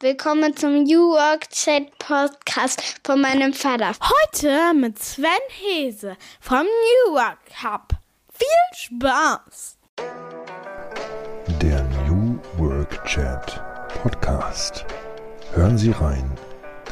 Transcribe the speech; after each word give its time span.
Willkommen 0.00 0.54
zum 0.54 0.82
New 0.82 1.12
Work 1.12 1.48
Chat 1.48 1.98
Podcast 1.98 3.00
von 3.02 3.18
meinem 3.18 3.54
Vater. 3.54 3.92
Heute 3.98 4.74
mit 4.74 4.98
Sven 4.98 5.30
Hese 5.48 6.18
vom 6.38 6.64
New 6.66 7.14
Work 7.14 7.38
Hub. 7.62 7.88
Viel 8.30 8.46
Spaß! 8.74 9.78
Der 11.62 11.82
New 12.06 12.38
Work 12.58 13.02
Chat 13.06 13.64
Podcast. 14.02 14.84
Hören 15.54 15.78
Sie 15.78 15.92
rein, 15.92 16.30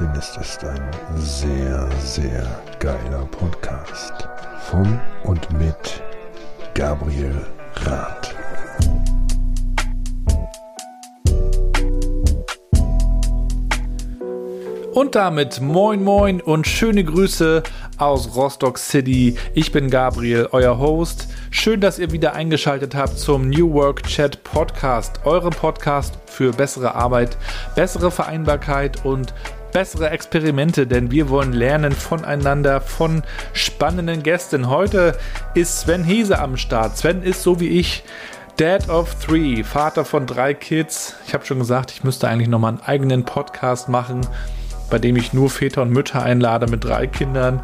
denn 0.00 0.10
es 0.16 0.34
ist 0.38 0.64
ein 0.64 0.90
sehr, 1.16 1.86
sehr 2.00 2.64
geiler 2.80 3.26
Podcast. 3.26 4.14
Von 4.70 4.98
und 5.24 5.52
mit 5.58 6.02
Gabriel 6.72 7.46
Rath. 7.84 8.23
Und 14.94 15.16
damit 15.16 15.60
moin 15.60 16.04
moin 16.04 16.40
und 16.40 16.68
schöne 16.68 17.02
Grüße 17.02 17.64
aus 17.98 18.36
Rostock 18.36 18.78
City. 18.78 19.36
Ich 19.52 19.72
bin 19.72 19.90
Gabriel, 19.90 20.48
euer 20.52 20.78
Host. 20.78 21.26
Schön, 21.50 21.80
dass 21.80 21.98
ihr 21.98 22.12
wieder 22.12 22.34
eingeschaltet 22.34 22.94
habt 22.94 23.18
zum 23.18 23.48
New 23.48 23.72
Work 23.72 24.04
Chat 24.04 24.44
Podcast, 24.44 25.18
eurem 25.24 25.50
Podcast 25.50 26.16
für 26.26 26.52
bessere 26.52 26.94
Arbeit, 26.94 27.36
bessere 27.74 28.12
Vereinbarkeit 28.12 29.04
und 29.04 29.34
bessere 29.72 30.10
Experimente, 30.10 30.86
denn 30.86 31.10
wir 31.10 31.28
wollen 31.28 31.52
lernen 31.52 31.90
voneinander, 31.90 32.80
von 32.80 33.24
spannenden 33.52 34.22
Gästen. 34.22 34.70
Heute 34.70 35.18
ist 35.54 35.80
Sven 35.80 36.04
Hese 36.04 36.38
am 36.38 36.56
Start. 36.56 36.96
Sven 36.96 37.24
ist 37.24 37.42
so 37.42 37.58
wie 37.58 37.80
ich 37.80 38.04
Dad 38.58 38.88
of 38.88 39.16
Three, 39.16 39.64
Vater 39.64 40.04
von 40.04 40.28
drei 40.28 40.54
Kids. 40.54 41.16
Ich 41.26 41.34
habe 41.34 41.44
schon 41.44 41.58
gesagt, 41.58 41.90
ich 41.90 42.04
müsste 42.04 42.28
eigentlich 42.28 42.48
nochmal 42.48 42.74
einen 42.74 42.82
eigenen 42.82 43.24
Podcast 43.24 43.88
machen 43.88 44.20
bei 44.94 45.00
dem 45.00 45.16
ich 45.16 45.32
nur 45.32 45.50
Väter 45.50 45.82
und 45.82 45.90
Mütter 45.90 46.22
einlade 46.22 46.68
mit 46.68 46.84
drei 46.84 47.08
Kindern. 47.08 47.60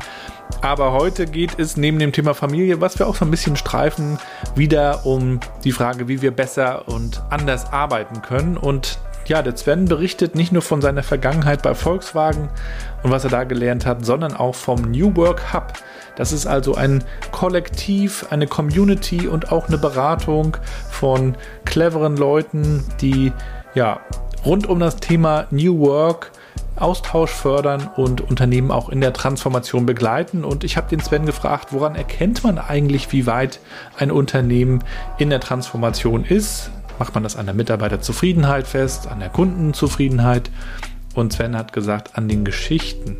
Aber 0.62 0.90
heute 0.90 1.26
geht 1.26 1.60
es 1.60 1.76
neben 1.76 2.00
dem 2.00 2.10
Thema 2.10 2.34
Familie, 2.34 2.80
was 2.80 2.98
wir 2.98 3.06
auch 3.06 3.14
so 3.14 3.24
ein 3.24 3.30
bisschen 3.30 3.54
streifen, 3.54 4.18
wieder 4.56 5.06
um 5.06 5.38
die 5.62 5.70
Frage, 5.70 6.08
wie 6.08 6.22
wir 6.22 6.32
besser 6.32 6.88
und 6.88 7.22
anders 7.30 7.72
arbeiten 7.72 8.20
können. 8.20 8.56
Und 8.56 8.98
ja, 9.26 9.42
der 9.42 9.56
Sven 9.56 9.84
berichtet 9.84 10.34
nicht 10.34 10.50
nur 10.50 10.60
von 10.60 10.82
seiner 10.82 11.04
Vergangenheit 11.04 11.62
bei 11.62 11.72
Volkswagen 11.72 12.48
und 13.04 13.12
was 13.12 13.22
er 13.22 13.30
da 13.30 13.44
gelernt 13.44 13.86
hat, 13.86 14.04
sondern 14.04 14.34
auch 14.34 14.56
vom 14.56 14.80
New 14.90 15.14
Work 15.14 15.54
Hub. 15.54 15.74
Das 16.16 16.32
ist 16.32 16.48
also 16.48 16.74
ein 16.74 17.04
Kollektiv, 17.30 18.26
eine 18.30 18.48
Community 18.48 19.28
und 19.28 19.52
auch 19.52 19.68
eine 19.68 19.78
Beratung 19.78 20.56
von 20.90 21.36
cleveren 21.64 22.16
Leuten, 22.16 22.84
die 23.00 23.32
ja 23.74 24.00
rund 24.44 24.68
um 24.68 24.80
das 24.80 24.96
Thema 24.96 25.46
New 25.52 25.78
Work 25.78 26.32
Austausch 26.80 27.30
fördern 27.30 27.88
und 27.96 28.20
Unternehmen 28.20 28.70
auch 28.70 28.88
in 28.88 29.00
der 29.00 29.12
Transformation 29.12 29.86
begleiten. 29.86 30.44
Und 30.44 30.64
ich 30.64 30.76
habe 30.76 30.88
den 30.88 31.00
Sven 31.00 31.26
gefragt, 31.26 31.68
woran 31.72 31.94
erkennt 31.94 32.42
man 32.42 32.58
eigentlich, 32.58 33.12
wie 33.12 33.26
weit 33.26 33.60
ein 33.96 34.10
Unternehmen 34.10 34.82
in 35.18 35.30
der 35.30 35.40
Transformation 35.40 36.24
ist? 36.24 36.70
Macht 36.98 37.14
man 37.14 37.22
das 37.22 37.36
an 37.36 37.46
der 37.46 37.54
Mitarbeiterzufriedenheit 37.54 38.66
fest, 38.66 39.08
an 39.08 39.20
der 39.20 39.30
Kundenzufriedenheit? 39.30 40.50
Und 41.14 41.32
Sven 41.32 41.56
hat 41.56 41.72
gesagt, 41.72 42.16
an 42.16 42.28
den 42.28 42.44
Geschichten 42.44 43.16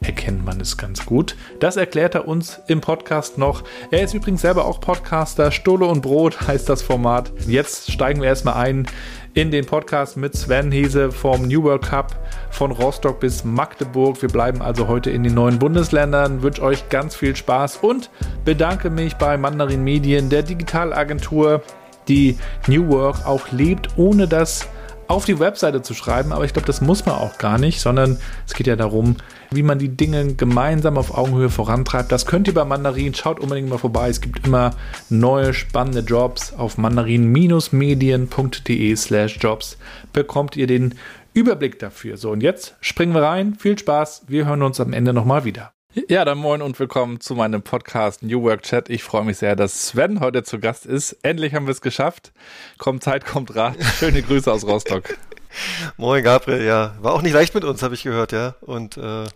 erkennt 0.00 0.44
man 0.44 0.60
es 0.60 0.76
ganz 0.76 1.04
gut. 1.04 1.36
Das 1.60 1.76
erklärt 1.76 2.14
er 2.14 2.28
uns 2.28 2.60
im 2.68 2.80
Podcast 2.80 3.38
noch. 3.38 3.64
Er 3.90 4.02
ist 4.02 4.14
übrigens 4.14 4.42
selber 4.42 4.66
auch 4.66 4.80
Podcaster. 4.80 5.50
Stulle 5.50 5.86
und 5.86 6.02
Brot 6.02 6.46
heißt 6.46 6.68
das 6.68 6.82
Format. 6.82 7.32
Jetzt 7.46 7.90
steigen 7.90 8.20
wir 8.20 8.28
erstmal 8.28 8.54
ein 8.54 8.86
in 9.34 9.50
den 9.50 9.66
Podcast 9.66 10.16
mit 10.16 10.36
Sven 10.36 10.70
Hese 10.70 11.10
vom 11.10 11.48
New 11.48 11.64
World 11.64 11.82
Cup 11.82 12.16
von 12.50 12.70
Rostock 12.70 13.18
bis 13.18 13.42
Magdeburg. 13.42 14.22
Wir 14.22 14.28
bleiben 14.28 14.62
also 14.62 14.86
heute 14.86 15.10
in 15.10 15.24
den 15.24 15.34
neuen 15.34 15.58
Bundesländern. 15.58 16.42
Wünsche 16.42 16.62
euch 16.62 16.88
ganz 16.88 17.16
viel 17.16 17.34
Spaß 17.34 17.78
und 17.78 18.10
bedanke 18.44 18.90
mich 18.90 19.16
bei 19.16 19.36
Mandarin 19.36 19.82
Medien, 19.82 20.30
der 20.30 20.44
Digitalagentur, 20.44 21.62
die 22.06 22.38
New 22.68 22.88
Work 22.88 23.26
auch 23.26 23.50
lebt, 23.50 23.88
ohne 23.96 24.28
dass 24.28 24.68
auf 25.08 25.24
die 25.24 25.38
Webseite 25.38 25.82
zu 25.82 25.94
schreiben, 25.94 26.32
aber 26.32 26.44
ich 26.44 26.52
glaube, 26.52 26.66
das 26.66 26.80
muss 26.80 27.04
man 27.04 27.16
auch 27.16 27.36
gar 27.36 27.58
nicht, 27.58 27.80
sondern 27.80 28.18
es 28.46 28.54
geht 28.54 28.66
ja 28.66 28.76
darum, 28.76 29.16
wie 29.54 29.62
man 29.62 29.78
die 29.78 29.96
Dinge 29.96 30.34
gemeinsam 30.34 30.98
auf 30.98 31.16
Augenhöhe 31.16 31.50
vorantreibt. 31.50 32.10
Das 32.12 32.26
könnt 32.26 32.48
ihr 32.48 32.54
bei 32.54 32.64
Mandarin. 32.64 33.14
Schaut 33.14 33.38
unbedingt 33.40 33.68
mal 33.68 33.78
vorbei. 33.78 34.08
Es 34.08 34.20
gibt 34.20 34.44
immer 34.46 34.72
neue 35.08 35.54
spannende 35.54 36.00
Jobs 36.00 36.52
auf 36.52 36.78
mandarin-medien.de 36.78 38.96
slash 38.96 39.38
jobs. 39.40 39.78
Bekommt 40.12 40.56
ihr 40.56 40.66
den 40.66 40.96
Überblick 41.32 41.78
dafür. 41.78 42.16
So, 42.16 42.30
und 42.30 42.42
jetzt 42.42 42.74
springen 42.80 43.14
wir 43.14 43.22
rein. 43.22 43.54
Viel 43.54 43.78
Spaß. 43.78 44.24
Wir 44.28 44.46
hören 44.46 44.62
uns 44.62 44.80
am 44.80 44.92
Ende 44.92 45.12
nochmal 45.12 45.44
wieder. 45.44 45.72
Ja, 46.08 46.24
dann 46.24 46.38
moin 46.38 46.60
und 46.60 46.76
willkommen 46.80 47.20
zu 47.20 47.36
meinem 47.36 47.62
Podcast 47.62 48.24
New 48.24 48.42
Work 48.42 48.62
Chat. 48.62 48.90
Ich 48.90 49.04
freue 49.04 49.24
mich 49.24 49.38
sehr, 49.38 49.54
dass 49.54 49.86
Sven 49.86 50.18
heute 50.18 50.42
zu 50.42 50.58
Gast 50.58 50.86
ist. 50.86 51.12
Endlich 51.22 51.54
haben 51.54 51.66
wir 51.66 51.72
es 51.72 51.80
geschafft. 51.80 52.32
Kommt 52.78 53.04
Zeit, 53.04 53.24
kommt 53.24 53.54
Rat. 53.54 53.76
Schöne 54.00 54.22
Grüße 54.22 54.50
aus 54.50 54.66
Rostock. 54.66 55.16
moin 55.96 56.24
Gabriel, 56.24 56.64
ja. 56.64 56.96
War 57.00 57.12
auch 57.12 57.22
nicht 57.22 57.32
leicht 57.32 57.54
mit 57.54 57.62
uns, 57.62 57.84
habe 57.84 57.94
ich 57.94 58.02
gehört, 58.02 58.32
ja. 58.32 58.56
Und 58.60 58.96
äh, 58.96 59.26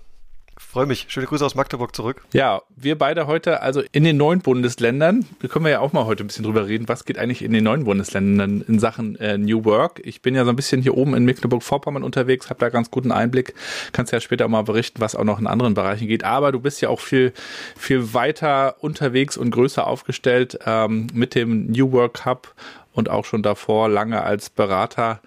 freue 0.68 0.86
mich. 0.86 1.06
Schöne 1.08 1.26
Grüße 1.26 1.44
aus 1.44 1.54
Magdeburg 1.54 1.96
zurück. 1.96 2.22
Ja, 2.32 2.60
wir 2.76 2.98
beide 2.98 3.26
heute 3.26 3.62
also 3.62 3.82
in 3.90 4.04
den 4.04 4.18
neuen 4.18 4.40
Bundesländern. 4.40 5.24
Da 5.40 5.48
können 5.48 5.64
wir 5.64 5.72
ja 5.72 5.80
auch 5.80 5.94
mal 5.94 6.04
heute 6.04 6.22
ein 6.22 6.26
bisschen 6.26 6.44
drüber 6.44 6.66
reden. 6.66 6.88
Was 6.88 7.06
geht 7.06 7.18
eigentlich 7.18 7.42
in 7.42 7.52
den 7.52 7.64
neuen 7.64 7.84
Bundesländern 7.84 8.62
in 8.68 8.78
Sachen 8.78 9.16
äh, 9.16 9.38
New 9.38 9.64
Work? 9.64 10.02
Ich 10.04 10.20
bin 10.20 10.34
ja 10.34 10.44
so 10.44 10.50
ein 10.50 10.56
bisschen 10.56 10.82
hier 10.82 10.96
oben 10.96 11.14
in 11.14 11.24
Mecklenburg-Vorpommern 11.24 12.02
unterwegs, 12.02 12.50
habe 12.50 12.60
da 12.60 12.68
ganz 12.68 12.90
guten 12.90 13.12
Einblick. 13.12 13.54
Kannst 13.92 14.12
ja 14.12 14.20
später 14.20 14.44
auch 14.44 14.50
mal 14.50 14.62
berichten, 14.62 15.00
was 15.00 15.16
auch 15.16 15.24
noch 15.24 15.40
in 15.40 15.46
anderen 15.46 15.72
Bereichen 15.72 16.06
geht. 16.06 16.22
Aber 16.22 16.52
du 16.52 16.60
bist 16.60 16.82
ja 16.82 16.90
auch 16.90 17.00
viel, 17.00 17.32
viel 17.76 18.12
weiter 18.12 18.76
unterwegs 18.80 19.38
und 19.38 19.50
größer 19.50 19.86
aufgestellt 19.86 20.58
ähm, 20.66 21.06
mit 21.14 21.34
dem 21.34 21.72
New 21.72 21.92
Work 21.92 22.26
Hub 22.26 22.54
und 22.92 23.08
auch 23.08 23.24
schon 23.24 23.42
davor 23.42 23.88
lange 23.88 24.22
als 24.22 24.50
Berater. 24.50 25.20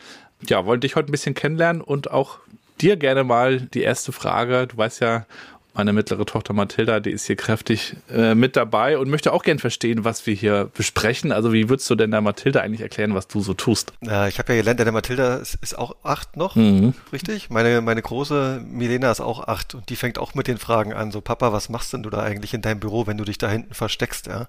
Ja, 0.47 0.65
wollte 0.65 0.81
dich 0.81 0.95
heute 0.95 1.09
ein 1.09 1.11
bisschen 1.11 1.33
kennenlernen 1.33 1.81
und 1.81 2.11
auch 2.11 2.39
dir 2.81 2.97
gerne 2.97 3.23
mal 3.23 3.61
die 3.61 3.81
erste 3.81 4.11
Frage. 4.11 4.67
Du 4.67 4.77
weißt 4.77 5.01
ja, 5.01 5.25
meine 5.73 5.93
mittlere 5.93 6.25
Tochter 6.25 6.53
Mathilda, 6.53 6.99
die 6.99 7.11
ist 7.11 7.25
hier 7.25 7.37
kräftig 7.37 7.95
äh, 8.09 8.35
mit 8.35 8.57
dabei 8.57 8.97
und 8.97 9.09
möchte 9.09 9.31
auch 9.31 9.43
gern 9.43 9.59
verstehen, 9.59 10.03
was 10.03 10.25
wir 10.27 10.33
hier 10.33 10.69
besprechen. 10.73 11.31
Also 11.31 11.53
wie 11.53 11.69
würdest 11.69 11.89
du 11.89 11.95
denn 11.95 12.11
der 12.11 12.21
Mathilda 12.21 12.59
eigentlich 12.59 12.81
erklären, 12.81 13.15
was 13.15 13.27
du 13.27 13.39
so 13.39 13.53
tust? 13.53 13.93
Ja, 14.01 14.27
ich 14.27 14.37
habe 14.37 14.53
ja 14.53 14.59
gelernt, 14.59 14.79
der 14.81 14.91
Mathilda 14.91 15.35
ist, 15.35 15.57
ist 15.61 15.77
auch 15.77 15.95
acht 16.03 16.35
noch, 16.35 16.55
mhm. 16.55 16.93
richtig? 17.13 17.49
Meine, 17.49 17.81
meine 17.81 18.01
große 18.01 18.61
Milena 18.65 19.11
ist 19.11 19.21
auch 19.21 19.47
acht 19.47 19.75
und 19.75 19.89
die 19.89 19.95
fängt 19.95 20.19
auch 20.19 20.33
mit 20.35 20.47
den 20.47 20.57
Fragen 20.57 20.93
an. 20.93 21.11
So, 21.11 21.21
Papa, 21.21 21.53
was 21.53 21.69
machst 21.69 21.93
denn 21.93 22.03
du 22.03 22.09
da 22.09 22.21
eigentlich 22.21 22.53
in 22.53 22.61
deinem 22.61 22.79
Büro, 22.79 23.07
wenn 23.07 23.17
du 23.17 23.23
dich 23.23 23.37
da 23.37 23.49
hinten 23.49 23.73
versteckst? 23.73 24.27
Ja. 24.27 24.47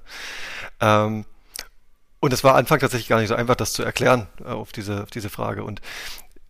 Ähm, 0.81 1.25
und 2.19 2.33
es 2.33 2.45
war 2.45 2.57
Anfang 2.57 2.81
tatsächlich 2.81 3.09
gar 3.09 3.21
nicht 3.21 3.29
so 3.29 3.35
einfach, 3.35 3.57
das 3.57 3.73
zu 3.73 3.83
erklären 3.85 4.27
äh, 4.45 4.49
auf 4.49 4.73
diese, 4.73 5.05
auf 5.05 5.11
diese 5.11 5.31
Frage. 5.31 5.63
Und 5.63 5.81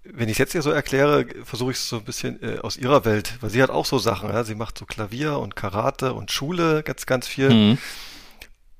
wenn 0.05 0.29
ich 0.29 0.35
es 0.35 0.39
jetzt 0.39 0.53
hier 0.53 0.63
so 0.63 0.71
erkläre, 0.71 1.27
versuche 1.45 1.71
ich 1.71 1.77
es 1.77 1.89
so 1.89 1.97
ein 1.97 2.05
bisschen 2.05 2.43
äh, 2.43 2.59
aus 2.59 2.77
ihrer 2.77 3.05
Welt, 3.05 3.35
weil 3.41 3.51
sie 3.51 3.63
hat 3.63 3.71
auch 3.71 3.87
so 3.87 3.99
Sachen. 3.99 4.31
Ja? 4.31 4.45
Sie 4.45 4.55
macht 4.55 4.79
so 4.79 4.85
Klavier 4.85 5.39
und 5.39 5.55
Karate 5.55 6.13
und 6.15 6.31
Schule 6.33 6.83
ganz, 6.83 7.07
ganz 7.07 7.29
viel. 7.29 7.51
Mhm. 7.51 7.79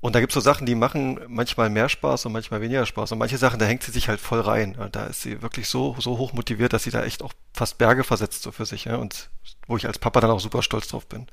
Und 0.01 0.15
da 0.15 0.19
gibt's 0.19 0.33
so 0.33 0.41
Sachen, 0.41 0.65
die 0.65 0.75
machen 0.75 1.17
manchmal 1.29 1.69
mehr 1.69 1.87
Spaß 1.87 2.25
und 2.25 2.33
manchmal 2.33 2.59
weniger 2.59 2.85
Spaß. 2.85 3.13
Und 3.13 3.19
manche 3.19 3.37
Sachen, 3.37 3.57
da 3.57 3.65
hängt 3.65 3.83
sie 3.83 3.91
sich 3.91 4.09
halt 4.09 4.19
voll 4.19 4.41
rein. 4.41 4.75
Und 4.75 4.97
da 4.97 5.05
ist 5.05 5.21
sie 5.21 5.41
wirklich 5.41 5.69
so, 5.69 5.95
so 5.97 6.17
hoch 6.17 6.33
motiviert, 6.33 6.73
dass 6.73 6.83
sie 6.83 6.91
da 6.91 7.05
echt 7.05 7.21
auch 7.21 7.31
fast 7.53 7.77
Berge 7.77 8.03
versetzt 8.03 8.43
so 8.43 8.51
für 8.51 8.65
sich. 8.65 8.83
Ja? 8.83 8.97
Und 8.97 9.29
wo 9.65 9.77
ich 9.77 9.87
als 9.87 9.99
Papa 9.99 10.19
dann 10.19 10.31
auch 10.31 10.41
super 10.41 10.61
stolz 10.61 10.89
drauf 10.89 11.05
bin. 11.05 11.27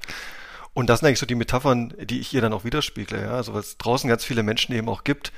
Und 0.72 0.88
das 0.88 1.00
sind 1.00 1.08
eigentlich 1.08 1.18
so 1.18 1.26
die 1.26 1.34
Metaphern, 1.34 1.92
die 2.00 2.20
ich 2.20 2.32
ihr 2.32 2.42
dann 2.42 2.52
auch 2.52 2.62
widerspiegle. 2.62 3.20
Ja? 3.20 3.32
Also 3.32 3.54
weil 3.54 3.60
es 3.60 3.76
draußen 3.76 4.08
ganz 4.08 4.24
viele 4.24 4.44
Menschen 4.44 4.72
eben 4.72 4.88
auch 4.88 5.02
gibt, 5.02 5.32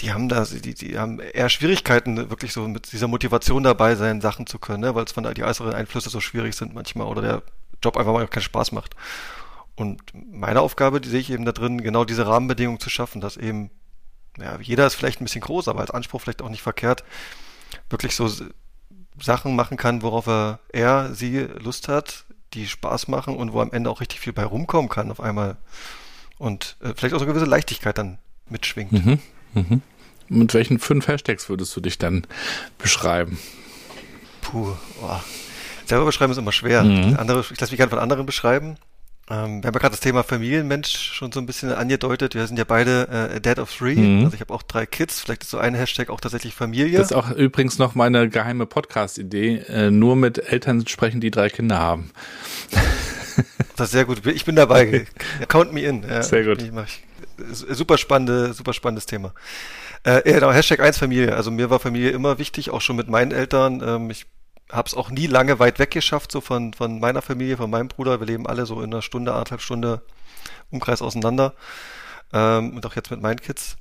die 0.00 0.12
haben 0.12 0.28
da, 0.28 0.44
die, 0.44 0.74
die 0.74 0.98
haben 0.98 1.18
eher 1.18 1.48
Schwierigkeiten, 1.48 2.30
wirklich 2.30 2.52
so 2.52 2.66
mit 2.68 2.92
dieser 2.92 3.08
Motivation 3.08 3.64
dabei 3.64 3.96
sein, 3.96 4.20
Sachen 4.20 4.46
zu 4.46 4.58
können, 4.58 4.80
ne? 4.80 4.94
weil 4.94 5.04
es 5.04 5.12
von 5.12 5.32
die 5.34 5.42
äußeren 5.42 5.74
Einflüsse 5.74 6.10
so 6.10 6.20
schwierig 6.20 6.54
sind 6.54 6.74
manchmal 6.74 7.08
oder 7.08 7.22
der 7.22 7.42
Job 7.82 7.96
einfach 7.96 8.12
mal 8.12 8.26
keinen 8.28 8.42
Spaß 8.42 8.72
macht. 8.72 8.94
Und 9.74 10.02
meine 10.14 10.60
Aufgabe, 10.60 11.00
die 11.00 11.08
sehe 11.08 11.20
ich 11.20 11.30
eben 11.30 11.44
da 11.44 11.52
drin, 11.52 11.82
genau 11.82 12.04
diese 12.04 12.26
Rahmenbedingungen 12.26 12.80
zu 12.80 12.90
schaffen, 12.90 13.20
dass 13.20 13.36
eben, 13.36 13.70
ja, 14.38 14.58
jeder 14.60 14.86
ist 14.86 14.94
vielleicht 14.94 15.20
ein 15.20 15.24
bisschen 15.24 15.40
groß, 15.40 15.68
aber 15.68 15.80
als 15.80 15.90
Anspruch 15.90 16.20
vielleicht 16.20 16.42
auch 16.42 16.48
nicht 16.48 16.62
verkehrt, 16.62 17.04
wirklich 17.90 18.14
so 18.14 18.30
Sachen 19.20 19.56
machen 19.56 19.76
kann, 19.76 20.02
worauf 20.02 20.26
er, 20.26 20.60
er, 20.72 21.14
sie 21.14 21.40
Lust 21.40 21.88
hat, 21.88 22.24
die 22.54 22.66
Spaß 22.66 23.08
machen 23.08 23.36
und 23.36 23.52
wo 23.52 23.60
am 23.60 23.72
Ende 23.72 23.90
auch 23.90 24.00
richtig 24.00 24.20
viel 24.20 24.32
bei 24.32 24.44
rumkommen 24.44 24.88
kann 24.88 25.10
auf 25.10 25.20
einmal. 25.20 25.56
Und 26.38 26.76
äh, 26.80 26.94
vielleicht 26.96 27.14
auch 27.14 27.18
so 27.18 27.24
eine 27.24 27.32
gewisse 27.32 27.50
Leichtigkeit 27.50 27.98
dann 27.98 28.18
mitschwingt. 28.48 28.92
Mhm. 28.92 29.18
Mhm. 29.54 29.82
Mit 30.28 30.54
welchen 30.54 30.78
fünf 30.78 31.08
Hashtags 31.08 31.48
würdest 31.48 31.74
du 31.74 31.80
dich 31.80 31.98
dann 31.98 32.26
beschreiben? 32.76 33.38
Puh, 34.42 34.74
oh. 35.02 35.20
selber 35.86 36.04
beschreiben 36.04 36.32
ist 36.32 36.38
immer 36.38 36.52
schwer. 36.52 36.84
Mhm. 36.84 37.16
Andere, 37.18 37.40
ich 37.40 37.60
lasse 37.60 37.72
mich 37.72 37.78
gerne 37.78 37.90
von 37.90 37.98
anderen 37.98 38.26
beschreiben. 38.26 38.76
Ähm, 39.30 39.62
wir 39.62 39.68
haben 39.68 39.74
ja 39.74 39.80
gerade 39.80 39.90
das 39.90 40.00
Thema 40.00 40.22
Familienmensch 40.22 40.96
schon 40.96 41.32
so 41.32 41.40
ein 41.40 41.46
bisschen 41.46 41.72
angedeutet. 41.72 42.34
Wir 42.34 42.46
sind 42.46 42.58
ja 42.58 42.64
beide 42.64 43.30
äh, 43.34 43.40
Dad 43.40 43.58
of 43.58 43.74
Three. 43.74 43.94
Mhm. 43.94 44.24
Also 44.24 44.34
ich 44.34 44.40
habe 44.40 44.54
auch 44.54 44.62
drei 44.62 44.86
Kids. 44.86 45.20
Vielleicht 45.20 45.42
ist 45.42 45.50
so 45.50 45.58
ein 45.58 45.74
Hashtag 45.74 46.08
auch 46.10 46.20
tatsächlich 46.20 46.54
Familie. 46.54 46.98
Das 46.98 47.10
ist 47.10 47.16
auch 47.16 47.30
übrigens 47.30 47.78
noch 47.78 47.94
meine 47.94 48.28
geheime 48.28 48.66
Podcast-Idee. 48.66 49.64
Äh, 49.68 49.90
nur 49.90 50.16
mit 50.16 50.38
Eltern 50.38 50.86
sprechen, 50.86 51.20
die 51.20 51.30
drei 51.30 51.50
Kinder 51.50 51.78
haben. 51.78 52.10
Das 53.76 53.88
ist 53.88 53.92
sehr 53.92 54.04
gut. 54.06 54.26
Ich 54.26 54.44
bin 54.44 54.56
dabei. 54.56 55.06
Count 55.48 55.72
me 55.72 55.82
in. 55.82 56.02
Ja, 56.02 56.22
sehr 56.22 56.42
gut. 56.44 56.58
Super 57.52 57.98
spannende, 57.98 58.52
super 58.52 58.72
spannendes 58.72 59.06
Thema. 59.06 59.34
Äh, 60.02 60.22
genau, 60.22 60.52
Hashtag 60.52 60.80
1 60.80 60.98
Familie. 60.98 61.34
Also 61.34 61.50
mir 61.50 61.70
war 61.70 61.80
Familie 61.80 62.10
immer 62.10 62.38
wichtig, 62.38 62.70
auch 62.70 62.80
schon 62.80 62.96
mit 62.96 63.08
meinen 63.08 63.32
Eltern. 63.32 63.82
Ähm, 63.84 64.10
ich 64.10 64.26
habe 64.70 64.86
es 64.86 64.94
auch 64.94 65.10
nie 65.10 65.26
lange 65.26 65.58
weit 65.58 65.78
weg 65.78 65.90
geschafft, 65.90 66.30
so 66.32 66.40
von, 66.40 66.74
von 66.74 67.00
meiner 67.00 67.22
Familie, 67.22 67.56
von 67.56 67.70
meinem 67.70 67.88
Bruder. 67.88 68.20
Wir 68.20 68.26
leben 68.26 68.46
alle 68.46 68.66
so 68.66 68.82
in 68.82 68.92
einer 68.92 69.02
Stunde, 69.02 69.32
anderthalb 69.32 69.60
Stunde 69.60 70.02
Umkreis 70.70 71.02
auseinander. 71.02 71.54
Ähm, 72.32 72.76
und 72.76 72.84
auch 72.86 72.96
jetzt 72.96 73.10
mit 73.10 73.20
meinen 73.20 73.40
Kids. 73.40 73.76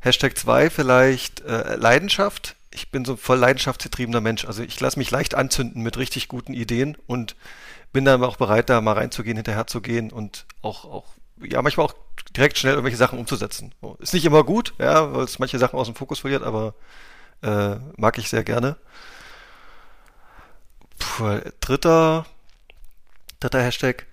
Hashtag 0.00 0.36
2 0.36 0.70
vielleicht 0.70 1.40
äh, 1.42 1.76
Leidenschaft. 1.76 2.56
Ich 2.72 2.90
bin 2.90 3.04
so 3.04 3.16
voll 3.16 3.38
leidenschaftsgetriebener 3.38 4.20
Mensch. 4.20 4.44
Also 4.44 4.62
ich 4.62 4.78
lasse 4.80 4.98
mich 4.98 5.10
leicht 5.10 5.34
anzünden 5.34 5.82
mit 5.82 5.98
richtig 5.98 6.28
guten 6.28 6.54
Ideen 6.54 6.96
und 7.06 7.34
bin 7.92 8.04
dann 8.04 8.22
auch 8.22 8.36
bereit, 8.36 8.70
da 8.70 8.80
mal 8.80 8.92
reinzugehen, 8.92 9.36
hinterher 9.36 9.66
zu 9.66 9.80
gehen 9.80 10.12
und 10.12 10.46
auch, 10.62 10.84
auch 10.84 11.06
ja, 11.42 11.62
manchmal 11.62 11.86
auch 11.86 11.94
direkt 12.36 12.58
schnell 12.58 12.74
irgendwelche 12.74 12.96
Sachen 12.96 13.18
umzusetzen. 13.18 13.74
Ist 13.98 14.14
nicht 14.14 14.24
immer 14.24 14.44
gut, 14.44 14.74
ja, 14.78 15.12
weil 15.12 15.24
es 15.24 15.38
manche 15.38 15.58
Sachen 15.58 15.78
aus 15.78 15.86
dem 15.86 15.94
Fokus 15.94 16.20
verliert, 16.20 16.42
aber 16.42 16.74
äh, 17.42 17.76
mag 17.96 18.18
ich 18.18 18.28
sehr 18.28 18.44
gerne. 18.44 18.76
Puh, 20.98 21.40
dritter, 21.60 22.26
dritter 23.40 23.62
Hashtag, 23.62 24.06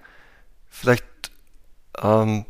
vielleicht, 0.69 1.05
ähm, 2.01 2.45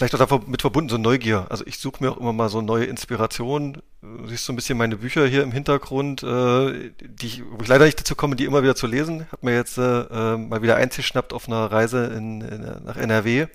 vielleicht 0.00 0.14
auch 0.14 0.40
damit 0.40 0.62
verbunden, 0.62 0.88
so 0.88 0.96
Neugier. 0.96 1.46
Also 1.50 1.66
ich 1.66 1.78
suche 1.78 2.02
mir 2.02 2.12
auch 2.12 2.16
immer 2.16 2.32
mal 2.32 2.48
so 2.48 2.62
neue 2.62 2.86
Inspirationen. 2.86 3.82
Du 4.00 4.26
siehst 4.28 4.46
so 4.46 4.52
ein 4.52 4.56
bisschen 4.56 4.78
meine 4.78 4.96
Bücher 4.96 5.26
hier 5.26 5.42
im 5.42 5.52
Hintergrund, 5.52 6.22
äh, 6.22 6.90
die 7.00 7.26
ich, 7.26 7.42
wo 7.44 7.62
ich 7.62 7.68
leider 7.68 7.84
nicht 7.84 8.00
dazu 8.00 8.14
komme, 8.14 8.34
die 8.34 8.46
immer 8.46 8.62
wieder 8.62 8.74
zu 8.74 8.86
lesen. 8.86 9.26
Hab 9.30 9.42
mir 9.42 9.54
jetzt 9.54 9.76
äh, 9.76 9.82
äh 9.82 10.36
mal 10.38 10.62
wieder 10.62 10.76
eingeschnappt 10.76 11.34
auf 11.34 11.48
einer 11.48 11.70
Reise 11.70 12.06
in, 12.06 12.40
in, 12.40 12.62
nach 12.84 12.96
NRW 12.96 13.48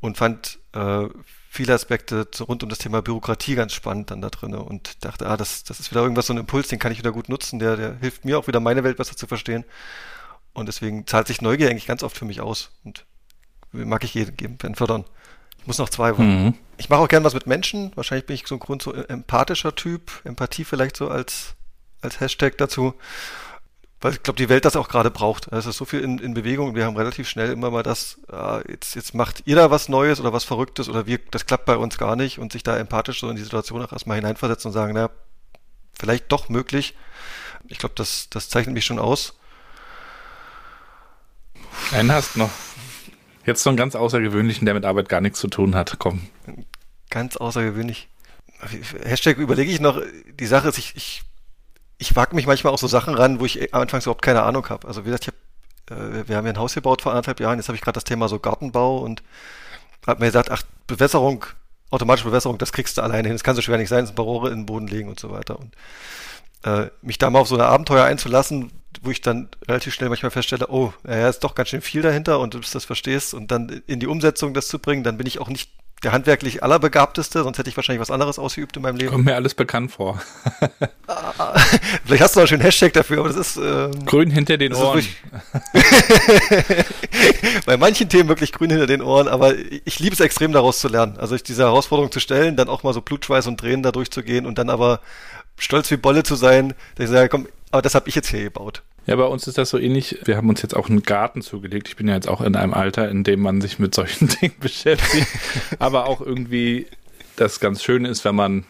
und 0.00 0.16
fand 0.16 0.58
äh, 0.72 1.06
viele 1.50 1.74
Aspekte 1.74 2.26
rund 2.40 2.62
um 2.62 2.70
das 2.70 2.78
Thema 2.78 3.02
Bürokratie 3.02 3.54
ganz 3.54 3.74
spannend 3.74 4.10
dann 4.10 4.22
da 4.22 4.30
drin 4.30 4.54
und 4.54 5.04
dachte, 5.04 5.28
ah, 5.28 5.36
das, 5.36 5.64
das 5.64 5.80
ist 5.80 5.90
wieder 5.90 6.00
irgendwas, 6.00 6.28
so 6.28 6.32
ein 6.32 6.38
Impuls, 6.38 6.68
den 6.68 6.78
kann 6.78 6.92
ich 6.92 6.98
wieder 6.98 7.12
gut 7.12 7.28
nutzen, 7.28 7.58
der, 7.58 7.76
der 7.76 7.98
hilft 7.98 8.24
mir 8.24 8.38
auch 8.38 8.46
wieder 8.46 8.60
meine 8.60 8.84
Welt 8.84 8.96
besser 8.96 9.16
zu 9.16 9.26
verstehen. 9.26 9.64
Und 10.54 10.66
deswegen 10.66 11.06
zahlt 11.06 11.26
sich 11.26 11.42
Neugier 11.42 11.68
eigentlich 11.68 11.86
ganz 11.86 12.02
oft 12.02 12.16
für 12.16 12.24
mich 12.24 12.40
aus 12.40 12.70
und 12.84 13.04
mag 13.72 14.02
ich 14.02 14.14
jeden 14.14 14.34
geben, 14.34 14.74
fördern. 14.74 15.04
Ich 15.58 15.66
muss 15.66 15.78
noch 15.78 15.88
zwei 15.88 16.16
wollen. 16.16 16.44
Mhm. 16.44 16.54
Ich 16.78 16.88
mache 16.88 17.00
auch 17.00 17.08
gern 17.08 17.24
was 17.24 17.34
mit 17.34 17.46
Menschen. 17.46 17.92
Wahrscheinlich 17.94 18.26
bin 18.26 18.34
ich 18.34 18.46
so 18.46 18.54
ein 18.54 18.60
Grund 18.60 18.82
so 18.82 18.92
empathischer 18.92 19.74
Typ. 19.74 20.20
Empathie 20.24 20.64
vielleicht 20.64 20.96
so 20.96 21.08
als, 21.08 21.54
als 22.00 22.20
Hashtag 22.20 22.56
dazu 22.58 22.94
weil 24.00 24.12
ich 24.12 24.22
glaube, 24.22 24.36
die 24.36 24.48
Welt 24.48 24.64
das 24.64 24.76
auch 24.76 24.88
gerade 24.88 25.10
braucht. 25.10 25.48
Es 25.48 25.66
ist 25.66 25.76
so 25.76 25.84
viel 25.84 26.00
in, 26.00 26.18
in 26.18 26.34
Bewegung 26.34 26.74
wir 26.74 26.84
haben 26.84 26.96
relativ 26.96 27.28
schnell 27.28 27.50
immer 27.50 27.70
mal 27.70 27.82
das, 27.82 28.18
äh, 28.30 28.70
jetzt, 28.70 28.94
jetzt 28.94 29.14
macht 29.14 29.42
ihr 29.46 29.56
da 29.56 29.70
was 29.70 29.88
Neues 29.88 30.20
oder 30.20 30.32
was 30.32 30.44
Verrücktes 30.44 30.88
oder 30.88 31.06
wir, 31.06 31.18
das 31.30 31.46
klappt 31.46 31.64
bei 31.64 31.76
uns 31.76 31.98
gar 31.98 32.14
nicht 32.14 32.38
und 32.38 32.52
sich 32.52 32.62
da 32.62 32.76
empathisch 32.76 33.20
so 33.20 33.28
in 33.28 33.36
die 33.36 33.42
Situation 33.42 33.82
auch 33.82 33.92
erstmal 33.92 34.16
hineinversetzen 34.16 34.68
und 34.68 34.72
sagen, 34.72 34.92
na, 34.94 35.10
vielleicht 35.98 36.30
doch 36.30 36.48
möglich. 36.48 36.94
Ich 37.66 37.78
glaube, 37.78 37.96
das, 37.96 38.28
das 38.30 38.48
zeichnet 38.48 38.74
mich 38.74 38.84
schon 38.84 39.00
aus. 39.00 39.34
Einen 41.92 42.12
hast 42.12 42.36
noch. 42.36 42.50
Jetzt 43.48 43.62
so 43.62 43.70
einen 43.70 43.76
ganz 43.78 43.96
außergewöhnlichen, 43.96 44.66
der 44.66 44.74
mit 44.74 44.84
Arbeit 44.84 45.08
gar 45.08 45.20
nichts 45.20 45.40
zu 45.40 45.48
tun 45.48 45.74
hat. 45.74 45.96
Komm. 45.98 46.20
Ganz 47.08 47.36
außergewöhnlich. 47.36 48.08
Hashtag 49.04 49.38
überlege 49.38 49.72
ich 49.72 49.80
noch, 49.80 50.02
die 50.38 50.46
Sache 50.46 50.68
ist, 50.68 50.78
ich, 50.78 50.94
ich 50.96 51.22
ich 51.98 52.14
wage 52.14 52.34
mich 52.34 52.46
manchmal 52.46 52.72
auch 52.72 52.78
so 52.78 52.86
Sachen 52.86 53.14
ran, 53.14 53.40
wo 53.40 53.44
ich 53.44 53.74
anfangs 53.74 54.04
überhaupt 54.04 54.22
keine 54.22 54.42
Ahnung 54.42 54.68
habe. 54.68 54.86
Also 54.86 55.02
wie 55.04 55.06
gesagt, 55.06 55.24
ich 55.24 55.28
hab, 55.28 55.98
äh, 55.98 56.28
wir 56.28 56.36
haben 56.36 56.46
ja 56.46 56.52
ein 56.52 56.58
Haus 56.58 56.74
gebaut 56.74 57.02
vor 57.02 57.12
anderthalb 57.12 57.40
Jahren, 57.40 57.58
jetzt 57.58 57.68
habe 57.68 57.76
ich 57.76 57.82
gerade 57.82 57.94
das 57.94 58.04
Thema 58.04 58.28
so 58.28 58.38
Gartenbau 58.38 58.98
und 58.98 59.22
habe 60.06 60.20
mir 60.20 60.26
gesagt, 60.26 60.50
ach, 60.50 60.62
Bewässerung, 60.86 61.44
automatische 61.90 62.28
Bewässerung, 62.28 62.58
das 62.58 62.72
kriegst 62.72 62.96
du 62.98 63.02
alleine 63.02 63.28
hin. 63.28 63.34
Das 63.34 63.44
kann 63.44 63.56
so 63.56 63.62
schwer 63.62 63.78
nicht 63.78 63.88
sein, 63.88 64.06
ein 64.06 64.14
paar 64.14 64.24
Rohre 64.24 64.50
in 64.50 64.60
den 64.60 64.66
Boden 64.66 64.86
legen 64.86 65.08
und 65.08 65.18
so 65.18 65.30
weiter. 65.30 65.58
Und 65.58 65.74
äh, 66.64 66.90
mich 67.02 67.18
da 67.18 67.30
mal 67.30 67.40
auf 67.40 67.48
so 67.48 67.56
ein 67.56 67.60
Abenteuer 67.60 68.04
einzulassen, 68.04 68.70
wo 69.02 69.10
ich 69.10 69.20
dann 69.20 69.48
relativ 69.66 69.94
schnell 69.94 70.08
manchmal 70.08 70.30
feststelle, 70.30 70.68
oh, 70.68 70.92
ja, 71.06 71.28
ist 71.28 71.40
doch 71.40 71.54
ganz 71.54 71.68
schön 71.68 71.80
viel 71.80 72.02
dahinter 72.02 72.40
und 72.40 72.54
du 72.54 72.60
das 72.60 72.84
verstehst 72.84 73.34
und 73.34 73.50
dann 73.50 73.82
in 73.86 74.00
die 74.00 74.06
Umsetzung 74.06 74.54
das 74.54 74.68
zu 74.68 74.78
bringen, 74.78 75.04
dann 75.04 75.16
bin 75.16 75.26
ich 75.26 75.38
auch 75.40 75.48
nicht 75.48 75.70
der 76.02 76.12
handwerklich 76.12 76.62
allerbegabteste, 76.62 77.42
sonst 77.42 77.58
hätte 77.58 77.70
ich 77.70 77.76
wahrscheinlich 77.76 78.00
was 78.00 78.10
anderes 78.10 78.38
ausgeübt 78.38 78.76
in 78.76 78.82
meinem 78.82 78.96
Leben. 78.96 79.10
Kommt 79.10 79.24
mir 79.24 79.34
alles 79.34 79.54
bekannt 79.54 79.90
vor. 79.90 80.22
Vielleicht 82.04 82.22
hast 82.22 82.36
du 82.36 82.40
auch 82.40 82.46
schon 82.46 82.56
einen 82.56 82.64
Hashtag 82.64 82.92
dafür, 82.92 83.18
aber 83.18 83.28
das 83.28 83.36
ist 83.36 83.56
ähm, 83.56 84.06
grün 84.06 84.30
hinter 84.30 84.56
den 84.58 84.74
Ohren. 84.74 85.04
Bei 87.66 87.76
manchen 87.76 88.08
Themen 88.08 88.28
wirklich 88.28 88.52
grün 88.52 88.70
hinter 88.70 88.86
den 88.86 89.02
Ohren, 89.02 89.26
aber 89.26 89.54
ich 89.56 89.98
liebe 89.98 90.14
es 90.14 90.20
extrem 90.20 90.52
daraus 90.52 90.78
zu 90.78 90.88
lernen. 90.88 91.16
Also 91.18 91.36
diese 91.36 91.64
Herausforderung 91.64 92.12
zu 92.12 92.20
stellen, 92.20 92.54
dann 92.54 92.68
auch 92.68 92.84
mal 92.84 92.94
so 92.94 93.00
Blutschweiß 93.00 93.48
und 93.48 93.58
Tränen 93.58 93.82
da 93.82 93.90
durchzugehen 93.90 94.46
und 94.46 94.58
dann 94.58 94.70
aber 94.70 95.00
stolz 95.56 95.90
wie 95.90 95.96
Bolle 95.96 96.22
zu 96.22 96.36
sein, 96.36 96.74
dass 96.94 97.06
ich 97.06 97.10
sage, 97.10 97.28
komm, 97.28 97.48
aber 97.72 97.82
das 97.82 97.94
habe 97.94 98.08
ich 98.08 98.14
jetzt 98.14 98.28
hier 98.28 98.44
gebaut. 98.44 98.82
Ja, 99.08 99.16
bei 99.16 99.24
uns 99.24 99.46
ist 99.46 99.56
das 99.56 99.70
so 99.70 99.78
ähnlich. 99.78 100.18
Wir 100.24 100.36
haben 100.36 100.50
uns 100.50 100.60
jetzt 100.60 100.76
auch 100.76 100.90
einen 100.90 101.02
Garten 101.02 101.40
zugelegt. 101.40 101.88
Ich 101.88 101.96
bin 101.96 102.08
ja 102.08 102.14
jetzt 102.14 102.28
auch 102.28 102.42
in 102.42 102.54
einem 102.54 102.74
Alter, 102.74 103.08
in 103.08 103.24
dem 103.24 103.40
man 103.40 103.62
sich 103.62 103.78
mit 103.78 103.94
solchen 103.94 104.28
Dingen 104.42 104.56
beschäftigt. 104.60 105.26
Aber 105.78 106.06
auch 106.06 106.20
irgendwie 106.20 106.86
das 107.36 107.58
ganz 107.58 107.82
Schöne 107.82 108.08
ist, 108.10 108.26
wenn 108.26 108.34
man 108.34 108.58
ein 108.58 108.64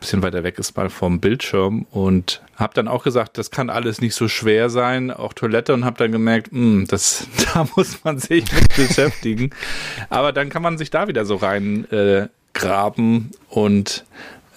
bisschen 0.00 0.20
weiter 0.24 0.42
weg 0.42 0.58
ist 0.58 0.76
mal 0.76 0.90
vom 0.90 1.20
Bildschirm 1.20 1.86
und 1.92 2.42
habe 2.56 2.74
dann 2.74 2.88
auch 2.88 3.04
gesagt, 3.04 3.38
das 3.38 3.52
kann 3.52 3.70
alles 3.70 4.00
nicht 4.00 4.16
so 4.16 4.26
schwer 4.26 4.68
sein, 4.68 5.12
auch 5.12 5.32
Toilette 5.32 5.72
und 5.72 5.84
habe 5.84 5.98
dann 5.98 6.10
gemerkt, 6.10 6.50
mh, 6.50 6.58
hm, 6.58 6.86
das 6.88 7.28
da 7.54 7.64
muss 7.76 8.02
man 8.02 8.18
sich 8.18 8.52
mit 8.52 8.74
beschäftigen. 8.74 9.50
Aber 10.10 10.32
dann 10.32 10.48
kann 10.48 10.62
man 10.62 10.76
sich 10.76 10.90
da 10.90 11.06
wieder 11.06 11.24
so 11.24 11.36
rein 11.36 11.88
äh, 11.92 12.26
graben 12.52 13.30
und 13.48 14.04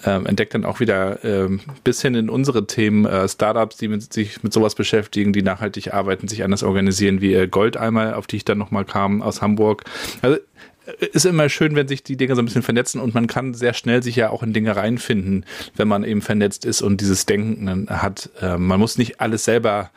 ähm, 0.04 0.26
entdeckt 0.26 0.54
dann 0.54 0.64
auch 0.64 0.80
wieder 0.80 1.24
ähm, 1.24 1.60
bis 1.84 2.02
hin 2.02 2.14
in 2.14 2.30
unsere 2.30 2.66
Themen 2.66 3.04
äh, 3.04 3.28
Startups, 3.28 3.76
die 3.76 3.88
mit, 3.88 4.12
sich 4.12 4.42
mit 4.42 4.52
sowas 4.52 4.74
beschäftigen, 4.74 5.32
die 5.32 5.42
nachhaltig 5.42 5.92
arbeiten, 5.92 6.28
sich 6.28 6.44
anders 6.44 6.62
organisieren, 6.62 7.20
wie 7.20 7.34
äh, 7.34 7.48
Goldeimer, 7.48 8.16
auf 8.16 8.26
die 8.26 8.36
ich 8.36 8.44
dann 8.44 8.58
nochmal 8.58 8.84
kam 8.84 9.22
aus 9.22 9.42
Hamburg. 9.42 9.84
Also 10.22 10.36
äh, 10.36 11.06
ist 11.12 11.26
immer 11.26 11.48
schön, 11.48 11.74
wenn 11.74 11.88
sich 11.88 12.02
die 12.02 12.16
Dinge 12.16 12.34
so 12.34 12.42
ein 12.42 12.44
bisschen 12.44 12.62
vernetzen 12.62 13.00
und 13.00 13.14
man 13.14 13.26
kann 13.26 13.54
sehr 13.54 13.74
schnell 13.74 14.02
sich 14.02 14.16
ja 14.16 14.30
auch 14.30 14.42
in 14.42 14.52
Dinge 14.52 14.76
reinfinden, 14.76 15.44
wenn 15.76 15.88
man 15.88 16.04
eben 16.04 16.22
vernetzt 16.22 16.64
ist 16.64 16.82
und 16.82 17.00
dieses 17.00 17.26
Denken 17.26 17.86
hat. 17.90 18.30
Äh, 18.40 18.58
man 18.58 18.78
muss 18.78 18.98
nicht 18.98 19.20
alles 19.20 19.44
selber 19.44 19.90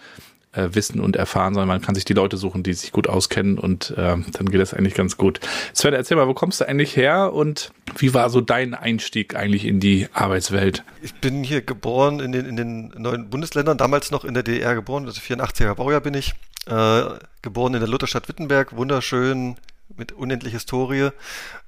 äh, 0.54 0.70
wissen 0.74 1.00
und 1.00 1.16
erfahren, 1.16 1.54
sondern 1.54 1.68
man 1.68 1.82
kann 1.82 1.96
sich 1.96 2.06
die 2.06 2.14
Leute 2.14 2.38
suchen, 2.38 2.64
die 2.64 2.74
sich 2.74 2.92
gut 2.92 3.08
auskennen 3.08 3.58
und 3.58 3.92
äh, 3.92 4.18
dann 4.18 4.50
geht 4.50 4.62
das 4.62 4.74
eigentlich 4.74 4.94
ganz 4.94 5.18
gut. 5.18 5.40
Sven, 5.74 5.94
erzähl 5.94 6.18
mal, 6.18 6.28
wo 6.28 6.34
kommst 6.34 6.62
du 6.62 6.68
eigentlich 6.68 6.96
her 6.96 7.34
und 7.34 7.72
wie 7.98 8.14
war 8.14 8.30
so 8.30 8.42
dein 8.42 8.74
Einstieg 8.74 9.36
eigentlich 9.36 9.66
in 9.66 9.80
die 9.80 10.08
Arbeitswelt? 10.14 10.84
Ich 11.02 11.14
bin 11.16 11.44
hier 11.44 11.62
geboren 11.62 12.20
in 12.20 12.32
den, 12.32 12.46
in 12.46 12.56
den 12.56 12.90
neuen 12.98 13.30
Bundesländern, 13.30 13.78
damals 13.78 14.12
noch 14.12 14.26
in 14.26 14.34
der 14.34 14.44
DDR 14.44 14.76
geboren, 14.76 15.06
also 15.06 15.22
84er 15.22 15.76
Baujahr 15.76 16.02
bin 16.02 16.14
ich, 16.14 16.34
äh, 16.68 17.04
geboren 17.42 17.74
in 17.74 17.80
der 17.80 17.90
Lutherstadt 17.90 18.28
Wittenberg, 18.28 18.76
wunderschön, 18.76 19.56
mit 19.96 20.12
unendlich 20.12 20.54
Historie 20.54 21.10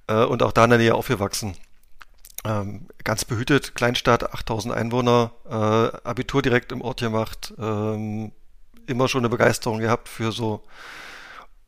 äh, 0.07 0.23
und 0.23 0.43
auch 0.43 0.51
da 0.51 0.63
in 0.63 0.69
der 0.69 0.79
Nähe 0.79 0.95
aufgewachsen. 0.95 1.55
Ähm, 2.45 2.87
ganz 3.05 3.23
behütet, 3.23 3.73
Kleinstadt, 3.75 4.33
8000 4.33 4.73
Einwohner, 4.73 5.31
äh, 5.49 6.07
Abitur 6.07 6.41
direkt 6.41 6.73
im 6.73 6.81
Ort 6.81 6.99
gemacht, 6.99 7.53
ähm, 7.57 8.33
immer 8.87 9.07
schon 9.07 9.21
eine 9.21 9.29
Begeisterung 9.29 9.79
gehabt 9.79 10.09
für 10.09 10.31
so 10.31 10.63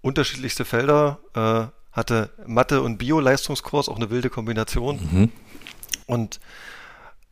unterschiedlichste 0.02 0.66
Felder. 0.66 1.20
Äh, 1.34 1.76
hatte 1.96 2.30
Mathe- 2.46 2.82
und 2.82 2.98
Bio-Leistungskurs, 2.98 3.88
auch 3.88 3.96
eine 3.96 4.10
wilde 4.10 4.30
Kombination. 4.30 5.00
Mhm. 5.12 5.32
Und 6.08 6.40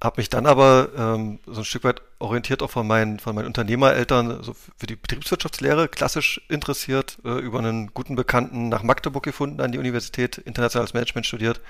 habe 0.01 0.19
mich 0.19 0.29
dann 0.29 0.45
aber 0.45 0.89
ähm, 0.97 1.39
so 1.45 1.61
ein 1.61 1.65
Stück 1.65 1.85
weit 1.85 2.01
orientiert 2.19 2.61
auch 2.61 2.69
von 2.69 2.85
meinen, 2.85 3.19
von 3.19 3.35
meinen 3.35 3.45
Unternehmereltern 3.45 4.43
so 4.43 4.53
für 4.53 4.85
die 4.85 4.97
Betriebswirtschaftslehre 4.97 5.87
klassisch 5.87 6.41
interessiert, 6.49 7.19
äh, 7.23 7.39
über 7.39 7.59
einen 7.59 7.93
guten 7.93 8.15
Bekannten 8.15 8.67
nach 8.67 8.83
Magdeburg 8.83 9.23
gefunden, 9.23 9.61
an 9.61 9.71
die 9.71 9.77
Universität, 9.77 10.37
internationales 10.39 10.93
Management 10.93 11.25
studiert 11.25 11.61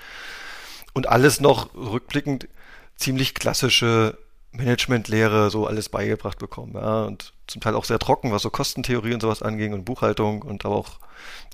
und 0.94 1.08
alles 1.08 1.40
noch 1.40 1.74
rückblickend 1.74 2.48
ziemlich 2.96 3.34
klassische 3.34 4.18
Managementlehre 4.56 5.50
so 5.50 5.66
alles 5.66 5.88
beigebracht 5.88 6.38
bekommen, 6.38 6.74
ja, 6.74 7.04
und 7.04 7.32
zum 7.46 7.60
Teil 7.60 7.74
auch 7.74 7.84
sehr 7.84 7.98
trocken, 7.98 8.32
was 8.32 8.42
so 8.42 8.50
Kostentheorie 8.50 9.14
und 9.14 9.20
sowas 9.20 9.42
anging 9.42 9.74
und 9.74 9.84
Buchhaltung 9.84 10.42
und 10.42 10.64
aber 10.64 10.76
auch 10.76 10.98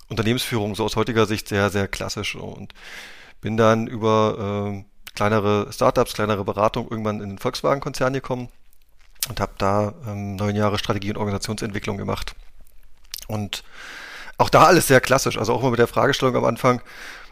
Unternehmensführung 0.08 0.74
so 0.74 0.84
aus 0.84 0.96
heutiger 0.96 1.26
Sicht 1.26 1.48
sehr, 1.48 1.70
sehr 1.70 1.88
klassisch 1.88 2.34
und 2.34 2.74
bin 3.40 3.56
dann 3.56 3.86
über 3.86 4.74
äh, 4.74 4.84
kleinere 5.14 5.72
Startups, 5.72 6.14
kleinere 6.14 6.44
Beratung 6.44 6.88
irgendwann 6.90 7.20
in 7.20 7.30
den 7.30 7.38
Volkswagen-Konzern 7.38 8.12
gekommen 8.12 8.48
und 9.28 9.40
habe 9.40 9.52
da 9.58 9.94
ähm, 10.06 10.36
neun 10.36 10.56
Jahre 10.56 10.78
Strategie 10.78 11.10
und 11.10 11.16
Organisationsentwicklung 11.16 11.96
gemacht 11.96 12.34
und 13.28 13.64
auch 14.36 14.50
da 14.50 14.64
alles 14.64 14.88
sehr 14.88 15.00
klassisch. 15.00 15.38
Also 15.38 15.52
auch 15.52 15.62
mal 15.62 15.70
mit 15.70 15.78
der 15.78 15.86
Fragestellung 15.86 16.36
am 16.36 16.44
Anfang, 16.44 16.80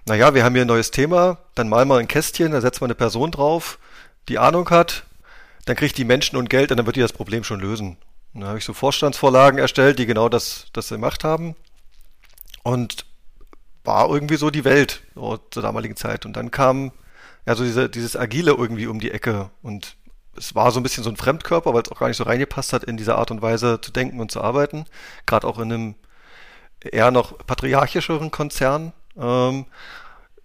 naja, 0.07 0.35
wir 0.35 0.45
haben 0.45 0.55
hier 0.55 0.65
ein 0.65 0.69
neues 0.69 0.91
Thema, 0.91 1.39
dann 1.55 1.69
malen 1.69 1.89
wir 1.89 1.97
ein 1.97 2.09
Kästchen, 2.09 2.53
da 2.53 2.61
setzt 2.61 2.81
man 2.81 2.89
eine 2.89 2.95
Person 2.95 3.31
drauf, 3.31 3.79
die 4.29 4.39
Ahnung 4.39 4.71
hat, 4.71 5.05
dann 5.69 5.77
kriegt 5.77 5.99
die 5.99 6.05
Menschen 6.05 6.37
und 6.37 6.49
Geld 6.49 6.71
und 6.71 6.79
dann 6.79 6.87
wird 6.87 6.97
die 6.97 7.01
das 7.01 7.13
Problem 7.13 7.45
schon 7.45 7.61
lösen. 7.61 7.99
Und 8.33 8.41
dann 8.41 8.49
habe 8.49 8.59
ich 8.59 8.65
so 8.65 8.73
Vorstandsvorlagen 8.73 9.59
erstellt, 9.59 9.99
die 9.99 10.07
genau 10.07 10.29
das, 10.29 10.67
das 10.73 10.89
gemacht 10.89 11.25
haben. 11.25 11.57
Und 12.63 13.05
war 13.85 14.09
irgendwie 14.09 14.37
so 14.37 14.51
die 14.51 14.65
Welt 14.65 15.03
so, 15.15 15.39
zur 15.51 15.63
damaligen 15.63 15.97
Zeit. 15.97 16.27
Und 16.27 16.37
dann 16.37 16.51
kam 16.51 16.93
ja 17.47 17.55
so 17.55 17.65
diese, 17.65 17.89
dieses 17.89 18.17
Agile 18.17 18.53
irgendwie 18.53 18.87
um 18.87 19.01
die 19.01 19.11
Ecke. 19.11 19.51
Und 19.63 19.97
es 20.37 20.55
war 20.55 20.71
so 20.71 20.81
ein 20.81 20.83
bisschen 20.83 21.05
so 21.05 21.11
ein 21.11 21.17
Fremdkörper, 21.17 21.75
weil 21.75 21.83
es 21.83 21.91
auch 21.91 21.99
gar 21.99 22.09
nicht 22.09 22.17
so 22.17 22.25
reingepasst 22.25 22.73
hat, 22.73 22.85
in 22.85 22.97
dieser 22.97 23.19
Art 23.19 23.31
und 23.31 23.43
Weise 23.43 23.81
zu 23.81 23.93
denken 23.93 24.21
und 24.21 24.31
zu 24.31 24.41
arbeiten. 24.41 24.85
Gerade 25.27 25.47
auch 25.47 25.59
in 25.59 25.73
einem 25.73 25.95
eher 26.81 27.11
noch 27.11 27.39
patriarchischeren 27.47 28.31
Konzern. 28.31 28.93
Ähm, 29.19 29.67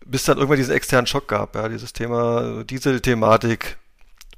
bis 0.06 0.24
dann 0.24 0.38
irgendwann 0.38 0.58
diesen 0.58 0.76
externen 0.76 1.08
Schock 1.08 1.30
gab, 1.30 1.56
ja, 1.56 1.70
dieses 1.70 1.94
Thema 1.94 2.66
Diesel-Thematik 2.66 3.78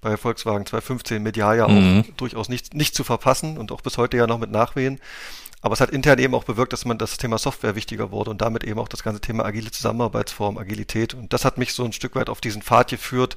bei 0.05 0.17
Volkswagen 0.17 0.67
2015 0.67 1.21
medial 1.21 1.57
ja 1.57 1.67
mhm. 1.67 2.01
auch 2.01 2.15
durchaus 2.17 2.47
nicht, 2.47 2.75
nicht 2.75 2.93
zu 2.93 3.03
verpassen 3.03 3.57
und 3.57 3.71
auch 3.71 3.81
bis 3.81 3.97
heute 3.97 4.17
ja 4.17 4.27
noch 4.27 4.37
mit 4.37 4.51
Nachwehen. 4.51 5.01
Aber 5.63 5.73
es 5.73 5.81
hat 5.81 5.89
intern 5.89 6.19
eben 6.19 6.35
auch 6.35 6.43
bewirkt, 6.43 6.73
dass 6.73 6.85
man 6.85 6.99
das 6.99 7.17
Thema 7.17 7.39
Software 7.39 7.75
wichtiger 7.75 8.11
wurde 8.11 8.29
und 8.29 8.39
damit 8.39 8.63
eben 8.63 8.79
auch 8.79 8.87
das 8.87 9.01
ganze 9.01 9.19
Thema 9.19 9.45
agile 9.45 9.71
Zusammenarbeitsform, 9.71 10.59
Agilität. 10.59 11.15
Und 11.15 11.33
das 11.33 11.43
hat 11.43 11.57
mich 11.57 11.73
so 11.73 11.83
ein 11.83 11.91
Stück 11.91 12.13
weit 12.13 12.29
auf 12.29 12.39
diesen 12.39 12.61
Pfad 12.61 12.91
geführt, 12.91 13.35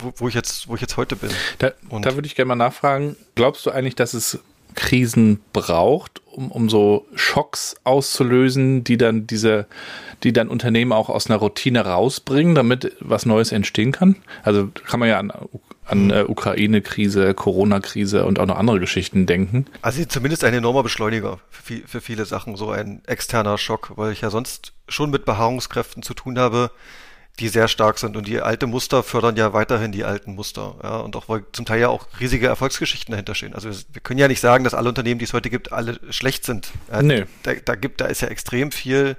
wo, 0.00 0.12
wo 0.16 0.26
ich 0.26 0.34
jetzt, 0.34 0.66
wo 0.66 0.74
ich 0.74 0.80
jetzt 0.80 0.96
heute 0.96 1.14
bin. 1.14 1.30
Da, 1.58 1.70
da 1.88 2.14
würde 2.16 2.26
ich 2.26 2.34
gerne 2.34 2.48
mal 2.48 2.56
nachfragen, 2.56 3.14
glaubst 3.36 3.64
du 3.66 3.70
eigentlich, 3.70 3.94
dass 3.94 4.14
es 4.14 4.40
Krisen 4.76 5.40
braucht, 5.52 6.22
um, 6.26 6.52
um 6.52 6.68
so 6.68 7.06
Schocks 7.14 7.74
auszulösen, 7.82 8.84
die 8.84 8.96
dann 8.96 9.26
diese, 9.26 9.66
die 10.22 10.32
dann 10.32 10.48
Unternehmen 10.48 10.92
auch 10.92 11.08
aus 11.08 11.28
einer 11.28 11.38
Routine 11.38 11.84
rausbringen, 11.84 12.54
damit 12.54 12.92
was 13.00 13.26
Neues 13.26 13.50
entstehen 13.50 13.90
kann? 13.90 14.16
Also 14.44 14.68
kann 14.86 15.00
man 15.00 15.08
ja 15.08 15.18
an, 15.18 15.32
an 15.86 16.10
äh, 16.10 16.24
Ukraine-Krise, 16.28 17.34
Corona-Krise 17.34 18.24
und 18.24 18.38
auch 18.38 18.46
noch 18.46 18.58
andere 18.58 18.78
Geschichten 18.78 19.26
denken. 19.26 19.66
Also 19.82 20.04
zumindest 20.04 20.44
ein 20.44 20.54
enormer 20.54 20.82
Beschleuniger 20.82 21.40
für, 21.50 21.78
für 21.86 22.00
viele 22.00 22.26
Sachen, 22.26 22.56
so 22.56 22.70
ein 22.70 23.02
externer 23.06 23.58
Schock, 23.58 23.92
weil 23.96 24.12
ich 24.12 24.20
ja 24.20 24.30
sonst 24.30 24.74
schon 24.88 25.10
mit 25.10 25.24
Beharrungskräften 25.24 26.02
zu 26.02 26.14
tun 26.14 26.38
habe, 26.38 26.70
die 27.38 27.48
sehr 27.48 27.68
stark 27.68 27.98
sind. 27.98 28.16
Und 28.16 28.26
die 28.26 28.40
alte 28.40 28.66
Muster 28.66 29.02
fördern 29.02 29.36
ja 29.36 29.52
weiterhin 29.52 29.92
die 29.92 30.04
alten 30.04 30.34
Muster. 30.34 30.74
Ja, 30.82 30.96
und 30.98 31.16
auch 31.16 31.28
weil 31.28 31.44
zum 31.52 31.66
Teil 31.66 31.80
ja 31.80 31.88
auch 31.88 32.06
riesige 32.18 32.46
Erfolgsgeschichten 32.46 33.12
dahinter 33.12 33.34
stehen. 33.34 33.54
Also 33.54 33.68
wir 33.68 34.00
können 34.00 34.18
ja 34.18 34.28
nicht 34.28 34.40
sagen, 34.40 34.64
dass 34.64 34.74
alle 34.74 34.88
Unternehmen, 34.88 35.18
die 35.18 35.24
es 35.24 35.32
heute 35.32 35.50
gibt, 35.50 35.72
alle 35.72 36.00
schlecht 36.10 36.44
sind. 36.44 36.70
Ja, 36.90 37.02
nee. 37.02 37.24
Da, 37.42 37.54
da 37.54 37.74
gibt, 37.74 38.00
da 38.00 38.06
ist 38.06 38.22
ja 38.22 38.28
extrem 38.28 38.72
viel 38.72 39.16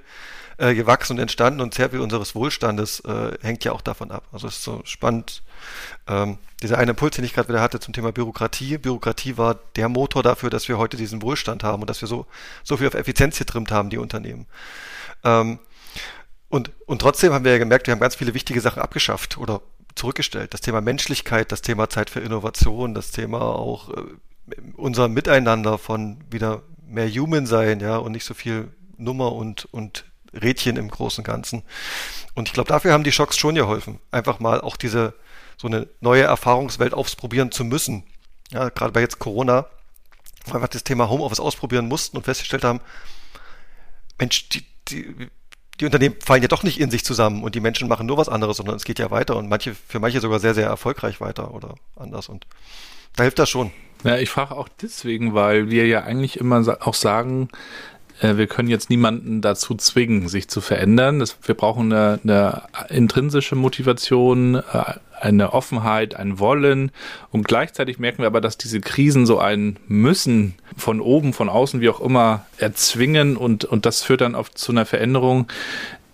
äh, 0.58 0.74
gewachsen 0.74 1.12
und 1.14 1.18
entstanden 1.20 1.60
und 1.60 1.74
sehr 1.74 1.90
viel 1.90 2.00
unseres 2.00 2.34
Wohlstandes 2.34 3.00
äh, 3.00 3.38
hängt 3.40 3.64
ja 3.64 3.72
auch 3.72 3.80
davon 3.80 4.10
ab. 4.10 4.24
Also 4.32 4.48
es 4.48 4.56
ist 4.56 4.64
so 4.64 4.80
spannend. 4.84 5.42
Ähm, 6.08 6.38
dieser 6.60 6.78
eine 6.78 6.90
Impuls, 6.90 7.14
den 7.14 7.24
ich 7.24 7.34
gerade 7.34 7.48
wieder 7.48 7.60
hatte 7.60 7.78
zum 7.78 7.94
Thema 7.94 8.10
Bürokratie. 8.10 8.78
Bürokratie 8.78 9.36
war 9.36 9.60
der 9.76 9.88
Motor 9.88 10.24
dafür, 10.24 10.50
dass 10.50 10.68
wir 10.68 10.76
heute 10.76 10.96
diesen 10.96 11.22
Wohlstand 11.22 11.62
haben 11.62 11.82
und 11.82 11.88
dass 11.88 12.00
wir 12.00 12.08
so, 12.08 12.26
so 12.64 12.76
viel 12.76 12.88
auf 12.88 12.94
Effizienz 12.94 13.38
getrimmt 13.38 13.70
haben, 13.70 13.90
die 13.90 13.98
Unternehmen. 13.98 14.46
Ähm, 15.22 15.60
und, 16.48 16.70
und 16.86 17.00
trotzdem 17.00 17.32
haben 17.32 17.44
wir 17.44 17.52
ja 17.52 17.58
gemerkt, 17.58 17.86
wir 17.86 17.92
haben 17.92 18.00
ganz 18.00 18.16
viele 18.16 18.34
wichtige 18.34 18.60
Sachen 18.60 18.80
abgeschafft 18.80 19.38
oder 19.38 19.60
zurückgestellt. 19.94 20.54
Das 20.54 20.60
Thema 20.60 20.80
Menschlichkeit, 20.80 21.52
das 21.52 21.62
Thema 21.62 21.90
Zeit 21.90 22.08
für 22.08 22.20
Innovation, 22.20 22.94
das 22.94 23.10
Thema 23.10 23.40
auch 23.40 23.90
äh, 23.90 24.02
unser 24.76 25.08
Miteinander 25.08 25.76
von 25.76 26.24
wieder 26.30 26.62
mehr 26.86 27.08
Human 27.10 27.46
sein, 27.46 27.80
ja, 27.80 27.98
und 27.98 28.12
nicht 28.12 28.24
so 28.24 28.32
viel 28.32 28.72
Nummer 28.96 29.32
und, 29.32 29.66
und 29.72 30.04
Rädchen 30.32 30.76
im 30.76 30.88
großen 30.88 31.22
Ganzen. 31.22 31.62
Und 32.34 32.48
ich 32.48 32.54
glaube, 32.54 32.68
dafür 32.68 32.92
haben 32.92 33.04
die 33.04 33.12
Schocks 33.12 33.36
schon 33.36 33.54
geholfen. 33.54 34.00
Einfach 34.10 34.40
mal 34.40 34.60
auch 34.60 34.76
diese, 34.76 35.14
so 35.56 35.66
eine 35.66 35.88
neue 36.00 36.22
Erfahrungswelt 36.22 36.94
ausprobieren 36.94 37.52
zu 37.52 37.64
müssen. 37.64 38.04
Ja, 38.50 38.70
gerade 38.70 38.92
bei 38.92 39.00
jetzt 39.00 39.18
Corona, 39.18 39.66
wo 40.46 40.54
einfach 40.54 40.68
das 40.68 40.84
Thema 40.84 41.10
Homeoffice 41.10 41.40
ausprobieren 41.40 41.88
mussten 41.88 42.16
und 42.16 42.24
festgestellt 42.24 42.64
haben, 42.64 42.80
Mensch, 44.18 44.48
die, 44.48 44.64
die, 44.88 45.28
die 45.80 45.84
Unternehmen 45.84 46.16
fallen 46.20 46.42
ja 46.42 46.48
doch 46.48 46.62
nicht 46.62 46.80
in 46.80 46.90
sich 46.90 47.04
zusammen 47.04 47.42
und 47.42 47.54
die 47.54 47.60
Menschen 47.60 47.88
machen 47.88 48.06
nur 48.06 48.16
was 48.16 48.28
anderes, 48.28 48.56
sondern 48.56 48.76
es 48.76 48.84
geht 48.84 48.98
ja 48.98 49.10
weiter 49.10 49.36
und 49.36 49.48
manche, 49.48 49.74
für 49.74 50.00
manche 50.00 50.20
sogar 50.20 50.40
sehr, 50.40 50.54
sehr 50.54 50.66
erfolgreich 50.66 51.20
weiter 51.20 51.54
oder 51.54 51.74
anders 51.96 52.28
und 52.28 52.46
da 53.16 53.24
hilft 53.24 53.38
das 53.38 53.48
schon. 53.48 53.70
Ja, 54.04 54.16
ich 54.16 54.30
frage 54.30 54.56
auch 54.56 54.68
deswegen, 54.80 55.34
weil 55.34 55.70
wir 55.70 55.86
ja 55.86 56.02
eigentlich 56.02 56.38
immer 56.38 56.62
auch 56.80 56.94
sagen, 56.94 57.48
wir 58.20 58.46
können 58.46 58.68
jetzt 58.68 58.90
niemanden 58.90 59.40
dazu 59.40 59.74
zwingen, 59.74 60.28
sich 60.28 60.48
zu 60.48 60.60
verändern. 60.60 61.22
wir 61.42 61.54
brauchen 61.54 61.92
eine, 61.92 62.18
eine 62.24 62.62
intrinsische 62.88 63.54
Motivation, 63.54 64.56
äh, 64.56 64.62
eine 65.20 65.52
Offenheit, 65.52 66.16
ein 66.16 66.38
Wollen. 66.38 66.90
Und 67.30 67.46
gleichzeitig 67.46 67.98
merken 67.98 68.18
wir 68.18 68.26
aber, 68.26 68.40
dass 68.40 68.58
diese 68.58 68.80
Krisen 68.80 69.26
so 69.26 69.38
ein 69.38 69.78
Müssen 69.86 70.54
von 70.76 71.00
oben, 71.00 71.32
von 71.32 71.48
außen, 71.48 71.80
wie 71.80 71.88
auch 71.88 72.00
immer, 72.00 72.46
erzwingen. 72.58 73.36
Und, 73.36 73.64
und 73.64 73.86
das 73.86 74.02
führt 74.02 74.20
dann 74.20 74.34
oft 74.34 74.58
zu 74.58 74.72
einer 74.72 74.86
Veränderung 74.86 75.46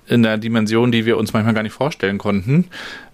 in 0.07 0.23
der 0.23 0.37
Dimension, 0.37 0.93
die 0.93 1.07
wir 1.07 1.17
uns 1.17 1.33
manchmal 1.33 1.55
gar 1.55 1.63
nicht 1.63 1.73
vorstellen 1.73 2.19
konnten. 2.19 2.67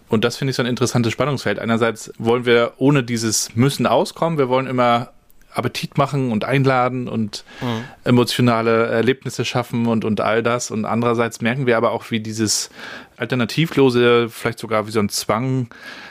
Und 0.08 0.24
das 0.24 0.36
finde 0.36 0.50
ich 0.50 0.56
so 0.56 0.62
ein 0.62 0.68
interessantes 0.68 1.12
Spannungsfeld. 1.12 1.60
Einerseits 1.60 2.12
wollen 2.18 2.44
wir 2.44 2.72
ohne 2.78 3.04
dieses 3.04 3.54
Müssen 3.54 3.86
auskommen. 3.86 4.38
Wir 4.38 4.48
wollen 4.48 4.66
immer 4.66 5.10
Appetit 5.52 5.98
machen 5.98 6.32
und 6.32 6.44
einladen 6.44 7.08
und 7.08 7.44
mhm. 7.60 7.84
emotionale 8.04 8.86
Erlebnisse 8.86 9.44
schaffen 9.44 9.86
und, 9.86 10.04
und 10.04 10.20
all 10.20 10.42
das. 10.42 10.70
Und 10.70 10.84
andererseits 10.84 11.40
merken 11.40 11.66
wir 11.66 11.76
aber 11.76 11.92
auch, 11.92 12.10
wie 12.10 12.20
dieses 12.20 12.70
Alternativlose, 13.16 14.28
vielleicht 14.28 14.58
sogar 14.58 14.86
wie 14.86 14.92
so 14.92 15.00
ein 15.00 15.08
Zwang, 15.08 15.68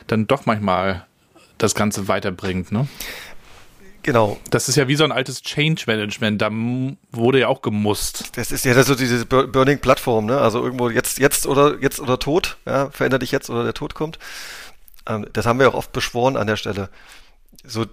dann 0.07 0.27
doch 0.27 0.45
manchmal 0.45 1.05
das 1.57 1.75
Ganze 1.75 2.07
weiterbringt. 2.07 2.71
Ne? 2.71 2.87
Genau. 4.03 4.39
Das 4.49 4.69
ist 4.69 4.75
ja 4.75 4.87
wie 4.87 4.95
so 4.95 5.03
ein 5.03 5.11
altes 5.11 5.41
Change 5.41 5.83
Management. 5.87 6.41
Da 6.41 6.49
wurde 7.11 7.39
ja 7.39 7.47
auch 7.47 7.61
gemusst. 7.61 8.37
Das 8.37 8.51
ist 8.51 8.65
ja 8.65 8.81
so 8.83 8.95
diese 8.95 9.25
Burning 9.25 9.79
Plattform, 9.79 10.25
ne? 10.25 10.39
Also 10.39 10.63
irgendwo 10.63 10.89
jetzt, 10.89 11.19
jetzt 11.19 11.45
oder 11.45 11.77
jetzt 11.81 11.99
oder 11.99 12.17
tot. 12.17 12.57
Ja, 12.65 12.89
veränder 12.91 13.19
dich 13.19 13.31
jetzt 13.31 13.49
oder 13.49 13.63
der 13.63 13.73
Tod 13.73 13.93
kommt. 13.93 14.17
Ähm, 15.07 15.27
das 15.33 15.45
haben 15.45 15.59
wir 15.59 15.69
auch 15.69 15.73
oft 15.73 15.91
beschworen 15.91 16.37
an 16.37 16.47
der 16.47 16.55
Stelle. 16.55 16.89
So 17.63 17.85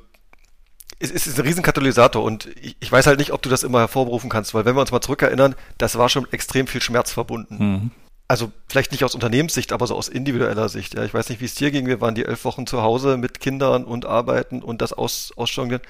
es 0.99 1.11
ist 1.11 1.39
ein 1.39 1.47
Riesenkatalysator 1.47 2.23
und 2.23 2.47
ich, 2.61 2.77
ich, 2.81 2.91
weiß 2.91 3.07
halt 3.07 3.19
nicht, 3.19 3.33
ob 3.33 3.43
du 3.43 3.49
das 3.49 3.63
immer 3.63 3.81
hervorberufen 3.81 4.31
kannst, 4.31 4.55
weil 4.55 4.65
wenn 4.65 4.75
wir 4.75 4.81
uns 4.81 4.93
mal 4.93 5.01
zurückerinnern, 5.01 5.55
das 5.79 5.99
war 5.99 6.09
schon 6.09 6.27
extrem 6.33 6.67
viel 6.67 6.81
Schmerz 6.81 7.13
verbunden. 7.13 7.57
Mhm. 7.59 7.91
Also 8.29 8.51
vielleicht 8.67 8.93
nicht 8.93 9.05
aus 9.05 9.15
Unternehmenssicht, 9.15 9.73
aber 9.73 9.87
so 9.87 9.95
aus 9.95 10.09
individueller 10.09 10.69
Sicht. 10.69 10.95
Ja, 10.95 11.05
ich 11.05 11.15
weiß 11.15 11.29
nicht, 11.29 11.41
wie 11.41 11.45
es 11.45 11.55
dir 11.55 11.71
ging. 11.71 11.87
Wir 11.87 12.01
waren 12.01 12.15
die 12.15 12.25
elf 12.25 12.45
Wochen 12.45 12.67
zu 12.67 12.83
Hause 12.83 13.19
mit 13.19 13.41
Kindern 13.41 13.85
und 13.85 14.05
Arbeiten 14.05 14.63
und 14.63 14.83
das 14.83 14.93
aus, 14.93 15.33
Ausjonglieren. 15.37 15.85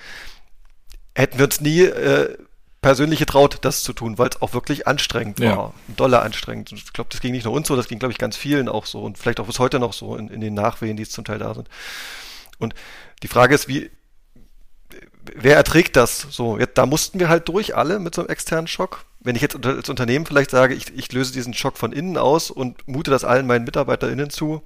Hätten 1.14 1.38
wir 1.38 1.46
uns 1.46 1.60
nie 1.62 1.82
äh, 1.82 2.36
persönlich 2.82 3.20
getraut, 3.20 3.58
das 3.62 3.82
zu 3.82 3.92
tun, 3.94 4.18
weil 4.18 4.28
es 4.28 4.42
auch 4.42 4.52
wirklich 4.52 4.86
anstrengend 4.86 5.40
ja. 5.40 5.56
war. 5.56 5.74
Doller 5.88 6.22
anstrengend. 6.22 6.72
Ich 6.72 6.92
glaube, 6.92 7.08
das 7.10 7.20
ging 7.20 7.32
nicht 7.32 7.44
nur 7.44 7.54
uns 7.54 7.68
so, 7.68 7.76
das 7.76 7.88
ging, 7.88 7.98
glaube 7.98 8.12
ich, 8.12 8.18
ganz 8.18 8.36
vielen 8.36 8.68
auch 8.68 8.84
so 8.86 9.02
und 9.02 9.16
vielleicht 9.16 9.40
auch 9.40 9.46
bis 9.46 9.58
heute 9.58 9.78
noch 9.78 9.94
so 9.94 10.14
in, 10.16 10.28
in 10.28 10.40
den 10.40 10.52
Nachwehen, 10.52 10.96
die 10.96 11.04
es 11.04 11.10
zum 11.10 11.24
Teil 11.24 11.38
da 11.38 11.54
sind. 11.54 11.68
Und 12.58 12.74
die 13.22 13.28
Frage 13.28 13.54
ist, 13.54 13.66
wie, 13.66 13.90
wer 15.34 15.56
erträgt 15.56 15.96
das? 15.96 16.26
So, 16.30 16.58
jetzt, 16.58 16.78
da 16.78 16.86
mussten 16.86 17.18
wir 17.18 17.28
halt 17.28 17.48
durch, 17.48 17.76
alle 17.76 17.98
mit 17.98 18.14
so 18.14 18.22
einem 18.22 18.30
externen 18.30 18.66
Schock. 18.66 19.04
Wenn 19.20 19.36
ich 19.36 19.42
jetzt 19.42 19.64
als 19.64 19.88
Unternehmen 19.88 20.26
vielleicht 20.26 20.50
sage, 20.50 20.74
ich, 20.74 20.96
ich 20.96 21.12
löse 21.12 21.32
diesen 21.32 21.54
Schock 21.54 21.76
von 21.76 21.92
innen 21.92 22.16
aus 22.16 22.50
und 22.50 22.86
mute 22.86 23.10
das 23.10 23.24
allen 23.24 23.46
meinen 23.46 23.64
MitarbeiterInnen 23.64 24.30
zu, 24.30 24.62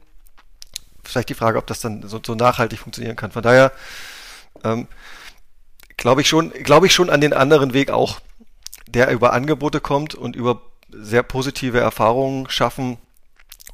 vielleicht 1.03 1.31
die 1.31 1.35
Frage, 1.35 1.59
ob 1.59 1.67
das 1.67 1.81
dann 1.81 2.07
so, 2.07 2.21
so 2.25 2.35
nachhaltig 2.35 2.79
funktionieren 2.81 3.17
kann. 3.17 3.33
Von 3.33 3.43
daher 3.43 3.73
ähm, 4.65 4.87
glaube 5.97 6.21
ich 6.21 6.29
schon, 6.29 6.51
glaube 6.51 6.87
ich 6.87 6.95
schon 6.95 7.11
an 7.11 7.21
den 7.21 7.33
anderen 7.33 7.73
Weg 7.73 7.91
auch, 7.91 8.21
der 8.87 9.11
über 9.11 9.33
Angebote 9.33 9.81
kommt 9.81 10.15
und 10.15 10.37
über 10.37 10.61
sehr 10.91 11.23
positive 11.23 11.79
Erfahrungen 11.79 12.51
schaffen, 12.51 12.99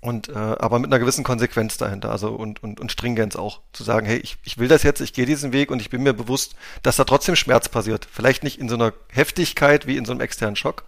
und 0.01 0.29
äh, 0.29 0.33
aber 0.35 0.79
mit 0.79 0.91
einer 0.91 0.99
gewissen 0.99 1.25
Konsequenz 1.25 1.79
dahinter, 1.79 2.11
also 2.11 2.29
und, 2.29 2.63
und, 2.63 2.81
und 2.81 2.93
Stringenz 2.93 3.37
auch, 3.37 3.61
zu 3.73 3.83
sagen, 3.83 4.07
hey, 4.07 4.19
ich, 4.19 4.37
ich 4.45 4.59
will 4.59 4.69
das 4.69 4.83
jetzt, 4.83 5.01
ich 5.01 5.13
gehe 5.13 5.27
diesen 5.27 5.53
Weg 5.53 5.71
und 5.71 5.81
ich 5.81 5.91
bin 5.91 6.03
mir 6.03 6.13
bewusst, 6.13 6.55
dass 6.83 6.97
da 6.97 7.05
trotzdem 7.05 7.37
Schmerz 7.37 7.69
passiert. 7.69 8.07
Vielleicht 8.11 8.45
nicht 8.45 8.61
in 8.61 8.69
so 8.69 8.75
einer 8.75 8.93
Heftigkeit 9.09 9.87
wie 9.87 9.97
in 9.97 10.05
so 10.05 10.13
einem 10.13 10.21
externen 10.21 10.57
Schock, 10.57 10.85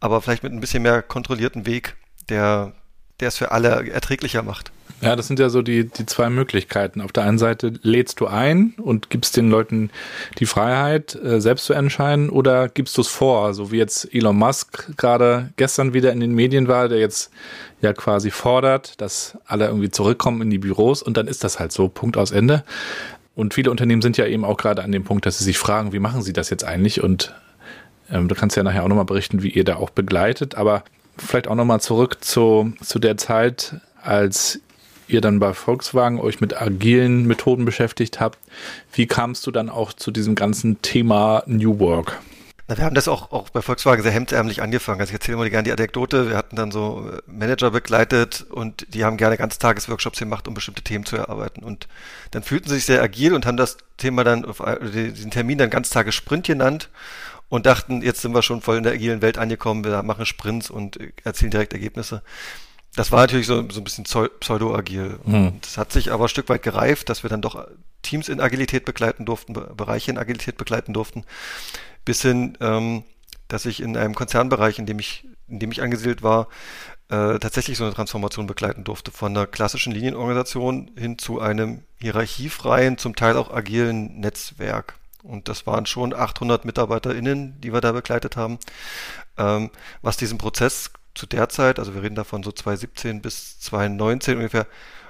aber 0.00 0.20
vielleicht 0.22 0.42
mit 0.42 0.52
ein 0.52 0.60
bisschen 0.60 0.82
mehr 0.82 1.02
kontrollierten 1.02 1.66
Weg, 1.66 1.96
der, 2.28 2.72
der 3.20 3.28
es 3.28 3.38
für 3.38 3.50
alle 3.52 3.88
erträglicher 3.90 4.42
macht. 4.42 4.72
Ja, 5.02 5.14
das 5.14 5.26
sind 5.26 5.38
ja 5.38 5.50
so 5.50 5.60
die, 5.60 5.88
die 5.88 6.06
zwei 6.06 6.30
Möglichkeiten. 6.30 7.02
Auf 7.02 7.12
der 7.12 7.24
einen 7.24 7.36
Seite 7.36 7.74
lädst 7.82 8.20
du 8.20 8.28
ein 8.28 8.72
und 8.78 9.10
gibst 9.10 9.36
den 9.36 9.50
Leuten 9.50 9.90
die 10.38 10.46
Freiheit, 10.46 11.14
äh, 11.16 11.38
selbst 11.38 11.66
zu 11.66 11.74
entscheiden, 11.74 12.30
oder 12.30 12.68
gibst 12.70 12.96
du 12.96 13.02
es 13.02 13.08
vor, 13.08 13.52
so 13.52 13.70
wie 13.70 13.76
jetzt 13.76 14.14
Elon 14.14 14.36
Musk 14.36 14.96
gerade 14.96 15.50
gestern 15.56 15.92
wieder 15.92 16.12
in 16.12 16.20
den 16.20 16.34
Medien 16.34 16.66
war, 16.66 16.88
der 16.88 16.98
jetzt 16.98 17.30
ja 17.82 17.92
quasi 17.92 18.30
fordert, 18.30 18.98
dass 19.00 19.36
alle 19.44 19.66
irgendwie 19.66 19.90
zurückkommen 19.90 20.40
in 20.40 20.48
die 20.48 20.58
Büros 20.58 21.02
und 21.02 21.18
dann 21.18 21.26
ist 21.26 21.44
das 21.44 21.60
halt 21.60 21.72
so, 21.72 21.88
Punkt 21.88 22.16
aus 22.16 22.30
Ende. 22.30 22.64
Und 23.34 23.52
viele 23.52 23.70
Unternehmen 23.70 24.00
sind 24.00 24.16
ja 24.16 24.24
eben 24.24 24.46
auch 24.46 24.56
gerade 24.56 24.82
an 24.82 24.92
dem 24.92 25.04
Punkt, 25.04 25.26
dass 25.26 25.36
sie 25.36 25.44
sich 25.44 25.58
fragen, 25.58 25.92
wie 25.92 25.98
machen 25.98 26.22
sie 26.22 26.32
das 26.32 26.48
jetzt 26.48 26.64
eigentlich 26.64 27.02
und 27.02 27.34
Ähm, 28.08 28.28
du 28.28 28.36
kannst 28.36 28.56
ja 28.56 28.62
nachher 28.62 28.84
auch 28.84 28.88
nochmal 28.88 29.04
berichten, 29.04 29.42
wie 29.42 29.50
ihr 29.50 29.64
da 29.64 29.76
auch 29.76 29.90
begleitet, 29.90 30.54
aber 30.54 30.84
vielleicht 31.18 31.48
auch 31.48 31.54
nochmal 31.54 31.80
zurück 31.80 32.18
zu, 32.22 32.72
zu 32.82 32.98
der 32.98 33.16
Zeit, 33.16 33.76
als 34.02 34.60
ihr 35.08 35.20
dann 35.20 35.38
bei 35.38 35.54
Volkswagen 35.54 36.18
euch 36.18 36.40
mit 36.40 36.60
agilen 36.60 37.26
Methoden 37.26 37.64
beschäftigt 37.64 38.20
habt. 38.20 38.38
Wie 38.92 39.06
kamst 39.06 39.46
du 39.46 39.50
dann 39.50 39.70
auch 39.70 39.92
zu 39.92 40.10
diesem 40.10 40.34
ganzen 40.34 40.82
Thema 40.82 41.42
New 41.46 41.78
Work? 41.78 42.18
Na, 42.68 42.76
wir 42.76 42.84
haben 42.84 42.96
das 42.96 43.06
auch, 43.06 43.30
auch 43.30 43.48
bei 43.50 43.62
Volkswagen 43.62 44.02
sehr 44.02 44.10
hemdsärmlich 44.10 44.60
angefangen. 44.60 45.00
Also 45.00 45.10
ich 45.10 45.14
erzähle 45.14 45.36
mal 45.36 45.48
gerne 45.48 45.62
die 45.62 45.72
Anekdote. 45.72 46.28
Wir 46.28 46.36
hatten 46.36 46.56
dann 46.56 46.72
so 46.72 47.08
äh, 47.08 47.22
Manager 47.30 47.70
begleitet 47.70 48.44
und 48.50 48.92
die 48.92 49.04
haben 49.04 49.16
gerne 49.16 49.36
Ganztagesworkshops 49.36 50.18
gemacht, 50.18 50.48
um 50.48 50.54
bestimmte 50.54 50.82
Themen 50.82 51.06
zu 51.06 51.16
erarbeiten. 51.16 51.62
Und 51.62 51.86
dann 52.32 52.42
fühlten 52.42 52.68
sie 52.68 52.74
sich 52.74 52.86
sehr 52.86 53.00
agil 53.02 53.34
und 53.34 53.46
haben 53.46 53.56
das 53.56 53.76
Thema 53.98 54.24
dann, 54.24 54.44
auf 54.44 54.60
den 54.80 55.30
Termin 55.30 55.58
dann 55.58 55.70
Ganztagessprint 55.70 56.46
genannt 56.46 56.88
und 57.48 57.66
dachten, 57.66 58.02
jetzt 58.02 58.22
sind 58.22 58.34
wir 58.34 58.42
schon 58.42 58.60
voll 58.60 58.78
in 58.78 58.82
der 58.82 58.92
agilen 58.92 59.22
Welt 59.22 59.38
angekommen, 59.38 59.84
wir 59.84 60.02
machen 60.02 60.26
Sprints 60.26 60.70
und 60.70 60.98
erzielen 61.24 61.50
direkt 61.50 61.72
Ergebnisse. 61.72 62.22
Das 62.94 63.12
war 63.12 63.20
natürlich 63.20 63.46
so, 63.46 63.68
so 63.70 63.80
ein 63.80 63.84
bisschen 63.84 64.04
pseudo-agil. 64.04 65.18
Hm. 65.24 65.58
Das 65.60 65.76
hat 65.76 65.92
sich 65.92 66.12
aber 66.12 66.24
ein 66.24 66.28
Stück 66.28 66.48
weit 66.48 66.62
gereift, 66.62 67.10
dass 67.10 67.22
wir 67.22 67.30
dann 67.30 67.42
doch 67.42 67.66
Teams 68.02 68.28
in 68.28 68.40
Agilität 68.40 68.84
begleiten 68.84 69.26
durften, 69.26 69.52
Bereiche 69.52 70.10
in 70.10 70.18
Agilität 70.18 70.56
begleiten 70.56 70.94
durften 70.94 71.24
bis 72.06 72.22
hin, 72.22 72.56
ähm, 72.62 73.04
dass 73.48 73.66
ich 73.66 73.82
in 73.82 73.98
einem 73.98 74.14
Konzernbereich, 74.14 74.78
in 74.78 74.86
dem 74.86 74.98
ich, 74.98 75.28
in 75.48 75.58
dem 75.58 75.70
ich 75.70 75.82
angesiedelt 75.82 76.22
war, 76.22 76.48
äh, 77.10 77.38
tatsächlich 77.38 77.76
so 77.76 77.84
eine 77.84 77.92
Transformation 77.92 78.46
begleiten 78.46 78.82
durfte, 78.84 79.10
von 79.10 79.36
einer 79.36 79.46
klassischen 79.46 79.92
Linienorganisation 79.92 80.90
hin 80.96 81.18
zu 81.18 81.40
einem 81.40 81.82
hierarchiefreien, 82.00 82.96
zum 82.96 83.14
Teil 83.14 83.36
auch 83.36 83.52
agilen 83.52 84.18
Netzwerk. 84.20 84.94
Und 85.26 85.48
das 85.48 85.66
waren 85.66 85.86
schon 85.86 86.14
800 86.14 86.64
MitarbeiterInnen, 86.64 87.60
die 87.60 87.72
wir 87.72 87.80
da 87.80 87.92
begleitet 87.92 88.36
haben, 88.36 88.58
ähm, 89.36 89.70
was 90.02 90.16
diesen 90.16 90.38
Prozess 90.38 90.90
zu 91.14 91.26
der 91.26 91.48
Zeit, 91.48 91.78
also 91.78 91.94
wir 91.94 92.02
reden 92.02 92.14
davon 92.14 92.42
so 92.42 92.52
2017 92.52 93.22
bis 93.22 93.58
2019 93.60 94.36
ungefähr, 94.36 94.66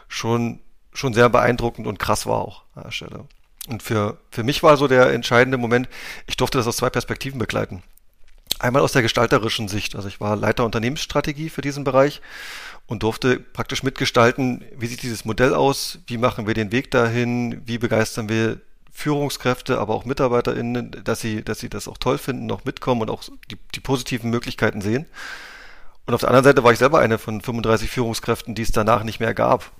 schon, 0.08 0.61
schon 0.92 1.14
sehr 1.14 1.28
beeindruckend 1.28 1.87
und 1.87 1.99
krass 1.99 2.26
war 2.26 2.38
auch 2.38 2.62
an 2.75 2.85
der 2.85 2.92
Stelle. 2.92 3.26
Und 3.68 3.82
für, 3.82 4.18
für 4.30 4.44
mich 4.44 4.62
war 4.62 4.76
so 4.76 4.87
der 4.87 5.12
entscheidende 5.12 5.58
Moment, 5.58 5.88
ich 6.26 6.37
durfte 6.37 6.58
das 6.58 6.66
aus 6.66 6.76
zwei 6.76 6.90
Perspektiven 6.90 7.38
begleiten. 7.38 7.82
Einmal 8.58 8.82
aus 8.82 8.92
der 8.92 9.02
gestalterischen 9.02 9.68
Sicht. 9.68 9.96
Also 9.96 10.08
ich 10.08 10.20
war 10.20 10.37
Leiter 10.37 10.64
Unternehmensstrategie 10.64 11.50
für 11.50 11.61
diesen 11.61 11.85
Bereich 11.85 12.23
und 12.87 13.02
durfte 13.02 13.38
praktisch 13.38 13.82
mitgestalten, 13.82 14.64
wie 14.76 14.87
sieht 14.87 15.02
dieses 15.02 15.25
Modell 15.25 15.52
aus, 15.52 15.99
wie 16.06 16.16
machen 16.16 16.46
wir 16.46 16.54
den 16.54 16.73
Weg 16.73 16.90
dahin, 16.90 17.61
wie 17.66 17.78
begeistern 17.78 18.28
wir 18.28 18.61
Führungskräfte, 18.96 19.78
aber 19.78 19.94
auch 19.94 20.06
MitarbeiterInnen, 20.06 21.02
dass 21.04 21.20
sie, 21.20 21.44
dass 21.44 21.60
sie 21.60 21.68
das 21.68 21.86
auch 21.86 21.98
toll 21.98 22.16
finden, 22.16 22.46
noch 22.46 22.64
mitkommen 22.64 23.02
und 23.02 23.10
auch 23.10 23.22
die, 23.50 23.58
die 23.74 23.80
positiven 23.80 24.30
Möglichkeiten 24.30 24.80
sehen. 24.80 25.04
Und 26.06 26.14
auf 26.14 26.20
der 26.20 26.30
anderen 26.30 26.44
Seite 26.44 26.64
war 26.64 26.72
ich 26.72 26.78
selber 26.78 27.00
eine 27.00 27.18
von 27.18 27.42
35 27.42 27.90
Führungskräften, 27.90 28.54
die 28.54 28.62
es 28.62 28.72
danach 28.72 29.02
nicht 29.02 29.20
mehr 29.20 29.34
gab. 29.34 29.70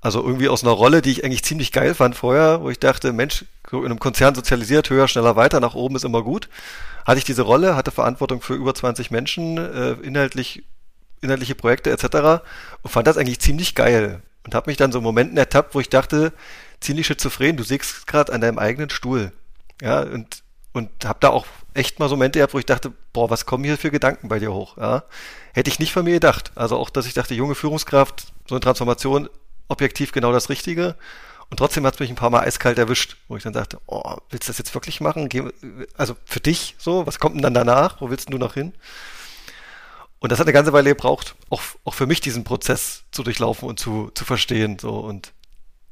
Also 0.00 0.24
irgendwie 0.24 0.48
aus 0.48 0.64
einer 0.64 0.72
Rolle, 0.72 1.02
die 1.02 1.10
ich 1.10 1.24
eigentlich 1.24 1.44
ziemlich 1.44 1.72
geil 1.72 1.94
fand 1.94 2.16
vorher, 2.16 2.62
wo 2.62 2.70
ich 2.70 2.78
dachte, 2.78 3.12
Mensch, 3.12 3.44
in 3.70 3.84
einem 3.84 4.00
Konzern 4.00 4.34
sozialisiert, 4.34 4.88
höher, 4.88 5.08
schneller, 5.08 5.36
weiter, 5.36 5.60
nach 5.60 5.74
oben 5.74 5.96
ist 5.96 6.04
immer 6.04 6.22
gut. 6.22 6.48
Hatte 7.06 7.18
ich 7.18 7.24
diese 7.24 7.42
Rolle, 7.42 7.76
hatte 7.76 7.90
Verantwortung 7.90 8.40
für 8.40 8.54
über 8.54 8.74
20 8.74 9.10
Menschen, 9.10 9.58
äh, 9.58 9.92
inhaltlich, 10.02 10.64
inhaltliche 11.20 11.54
Projekte 11.54 11.90
etc. 11.90 12.42
und 12.82 12.90
fand 12.90 13.06
das 13.06 13.18
eigentlich 13.18 13.40
ziemlich 13.40 13.74
geil. 13.74 14.22
Und 14.44 14.54
habe 14.54 14.70
mich 14.70 14.76
dann 14.76 14.92
so 14.92 15.00
Momenten 15.00 15.36
ertappt, 15.36 15.74
wo 15.74 15.80
ich 15.80 15.88
dachte, 15.88 16.32
ziemlich 16.80 17.06
schizophren, 17.06 17.56
du 17.56 17.62
sägst 17.62 18.06
gerade 18.06 18.32
an 18.32 18.40
deinem 18.40 18.58
eigenen 18.58 18.90
Stuhl. 18.90 19.32
Ja, 19.80 20.00
und, 20.00 20.42
und 20.72 20.90
habe 21.04 21.18
da 21.20 21.28
auch 21.28 21.46
echt 21.74 21.98
mal 21.98 22.08
so 22.08 22.16
Momente 22.16 22.38
gehabt, 22.38 22.54
wo 22.54 22.58
ich 22.58 22.66
dachte, 22.66 22.92
boah, 23.12 23.30
was 23.30 23.46
kommen 23.46 23.64
hier 23.64 23.78
für 23.78 23.90
Gedanken 23.90 24.28
bei 24.28 24.38
dir 24.38 24.52
hoch? 24.52 24.76
Ja? 24.76 25.04
Hätte 25.52 25.70
ich 25.70 25.78
nicht 25.78 25.92
von 25.92 26.04
mir 26.04 26.14
gedacht. 26.14 26.52
Also 26.54 26.76
auch, 26.76 26.90
dass 26.90 27.06
ich 27.06 27.14
dachte, 27.14 27.34
junge 27.34 27.54
Führungskraft, 27.54 28.32
so 28.48 28.54
eine 28.54 28.60
Transformation 28.60 29.28
objektiv 29.68 30.12
genau 30.12 30.32
das 30.32 30.48
Richtige. 30.48 30.96
Und 31.50 31.58
trotzdem 31.58 31.84
hat 31.86 31.94
es 31.94 32.00
mich 32.00 32.10
ein 32.10 32.16
paar 32.16 32.30
Mal 32.30 32.40
eiskalt 32.40 32.78
erwischt, 32.78 33.16
wo 33.28 33.36
ich 33.36 33.42
dann 33.42 33.52
dachte, 33.52 33.78
oh, 33.86 34.16
willst 34.30 34.48
du 34.48 34.52
das 34.52 34.58
jetzt 34.58 34.74
wirklich 34.74 35.00
machen? 35.00 35.28
Also 35.96 36.16
für 36.24 36.40
dich 36.40 36.74
so, 36.78 37.06
was 37.06 37.18
kommt 37.18 37.36
denn 37.36 37.42
dann 37.42 37.54
danach? 37.54 38.00
Wo 38.00 38.10
willst 38.10 38.32
du 38.32 38.38
noch 38.38 38.54
hin? 38.54 38.72
Und 40.22 40.30
das 40.30 40.38
hat 40.38 40.46
eine 40.46 40.52
ganze 40.52 40.72
Weile 40.72 40.90
gebraucht, 40.90 41.34
auch, 41.50 41.60
auch 41.84 41.94
für 41.94 42.06
mich 42.06 42.20
diesen 42.20 42.44
Prozess 42.44 43.02
zu 43.10 43.24
durchlaufen 43.24 43.68
und 43.68 43.80
zu, 43.80 44.12
zu 44.14 44.24
verstehen 44.24 44.78
so 44.78 44.90
und 44.90 45.32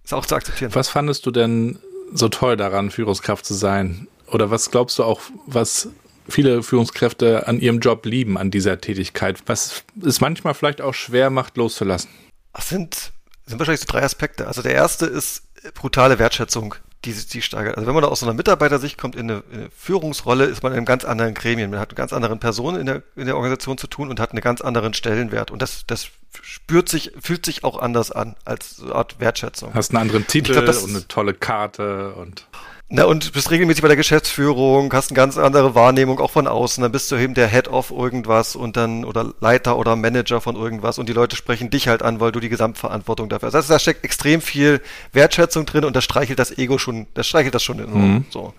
es 0.05 0.13
auch 0.13 0.25
zu 0.25 0.37
akzeptieren. 0.37 0.73
Was 0.73 0.89
fandest 0.89 1.27
du 1.27 1.33
denn 1.33 1.81
so 2.13 2.29
toll 2.29 2.57
daran, 2.57 2.93
Führungskraft 2.93 3.45
zu 3.45 3.55
sein? 3.55 4.07
Oder 4.29 4.53
was 4.53 4.71
glaubst 4.71 5.01
du 5.01 5.05
auch, 5.05 5.21
was 5.47 5.89
viele 6.29 6.63
Führungskräfte 6.63 7.49
an 7.49 7.59
ihrem 7.59 7.81
Job 7.81 8.07
lieben, 8.07 8.39
an 8.39 8.53
dieser 8.53 8.81
Tätigkeit, 8.81 9.43
was 9.47 9.83
es 10.01 10.21
manchmal 10.21 10.55
vielleicht 10.55 10.81
auch 10.81 10.95
schwer 10.95 11.31
macht, 11.31 11.57
loszulassen? 11.57 12.09
Das 12.53 12.69
sind 12.69 13.13
sind 13.51 13.59
wahrscheinlich 13.59 13.81
so 13.81 13.87
drei 13.89 14.03
Aspekte. 14.03 14.47
Also 14.47 14.63
der 14.63 14.75
erste 14.75 15.07
ist 15.07 15.43
brutale 15.75 16.19
Wertschätzung, 16.19 16.75
die, 17.05 17.13
die 17.13 17.43
steigert. 17.43 17.77
Also 17.77 17.87
wenn 17.87 17.95
man 17.95 18.03
da 18.03 18.09
aus 18.09 18.21
so 18.21 18.27
einer 18.27 18.35
Mitarbeitersicht 18.35 18.99
kommt 18.99 19.17
in 19.17 19.31
eine, 19.31 19.43
in 19.51 19.61
eine, 19.61 19.71
Führungsrolle, 19.71 20.45
ist 20.45 20.63
man 20.63 20.73
in 20.73 20.79
einem 20.79 20.87
ganz 20.87 21.05
anderen 21.05 21.35
Gremien. 21.35 21.71
Man 21.71 21.81
hat 21.81 21.91
mit 21.91 21.97
ganz 21.97 22.13
anderen 22.13 22.39
Personen 22.39 22.81
in 22.81 22.87
der, 22.87 23.03
in 23.17 23.27
der 23.27 23.37
Organisation 23.37 23.79
zu 23.79 23.87
tun 23.87 24.11
und 24.11 24.21
hat 24.21 24.33
einen 24.33 24.41
ganz 24.41 24.61
anderen 24.61 24.95
Stellenwert. 24.95 25.51
Und 25.51 25.63
das, 25.63 25.85
das 25.87 26.09
spürt 26.43 26.89
sich, 26.89 27.13
fühlt 27.21 27.45
sich 27.47 27.65
auch 27.65 27.79
anders 27.79 28.11
an 28.11 28.37
als 28.45 28.77
so 28.77 28.87
eine 28.87 28.95
Art 28.95 29.21
Wertschätzung. 29.21 29.75
Hast 29.75 29.91
einen 29.91 30.03
anderen 30.03 30.27
Titel 30.27 30.53
glaub, 30.53 30.83
und 30.83 30.91
eine 30.91 31.09
tolle 31.09 31.35
Karte 31.35 32.13
und 32.15 32.47
na, 32.93 33.05
und 33.05 33.33
bist 33.33 33.53
regelmäßig 33.53 33.83
bei 33.83 33.89
der 33.89 33.97
Geschäftsführung, 33.97 34.93
hast 34.93 35.11
eine 35.11 35.17
ganz 35.17 35.39
andere 35.39 35.77
Wahrnehmung 35.77 36.19
auch 36.19 36.33
von 36.33 36.49
außen, 36.49 36.83
dann 36.83 36.91
bist 36.91 37.11
du 37.13 37.17
eben 37.17 37.35
der 37.35 37.47
Head 37.47 37.69
of 37.69 37.93
irgendwas 37.93 38.57
und 38.57 38.77
dann, 38.77 39.05
oder 39.05 39.33
Leiter 39.39 39.79
oder 39.79 39.95
Manager 39.95 40.41
von 40.41 40.57
irgendwas 40.57 40.99
und 40.99 41.09
die 41.09 41.13
Leute 41.13 41.37
sprechen 41.37 41.71
dich 41.71 41.87
halt 41.87 42.03
an, 42.03 42.19
weil 42.19 42.33
du 42.33 42.41
die 42.41 42.49
Gesamtverantwortung 42.49 43.29
dafür 43.29 43.47
hast. 43.47 43.55
Also 43.55 43.73
da 43.73 43.79
steckt 43.79 44.05
extrem 44.05 44.41
viel 44.41 44.83
Wertschätzung 45.13 45.67
drin 45.67 45.85
und 45.85 45.95
das 45.95 46.03
streichelt 46.03 46.41
das 46.41 46.59
Ego 46.59 46.79
schon, 46.79 47.07
das 47.15 47.29
streichelt 47.29 47.55
das 47.55 47.63
schon 47.63 47.79
enorm, 47.79 48.13
mhm. 48.13 48.25
so. 48.29 48.55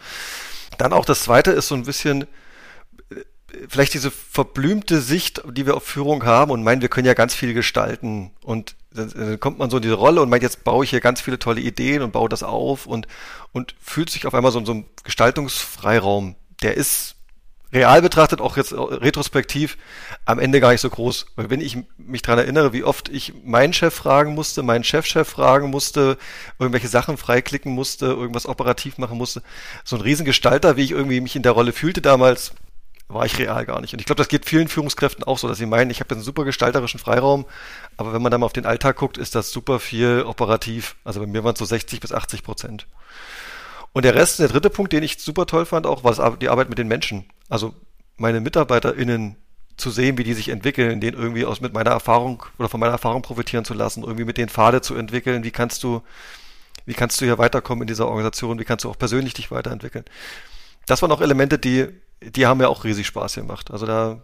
Dann 0.77 0.93
auch 0.93 1.03
das 1.03 1.23
zweite 1.23 1.51
ist 1.51 1.67
so 1.67 1.75
ein 1.75 1.83
bisschen, 1.83 2.25
vielleicht 3.67 3.93
diese 3.93 4.11
verblümte 4.11 5.01
Sicht, 5.01 5.41
die 5.49 5.65
wir 5.65 5.75
auf 5.75 5.83
Führung 5.83 6.25
haben 6.25 6.51
und 6.51 6.63
meinen, 6.63 6.81
wir 6.81 6.89
können 6.89 7.07
ja 7.07 7.13
ganz 7.13 7.33
viel 7.33 7.53
gestalten 7.53 8.31
und 8.43 8.75
dann 8.93 9.39
kommt 9.39 9.57
man 9.57 9.69
so 9.69 9.77
in 9.77 9.83
diese 9.83 9.95
Rolle 9.95 10.21
und 10.21 10.29
meint, 10.29 10.43
jetzt 10.43 10.63
baue 10.63 10.83
ich 10.83 10.89
hier 10.89 10.99
ganz 10.99 11.21
viele 11.21 11.39
tolle 11.39 11.61
Ideen 11.61 12.01
und 12.01 12.11
baue 12.11 12.27
das 12.27 12.43
auf 12.43 12.85
und, 12.85 13.07
und 13.53 13.73
fühlt 13.81 14.09
sich 14.09 14.27
auf 14.27 14.33
einmal 14.33 14.51
so 14.51 14.59
in 14.59 14.65
so 14.65 14.73
einem 14.73 14.85
Gestaltungsfreiraum. 15.03 16.35
Der 16.61 16.75
ist 16.75 17.15
real 17.73 18.01
betrachtet, 18.01 18.41
auch 18.41 18.57
jetzt 18.57 18.73
retrospektiv, 18.73 19.77
am 20.25 20.39
Ende 20.39 20.59
gar 20.59 20.71
nicht 20.71 20.81
so 20.81 20.89
groß. 20.89 21.27
Weil 21.35 21.49
wenn 21.49 21.61
ich 21.61 21.77
mich 21.97 22.21
dran 22.21 22.37
erinnere, 22.37 22.73
wie 22.73 22.83
oft 22.83 23.07
ich 23.07 23.33
meinen 23.45 23.73
Chef 23.73 23.93
fragen 23.93 24.33
musste, 24.33 24.61
meinen 24.61 24.83
Chefchef 24.83 25.29
-Chef 25.29 25.31
fragen 25.31 25.69
musste, 25.69 26.17
irgendwelche 26.59 26.89
Sachen 26.89 27.17
freiklicken 27.17 27.73
musste, 27.73 28.07
irgendwas 28.07 28.45
operativ 28.45 28.97
machen 28.97 29.17
musste, 29.17 29.41
so 29.85 29.95
ein 29.95 30.01
Riesengestalter, 30.01 30.75
wie 30.75 30.83
ich 30.83 30.91
irgendwie 30.91 31.21
mich 31.21 31.35
in 31.35 31.43
der 31.43 31.53
Rolle 31.53 31.71
fühlte 31.71 32.01
damals, 32.01 32.51
war 33.13 33.25
ich 33.25 33.37
real 33.37 33.65
gar 33.65 33.81
nicht. 33.81 33.93
Und 33.93 33.99
ich 33.99 34.05
glaube, 34.05 34.17
das 34.17 34.27
geht 34.27 34.45
vielen 34.45 34.67
Führungskräften 34.67 35.23
auch 35.23 35.37
so, 35.37 35.47
dass 35.47 35.57
sie 35.57 35.65
meinen, 35.65 35.91
ich 35.91 35.99
habe 35.99 36.13
einen 36.13 36.23
super 36.23 36.45
gestalterischen 36.45 36.99
Freiraum, 36.99 37.45
aber 37.97 38.13
wenn 38.13 38.21
man 38.21 38.31
dann 38.31 38.41
mal 38.41 38.45
auf 38.45 38.53
den 38.53 38.65
Alltag 38.65 38.97
guckt, 38.97 39.17
ist 39.17 39.35
das 39.35 39.51
super 39.51 39.79
viel 39.79 40.23
operativ. 40.25 40.95
Also 41.03 41.19
bei 41.19 41.27
mir 41.27 41.43
waren 41.43 41.53
es 41.53 41.59
so 41.59 41.65
60 41.65 41.99
bis 41.99 42.11
80 42.11 42.43
Prozent. 42.43 42.87
Und 43.93 44.05
der 44.05 44.15
Rest, 44.15 44.39
der 44.39 44.47
dritte 44.47 44.69
Punkt, 44.69 44.93
den 44.93 45.03
ich 45.03 45.19
super 45.19 45.45
toll 45.45 45.65
fand, 45.65 45.85
auch 45.85 46.03
war 46.03 46.37
die 46.37 46.49
Arbeit 46.49 46.69
mit 46.69 46.77
den 46.77 46.87
Menschen. 46.87 47.25
Also 47.49 47.73
meine 48.17 48.39
MitarbeiterInnen 48.39 49.35
zu 49.77 49.89
sehen, 49.89 50.17
wie 50.17 50.23
die 50.23 50.33
sich 50.33 50.49
entwickeln, 50.49 51.01
den 51.01 51.13
irgendwie 51.13 51.45
aus 51.45 51.59
mit 51.59 51.73
meiner 51.73 51.89
Erfahrung 51.91 52.43
oder 52.57 52.69
von 52.69 52.79
meiner 52.79 52.93
Erfahrung 52.93 53.21
profitieren 53.21 53.65
zu 53.65 53.73
lassen, 53.73 54.03
irgendwie 54.03 54.25
mit 54.25 54.37
den 54.37 54.49
Pfade 54.49 54.81
zu 54.81 54.95
entwickeln, 54.95 55.43
wie 55.43 55.51
kannst 55.51 55.83
du, 55.83 56.01
wie 56.85 56.93
kannst 56.93 57.19
du 57.19 57.25
hier 57.25 57.37
weiterkommen 57.37 57.81
in 57.81 57.87
dieser 57.87 58.07
Organisation, 58.07 58.59
wie 58.59 58.63
kannst 58.63 58.85
du 58.85 58.89
auch 58.89 58.97
persönlich 58.97 59.33
dich 59.33 59.51
weiterentwickeln. 59.51 60.05
Das 60.85 61.01
waren 61.01 61.11
auch 61.11 61.21
Elemente, 61.21 61.57
die 61.57 61.87
die 62.21 62.45
haben 62.45 62.59
mir 62.59 62.69
auch 62.69 62.83
riesig 62.83 63.07
Spaß 63.07 63.35
gemacht. 63.35 63.71
Also 63.71 63.85
da 63.85 64.23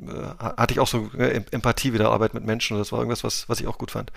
äh, 0.00 0.06
hatte 0.38 0.72
ich 0.72 0.80
auch 0.80 0.86
so 0.86 1.10
äh, 1.16 1.42
Empathie 1.50 1.92
wieder 1.92 2.10
Arbeit 2.10 2.34
mit 2.34 2.44
Menschen 2.44 2.76
das 2.78 2.92
war 2.92 2.98
irgendwas, 3.00 3.24
was, 3.24 3.48
was 3.48 3.60
ich 3.60 3.66
auch 3.66 3.78
gut 3.78 3.90
fand. 3.90 4.12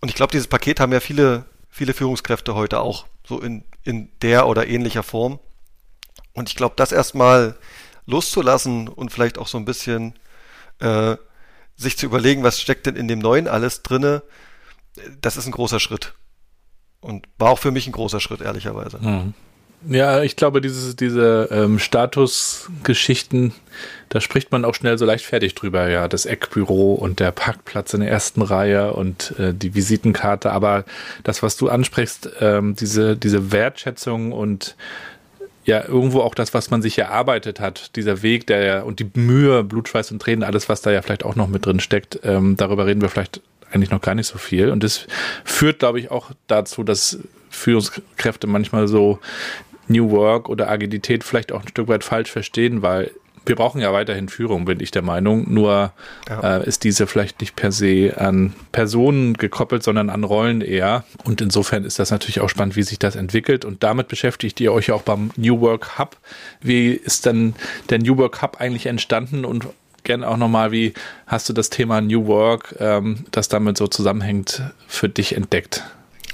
Und 0.00 0.08
ich 0.08 0.14
glaube, 0.14 0.32
dieses 0.32 0.46
Paket 0.46 0.80
haben 0.80 0.92
ja 0.92 1.00
viele, 1.00 1.44
viele 1.68 1.94
Führungskräfte 1.94 2.54
heute 2.54 2.80
auch, 2.80 3.06
so 3.26 3.40
in, 3.40 3.64
in 3.82 4.10
der 4.22 4.46
oder 4.46 4.66
ähnlicher 4.66 5.02
Form. 5.02 5.40
Und 6.32 6.48
ich 6.48 6.56
glaube, 6.56 6.74
das 6.76 6.92
erstmal 6.92 7.56
loszulassen 8.06 8.88
und 8.88 9.10
vielleicht 9.10 9.38
auch 9.38 9.48
so 9.48 9.58
ein 9.58 9.64
bisschen 9.64 10.14
äh, 10.80 11.16
sich 11.76 11.98
zu 11.98 12.06
überlegen, 12.06 12.42
was 12.42 12.60
steckt 12.60 12.86
denn 12.86 12.96
in 12.96 13.08
dem 13.08 13.18
Neuen 13.18 13.48
alles 13.48 13.82
drinne, 13.82 14.22
das 15.20 15.36
ist 15.36 15.46
ein 15.46 15.52
großer 15.52 15.80
Schritt. 15.80 16.14
Und 17.00 17.28
war 17.38 17.50
auch 17.50 17.58
für 17.58 17.70
mich 17.70 17.86
ein 17.86 17.92
großer 17.92 18.20
Schritt, 18.20 18.40
ehrlicherweise. 18.40 18.98
Mhm. 18.98 19.34
Ja, 19.88 20.22
ich 20.22 20.36
glaube, 20.36 20.60
dieses, 20.60 20.96
diese 20.96 21.48
ähm, 21.52 21.78
Statusgeschichten, 21.78 23.52
da 24.08 24.20
spricht 24.20 24.50
man 24.50 24.64
auch 24.64 24.74
schnell 24.74 24.98
so 24.98 25.04
leichtfertig 25.04 25.54
drüber. 25.54 25.88
Ja, 25.88 26.08
das 26.08 26.26
Eckbüro 26.26 26.94
und 26.94 27.20
der 27.20 27.30
Parkplatz 27.30 27.94
in 27.94 28.00
der 28.00 28.10
ersten 28.10 28.42
Reihe 28.42 28.92
und 28.94 29.38
äh, 29.38 29.52
die 29.54 29.74
Visitenkarte. 29.74 30.50
Aber 30.50 30.84
das, 31.22 31.42
was 31.42 31.56
du 31.56 31.68
ansprichst, 31.68 32.30
ähm, 32.40 32.74
diese, 32.74 33.16
diese 33.16 33.52
Wertschätzung 33.52 34.32
und 34.32 34.76
ja 35.66 35.86
irgendwo 35.86 36.20
auch 36.20 36.34
das, 36.34 36.54
was 36.54 36.70
man 36.70 36.80
sich 36.80 36.98
erarbeitet 36.98 37.60
hat, 37.60 37.96
dieser 37.96 38.22
Weg, 38.22 38.46
der 38.46 38.86
und 38.86 39.00
die 39.00 39.10
Mühe, 39.14 39.62
Blutschweiß 39.64 40.12
und 40.12 40.22
Tränen, 40.22 40.44
alles, 40.44 40.68
was 40.68 40.80
da 40.80 40.90
ja 40.90 41.02
vielleicht 41.02 41.24
auch 41.24 41.34
noch 41.34 41.48
mit 41.48 41.66
drin 41.66 41.80
steckt, 41.80 42.20
ähm, 42.22 42.56
darüber 42.56 42.86
reden 42.86 43.02
wir 43.02 43.08
vielleicht 43.08 43.40
eigentlich 43.70 43.90
noch 43.90 44.00
gar 44.00 44.14
nicht 44.14 44.28
so 44.28 44.38
viel. 44.38 44.70
Und 44.70 44.84
das 44.84 45.06
führt, 45.44 45.80
glaube 45.80 45.98
ich, 45.98 46.10
auch 46.10 46.30
dazu, 46.46 46.84
dass 46.84 47.18
Führungskräfte 47.56 48.46
manchmal 48.46 48.88
so 48.88 49.18
New 49.88 50.10
Work 50.10 50.48
oder 50.48 50.68
Agilität 50.68 51.24
vielleicht 51.24 51.52
auch 51.52 51.62
ein 51.62 51.68
Stück 51.68 51.88
weit 51.88 52.04
falsch 52.04 52.30
verstehen, 52.30 52.82
weil 52.82 53.10
wir 53.46 53.54
brauchen 53.54 53.80
ja 53.80 53.92
weiterhin 53.92 54.28
Führung, 54.28 54.64
bin 54.64 54.80
ich 54.80 54.90
der 54.90 55.02
Meinung. 55.02 55.52
Nur 55.52 55.92
ja. 56.28 56.58
äh, 56.58 56.66
ist 56.68 56.84
diese 56.84 57.06
vielleicht 57.06 57.40
nicht 57.40 57.54
per 57.54 57.70
se 57.70 58.14
an 58.16 58.54
Personen 58.72 59.34
gekoppelt, 59.34 59.84
sondern 59.84 60.10
an 60.10 60.24
Rollen 60.24 60.60
eher. 60.60 61.04
Und 61.24 61.40
insofern 61.40 61.84
ist 61.84 61.98
das 62.00 62.10
natürlich 62.10 62.40
auch 62.40 62.48
spannend, 62.48 62.74
wie 62.74 62.82
sich 62.82 62.98
das 62.98 63.14
entwickelt. 63.14 63.64
Und 63.64 63.82
damit 63.82 64.08
beschäftigt 64.08 64.60
ihr 64.60 64.72
euch 64.72 64.90
auch 64.90 65.02
beim 65.02 65.30
New 65.36 65.60
Work 65.60 65.98
Hub. 65.98 66.16
Wie 66.60 66.90
ist 66.90 67.24
denn 67.24 67.54
der 67.88 68.00
New 68.00 68.18
Work 68.18 68.42
Hub 68.42 68.56
eigentlich 68.60 68.86
entstanden 68.86 69.44
und 69.44 69.66
gerne 70.02 70.28
auch 70.28 70.36
nochmal, 70.36 70.72
wie 70.72 70.92
hast 71.26 71.48
du 71.48 71.52
das 71.52 71.70
Thema 71.70 72.00
New 72.00 72.26
Work, 72.26 72.76
ähm, 72.80 73.26
das 73.30 73.48
damit 73.48 73.76
so 73.76 73.86
zusammenhängt, 73.86 74.62
für 74.88 75.08
dich 75.08 75.36
entdeckt? 75.36 75.84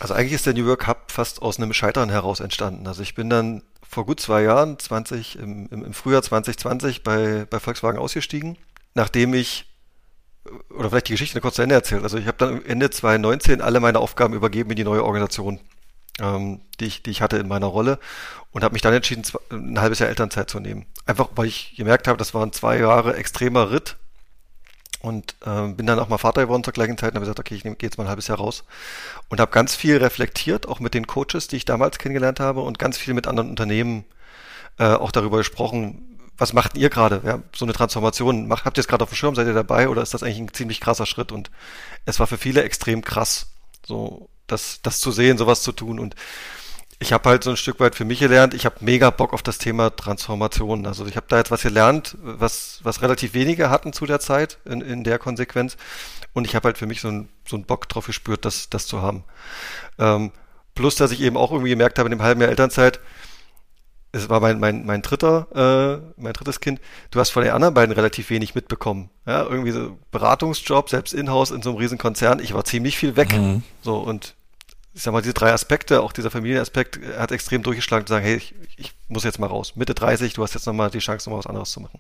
Also 0.03 0.15
eigentlich 0.15 0.33
ist 0.33 0.47
der 0.47 0.55
New 0.55 0.67
Work 0.67 0.89
Hub 0.89 1.13
fast 1.13 1.43
aus 1.43 1.59
einem 1.59 1.73
Scheitern 1.73 2.11
heraus 2.11 2.41
entstanden. 2.41 2.89
Also 2.89 3.03
ich 3.03 3.15
bin 3.15 3.31
dann 3.31 3.63
vor 3.89 4.05
gut 4.05 4.19
zwei 4.19 4.43
Jahren, 4.43 4.77
20, 4.77 5.39
im, 5.39 5.69
im 5.69 5.95
Frühjahr 5.95 6.23
2020 6.23 7.05
bei, 7.05 7.47
bei 7.49 7.61
Volkswagen 7.61 8.01
ausgestiegen, 8.01 8.59
nachdem 8.95 9.33
ich, 9.33 9.73
oder 10.77 10.91
vielleicht 10.91 11.07
die 11.07 11.13
Geschichte 11.13 11.41
kurz 11.41 11.55
zu 11.55 11.63
Ende 11.63 11.77
erzählt. 11.77 12.03
Also 12.03 12.19
ich 12.19 12.27
habe 12.27 12.37
dann 12.37 12.65
Ende 12.65 12.91
2019 12.91 13.61
alle 13.61 13.79
meine 13.79 14.01
Aufgaben 14.01 14.35
übergeben 14.35 14.71
in 14.71 14.77
die 14.77 14.83
neue 14.83 15.05
Organisation, 15.05 15.61
ähm, 16.19 16.63
die, 16.81 16.87
ich, 16.87 17.05
die 17.05 17.11
ich 17.11 17.23
hatte 17.23 17.37
in 17.37 17.47
meiner 17.47 17.67
Rolle 17.67 18.01
und 18.51 18.65
habe 18.65 18.73
mich 18.73 18.83
dann 18.83 18.95
entschieden, 18.95 19.23
ein 19.51 19.81
halbes 19.81 20.01
Jahr 20.01 20.09
Elternzeit 20.09 20.51
zu 20.51 20.59
nehmen. 20.59 20.85
Einfach 21.07 21.29
weil 21.37 21.47
ich 21.47 21.77
gemerkt 21.77 22.09
habe, 22.09 22.19
das 22.19 22.35
waren 22.35 22.53
zwei 22.53 22.81
Jahre 22.81 23.15
extremer 23.15 23.71
Ritt 23.71 23.99
und 25.03 25.35
äh, 25.45 25.67
bin 25.69 25.87
dann 25.87 25.99
auch 25.99 26.09
mal 26.09 26.19
Vater 26.19 26.43
geworden 26.43 26.63
zur 26.63 26.73
gleichen 26.73 26.97
Zeit 26.97 27.11
und 27.11 27.17
habe 27.17 27.25
gesagt, 27.25 27.41
okay, 27.41 27.57
ich 27.57 27.63
gehe 27.63 27.77
jetzt 27.81 27.99
mal 27.99 28.05
ein 28.05 28.09
halbes 28.09 28.29
Jahr 28.29 28.39
raus. 28.39 28.65
Und 29.29 29.41
habe 29.41 29.51
ganz 29.51 29.75
viel 29.75 29.97
reflektiert, 29.97 30.69
auch 30.69 30.79
mit 30.79 30.95
den 30.95 31.09
Coaches, 31.09 31.49
die 31.49 31.57
ich 31.57 31.65
damals 31.65 31.99
kennengelernt 31.99 32.39
habe 32.39 32.61
und 32.61 32.79
ganz 32.79 32.99
viel 32.99 33.13
mit 33.13 33.27
anderen 33.27 33.51
Unternehmen 33.51 34.05
äh, 34.79 34.85
auch 34.85 35.11
darüber 35.11 35.39
gesprochen, 35.39 36.19
was 36.39 36.53
macht 36.53 36.77
ihr 36.77 36.89
gerade? 36.89 37.21
Ja, 37.25 37.41
so 37.55 37.65
eine 37.65 37.75
Transformation, 37.75 38.47
macht, 38.47 38.65
habt 38.65 38.79
ihr 38.79 38.81
es 38.81 38.89
gerade 38.89 39.03
auf 39.03 39.11
dem 39.11 39.17
Schirm, 39.17 39.35
seid 39.35 39.47
ihr 39.47 39.55
dabei? 39.55 39.89
Oder 39.89 40.03
ist 40.03 40.15
das 40.15 40.23
eigentlich 40.23 40.39
ein 40.39 40.55
ziemlich 40.55 40.81
krasser 40.81 41.07
Schritt? 41.07 41.33
Und 41.33 41.51
es 42.07 42.21
war 42.21 42.27
für 42.27 42.39
viele 42.39 42.63
extrem 42.63 43.03
krass, 43.03 43.49
so 43.85 44.29
das, 44.47 44.81
das 44.83 45.01
zu 45.01 45.11
sehen, 45.11 45.37
sowas 45.37 45.63
zu 45.63 45.73
tun. 45.73 45.99
Und 45.99 46.15
ich 47.03 47.13
habe 47.13 47.29
halt 47.29 47.45
so 47.45 47.51
ein 47.51 47.57
Stück 47.57 47.81
weit 47.81 47.95
für 47.95 48.05
mich 48.05 48.21
gelernt, 48.21 48.55
ich 48.55 48.65
habe 48.65 48.77
mega 48.81 49.11
Bock 49.11 49.33
auf 49.33 49.43
das 49.43 49.59
Thema 49.59 49.95
Transformation. 49.95 50.87
Also 50.87 51.05
ich 51.07 51.17
habe 51.17 51.27
da 51.29 51.37
jetzt 51.37 51.51
was 51.51 51.63
gelernt, 51.63 52.17
was, 52.23 52.81
was 52.83 53.03
relativ 53.03 53.35
wenige 53.35 53.71
hatten 53.71 53.93
zu 53.93 54.07
der 54.07 54.21
Zeit 54.21 54.59
in, 54.65 54.81
in 54.81 55.05
der 55.05 55.19
Konsequenz. 55.19 55.77
Und 56.33 56.47
ich 56.47 56.55
habe 56.55 56.67
halt 56.67 56.79
für 56.79 56.87
mich 56.87 57.01
so 57.01 57.09
einen 57.09 57.29
so 57.47 57.57
einen 57.57 57.65
Bock 57.65 57.89
drauf 57.89 58.07
gespürt, 58.07 58.45
das, 58.45 58.71
das 58.71 58.87
zu 58.87 59.03
haben. 59.03 59.25
Ähm, 59.99 60.31
plus, 60.75 60.95
dass 60.95 61.11
ich 61.11 61.21
eben 61.21 61.37
auch 61.37 61.51
irgendwie 61.51 61.71
gemerkt 61.71 61.99
habe 61.99 62.07
in 62.07 62.17
dem 62.17 62.23
halben 62.23 62.41
Jahr 62.41 62.51
Elternzeit, 62.51 63.01
es 64.13 64.29
war 64.29 64.41
mein, 64.41 64.61
mein, 64.61 64.87
mein 64.87 65.03
dritter, 65.03 65.49
äh, 65.55 66.21
mein 66.21 66.35
drittes 66.35 66.61
Kind, 66.61 66.81
du 67.11 67.19
hast 67.19 67.31
von 67.31 67.43
den 67.43 67.53
anderen 67.53 67.75
beiden 67.75 67.95
relativ 67.95 68.31
wenig 68.31 68.55
mitbekommen. 68.55 69.11
Ja, 69.27 69.43
irgendwie 69.43 69.73
so 69.73 69.99
Beratungsjob, 70.11 70.89
selbst 70.89 71.15
in-house 71.15 71.51
in 71.51 71.63
so 71.63 71.71
einem 71.71 71.79
riesen 71.79 71.99
Konzern, 71.99 72.39
ich 72.39 72.55
war 72.55 72.65
ziemlich 72.65 72.97
viel 72.97 73.17
weg. 73.17 73.37
Mhm. 73.37 73.63
So, 73.81 73.97
und 73.97 74.35
ich 74.95 75.03
sag 75.03 75.13
mal, 75.13 75.23
diese 75.23 75.35
drei 75.35 75.53
Aspekte, 75.53 76.03
auch 76.03 76.13
dieser 76.13 76.31
Familienaspekt, 76.31 77.01
hat 77.17 77.33
extrem 77.33 77.63
durchgeschlagen, 77.63 78.07
zu 78.07 78.13
sagen, 78.13 78.25
hey, 78.25 78.37
ich, 78.37 78.55
ich 78.77 78.93
muss 79.09 79.25
jetzt 79.25 79.39
mal 79.39 79.47
raus. 79.47 79.75
Mitte 79.75 79.95
30, 79.95 80.35
du 80.35 80.43
hast 80.43 80.55
jetzt 80.55 80.67
nochmal 80.67 80.91
die 80.91 80.99
Chance, 80.99 81.29
nochmal 81.29 81.39
was 81.39 81.47
anderes 81.47 81.71
zu 81.71 81.81
machen. 81.81 81.99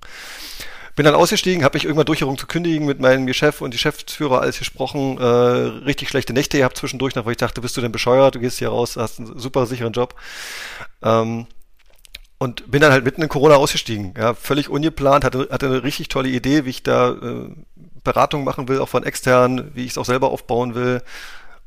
Bin 0.94 1.06
dann 1.06 1.14
ausgestiegen, 1.14 1.64
habe 1.64 1.76
mich 1.76 1.84
irgendwann 1.84 2.04
durchgerungen 2.04 2.38
zu 2.38 2.46
kündigen, 2.46 2.86
mit 2.86 3.00
meinem 3.00 3.32
Chef 3.32 3.62
und 3.62 3.70
die 3.70 3.76
Geschäftsführer 3.76 4.42
alles 4.42 4.58
gesprochen, 4.58 5.16
äh, 5.18 5.24
richtig 5.24 6.10
schlechte 6.10 6.34
Nächte 6.34 6.58
gehabt 6.58 6.76
zwischendurch, 6.76 7.14
noch, 7.14 7.24
weil 7.24 7.32
ich 7.32 7.38
dachte, 7.38 7.62
bist 7.62 7.76
du 7.78 7.80
denn 7.80 7.92
bescheuert, 7.92 8.34
du 8.34 8.40
gehst 8.40 8.58
hier 8.58 8.68
raus, 8.68 8.96
hast 8.98 9.18
einen 9.18 9.38
super 9.38 9.64
sicheren 9.64 9.94
Job. 9.94 10.14
Ähm, 11.02 11.46
und 12.36 12.70
bin 12.70 12.82
dann 12.82 12.92
halt 12.92 13.04
mitten 13.04 13.22
in 13.22 13.28
Corona 13.28 13.54
ausgestiegen, 13.54 14.12
ja, 14.18 14.34
völlig 14.34 14.68
ungeplant, 14.68 15.24
hatte, 15.24 15.48
hatte 15.50 15.66
eine 15.66 15.82
richtig 15.82 16.08
tolle 16.08 16.28
Idee, 16.28 16.66
wie 16.66 16.70
ich 16.70 16.82
da 16.82 17.12
äh, 17.12 17.48
Beratung 18.04 18.44
machen 18.44 18.68
will, 18.68 18.80
auch 18.80 18.88
von 18.88 19.04
extern, 19.04 19.70
wie 19.74 19.84
ich 19.84 19.92
es 19.92 19.98
auch 19.98 20.04
selber 20.04 20.30
aufbauen 20.30 20.74
will. 20.74 21.02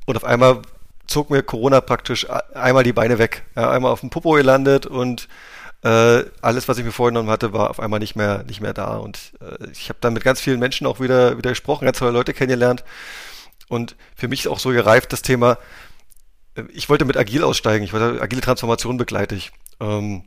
Und 0.05 0.17
auf 0.17 0.23
einmal 0.23 0.61
zog 1.07 1.29
mir 1.29 1.43
Corona 1.43 1.81
praktisch 1.81 2.27
einmal 2.53 2.83
die 2.83 2.93
Beine 2.93 3.19
weg. 3.19 3.43
Ja, 3.55 3.71
einmal 3.71 3.91
auf 3.91 4.01
dem 4.01 4.09
Popo 4.09 4.31
gelandet 4.31 4.85
und 4.85 5.27
äh, 5.83 6.25
alles, 6.41 6.67
was 6.67 6.77
ich 6.79 6.83
mir 6.83 6.91
vorgenommen 6.91 7.29
hatte, 7.29 7.53
war 7.53 7.69
auf 7.69 7.79
einmal 7.79 7.99
nicht 7.99 8.15
mehr, 8.15 8.43
nicht 8.43 8.59
mehr 8.59 8.73
da. 8.73 8.97
Und 8.97 9.33
äh, 9.39 9.69
ich 9.71 9.89
habe 9.89 9.99
dann 10.01 10.13
mit 10.13 10.23
ganz 10.23 10.41
vielen 10.41 10.59
Menschen 10.59 10.87
auch 10.87 10.99
wieder, 10.99 11.37
wieder 11.37 11.51
gesprochen, 11.51 11.85
ganz 11.85 11.99
tolle 11.99 12.11
Leute 12.11 12.33
kennengelernt. 12.33 12.83
Und 13.67 13.95
für 14.15 14.27
mich 14.27 14.41
ist 14.41 14.47
auch 14.47 14.59
so 14.59 14.69
gereift 14.69 15.13
das 15.13 15.21
Thema, 15.21 15.57
äh, 16.55 16.63
ich 16.73 16.89
wollte 16.89 17.05
mit 17.05 17.17
Agil 17.17 17.43
aussteigen, 17.43 17.83
ich 17.83 17.93
wollte 17.93 18.21
agile 18.21 18.41
Transformation 18.41 18.97
begleite 18.97 19.35
ich. 19.35 19.51
Ähm, 19.79 20.23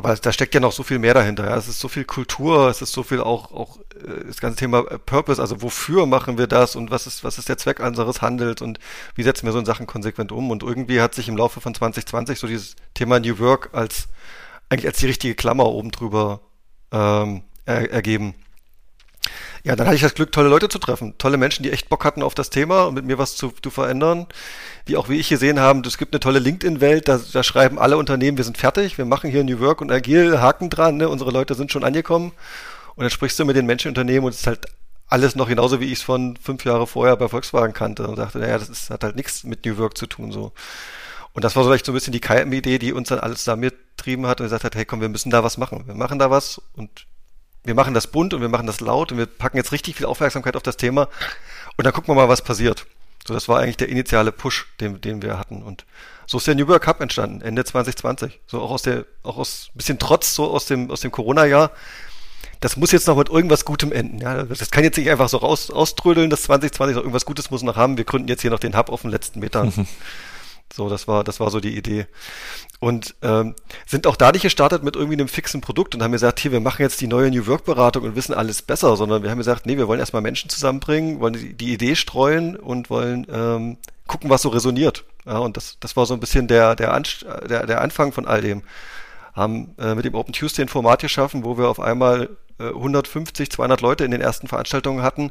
aber 0.00 0.16
da 0.16 0.32
steckt 0.32 0.54
ja 0.54 0.60
noch 0.60 0.72
so 0.72 0.82
viel 0.82 0.98
mehr 0.98 1.12
dahinter. 1.12 1.44
Ja. 1.44 1.56
Es 1.56 1.68
ist 1.68 1.78
so 1.78 1.88
viel 1.88 2.04
Kultur, 2.04 2.70
es 2.70 2.80
ist 2.80 2.92
so 2.92 3.02
viel 3.02 3.20
auch, 3.20 3.52
auch 3.52 3.78
äh, 3.94 4.24
das 4.26 4.40
ganze 4.40 4.56
Thema 4.56 4.78
äh, 4.90 4.98
Purpose, 4.98 5.40
also 5.40 5.60
wofür 5.60 6.06
machen 6.06 6.38
wir 6.38 6.46
das 6.46 6.74
und 6.74 6.90
was 6.90 7.06
ist, 7.06 7.22
was 7.22 7.36
ist 7.36 7.50
der 7.50 7.58
Zweck 7.58 7.80
unseres 7.80 8.22
Handels 8.22 8.62
und 8.62 8.78
wie 9.14 9.22
setzen 9.22 9.44
wir 9.44 9.52
so 9.52 9.58
in 9.58 9.66
Sachen 9.66 9.86
konsequent 9.86 10.32
um. 10.32 10.50
Und 10.50 10.62
irgendwie 10.62 11.02
hat 11.02 11.14
sich 11.14 11.28
im 11.28 11.36
Laufe 11.36 11.60
von 11.60 11.74
2020 11.74 12.38
so 12.38 12.46
dieses 12.46 12.76
Thema 12.94 13.20
New 13.20 13.38
Work 13.40 13.70
als 13.72 14.08
eigentlich 14.70 14.86
als 14.86 14.98
die 14.98 15.06
richtige 15.06 15.34
Klammer 15.34 15.66
oben 15.66 15.90
drüber 15.90 16.40
ähm, 16.92 17.42
er, 17.66 17.92
ergeben. 17.92 18.34
Ja, 19.62 19.76
dann 19.76 19.86
hatte 19.86 19.96
ich 19.96 20.02
das 20.02 20.14
Glück, 20.14 20.32
tolle 20.32 20.48
Leute 20.48 20.68
zu 20.68 20.78
treffen. 20.78 21.14
Tolle 21.18 21.36
Menschen, 21.36 21.62
die 21.62 21.70
echt 21.70 21.88
Bock 21.88 22.04
hatten 22.04 22.22
auf 22.22 22.34
das 22.34 22.50
Thema 22.50 22.84
und 22.84 22.94
mit 22.94 23.04
mir 23.04 23.18
was 23.18 23.36
zu, 23.36 23.52
zu 23.62 23.70
verändern. 23.70 24.26
Die 24.88 24.96
auch 24.96 25.08
wie 25.08 25.18
ich 25.18 25.28
gesehen 25.28 25.60
haben, 25.60 25.82
es 25.84 25.98
gibt 25.98 26.14
eine 26.14 26.20
tolle 26.20 26.38
LinkedIn-Welt, 26.38 27.08
da, 27.08 27.20
da 27.32 27.42
schreiben 27.42 27.78
alle 27.78 27.98
Unternehmen, 27.98 28.38
wir 28.38 28.44
sind 28.44 28.56
fertig, 28.56 28.96
wir 28.96 29.04
machen 29.04 29.30
hier 29.30 29.44
New 29.44 29.60
Work 29.60 29.82
und 29.82 29.92
Agil, 29.92 30.40
Haken 30.40 30.70
dran, 30.70 30.96
ne? 30.96 31.08
unsere 31.08 31.30
Leute 31.30 31.54
sind 31.54 31.70
schon 31.70 31.84
angekommen. 31.84 32.32
Und 32.96 33.02
dann 33.02 33.10
sprichst 33.10 33.38
du 33.38 33.44
mit 33.44 33.56
den 33.56 33.66
Menschenunternehmen 33.66 34.24
und 34.24 34.30
es 34.30 34.40
ist 34.40 34.46
halt 34.46 34.66
alles 35.08 35.34
noch 35.34 35.48
genauso, 35.48 35.80
wie 35.80 35.86
ich 35.86 35.98
es 35.98 36.02
von 36.02 36.36
fünf 36.36 36.64
Jahre 36.64 36.86
vorher 36.86 37.16
bei 37.16 37.28
Volkswagen 37.28 37.74
kannte 37.74 38.06
und 38.06 38.16
dachte, 38.16 38.38
naja, 38.38 38.58
das 38.58 38.68
ist, 38.68 38.90
hat 38.90 39.04
halt 39.04 39.16
nichts 39.16 39.44
mit 39.44 39.66
New 39.66 39.76
Work 39.76 39.98
zu 39.98 40.06
tun, 40.06 40.32
so. 40.32 40.52
Und 41.32 41.44
das 41.44 41.54
war 41.54 41.64
vielleicht 41.64 41.86
so 41.86 41.92
ein 41.92 41.94
bisschen 41.94 42.12
die 42.12 42.20
KM-Idee, 42.20 42.78
die 42.78 42.92
uns 42.92 43.08
dann 43.08 43.20
alles 43.20 43.44
da 43.44 43.54
mittrieben 43.54 44.26
hat 44.26 44.40
und 44.40 44.46
gesagt 44.46 44.64
hat, 44.64 44.74
hey 44.74 44.84
komm, 44.84 45.00
wir 45.00 45.08
müssen 45.08 45.30
da 45.30 45.44
was 45.44 45.58
machen. 45.58 45.86
Wir 45.86 45.94
machen 45.94 46.18
da 46.18 46.30
was 46.30 46.60
und 46.74 47.06
wir 47.64 47.74
machen 47.74 47.94
das 47.94 48.06
bunt 48.06 48.34
und 48.34 48.40
wir 48.40 48.48
machen 48.48 48.66
das 48.66 48.80
laut 48.80 49.12
und 49.12 49.18
wir 49.18 49.26
packen 49.26 49.56
jetzt 49.56 49.72
richtig 49.72 49.96
viel 49.96 50.06
Aufmerksamkeit 50.06 50.56
auf 50.56 50.62
das 50.62 50.76
Thema 50.76 51.08
und 51.76 51.84
dann 51.84 51.92
gucken 51.92 52.08
wir 52.08 52.14
mal, 52.14 52.28
was 52.28 52.42
passiert. 52.42 52.86
So, 53.26 53.34
das 53.34 53.48
war 53.48 53.60
eigentlich 53.60 53.76
der 53.76 53.88
initiale 53.88 54.32
Push, 54.32 54.66
den, 54.80 55.00
den 55.00 55.22
wir 55.22 55.38
hatten. 55.38 55.62
Und 55.62 55.84
so 56.26 56.38
ist 56.38 56.46
der 56.46 56.54
New 56.54 56.66
York 56.66 56.82
Cup 56.82 57.00
entstanden, 57.00 57.42
Ende 57.42 57.64
2020. 57.64 58.40
So 58.46 58.60
auch 58.60 58.70
aus 58.70 58.82
der, 58.82 59.04
auch 59.22 59.36
aus 59.36 59.70
bisschen 59.74 59.98
Trotz, 59.98 60.34
so 60.34 60.50
aus 60.50 60.66
dem, 60.66 60.90
aus 60.90 61.00
dem 61.00 61.10
Corona-Jahr. 61.10 61.70
Das 62.60 62.76
muss 62.76 62.92
jetzt 62.92 63.06
noch 63.06 63.16
mit 63.16 63.28
irgendwas 63.28 63.64
Gutem 63.64 63.92
enden. 63.92 64.18
Ja, 64.18 64.42
das 64.42 64.70
kann 64.70 64.84
jetzt 64.84 64.96
nicht 64.96 65.10
einfach 65.10 65.28
so 65.28 65.38
raus, 65.38 65.70
auströdeln, 65.70 66.28
das 66.28 66.42
2020 66.42 66.96
noch 66.96 67.02
irgendwas 67.02 67.24
Gutes 67.24 67.50
muss 67.50 67.62
noch 67.62 67.76
haben. 67.76 67.96
Wir 67.96 68.04
gründen 68.04 68.28
jetzt 68.28 68.42
hier 68.42 68.50
noch 68.50 68.58
den 68.58 68.76
Hub 68.76 68.90
auf 68.90 69.02
den 69.02 69.10
letzten 69.10 69.40
Metern. 69.40 69.72
So, 70.72 70.88
das 70.88 71.08
war, 71.08 71.24
das 71.24 71.40
war 71.40 71.50
so 71.50 71.60
die 71.60 71.76
Idee. 71.76 72.06
Und 72.78 73.14
ähm, 73.22 73.54
sind 73.86 74.06
auch 74.06 74.16
da 74.16 74.32
nicht 74.32 74.42
gestartet 74.42 74.82
mit 74.82 74.96
irgendwie 74.96 75.16
einem 75.16 75.28
fixen 75.28 75.60
Produkt 75.60 75.94
und 75.94 76.02
haben 76.02 76.12
gesagt, 76.12 76.40
hier, 76.40 76.52
wir 76.52 76.60
machen 76.60 76.82
jetzt 76.82 77.00
die 77.00 77.08
neue 77.08 77.30
New 77.30 77.46
Work 77.46 77.64
Beratung 77.64 78.04
und 78.04 78.16
wissen 78.16 78.34
alles 78.34 78.62
besser, 78.62 78.96
sondern 78.96 79.22
wir 79.22 79.30
haben 79.30 79.38
gesagt, 79.38 79.66
nee, 79.66 79.76
wir 79.76 79.88
wollen 79.88 80.00
erstmal 80.00 80.22
Menschen 80.22 80.48
zusammenbringen, 80.48 81.20
wollen 81.20 81.34
die, 81.34 81.54
die 81.54 81.72
Idee 81.72 81.96
streuen 81.96 82.56
und 82.56 82.88
wollen 82.88 83.26
ähm, 83.30 83.78
gucken, 84.06 84.30
was 84.30 84.42
so 84.42 84.48
resoniert. 84.48 85.04
Ja, 85.26 85.38
und 85.38 85.56
das, 85.56 85.76
das 85.80 85.96
war 85.96 86.06
so 86.06 86.14
ein 86.14 86.20
bisschen 86.20 86.46
der, 86.46 86.76
der, 86.76 86.94
Anst 86.94 87.26
der, 87.48 87.66
der 87.66 87.80
Anfang 87.80 88.12
von 88.12 88.26
all 88.26 88.40
dem. 88.40 88.62
Haben 89.34 89.74
äh, 89.78 89.94
mit 89.94 90.04
dem 90.04 90.14
Open 90.14 90.32
Tuesday 90.32 90.64
ein 90.64 90.68
Format 90.68 91.00
geschaffen, 91.00 91.44
wo 91.44 91.58
wir 91.58 91.68
auf 91.68 91.80
einmal 91.80 92.28
150, 92.58 93.46
äh, 93.46 93.50
200 93.50 93.80
Leute 93.80 94.04
in 94.04 94.10
den 94.10 94.20
ersten 94.20 94.48
Veranstaltungen 94.48 95.02
hatten, 95.02 95.30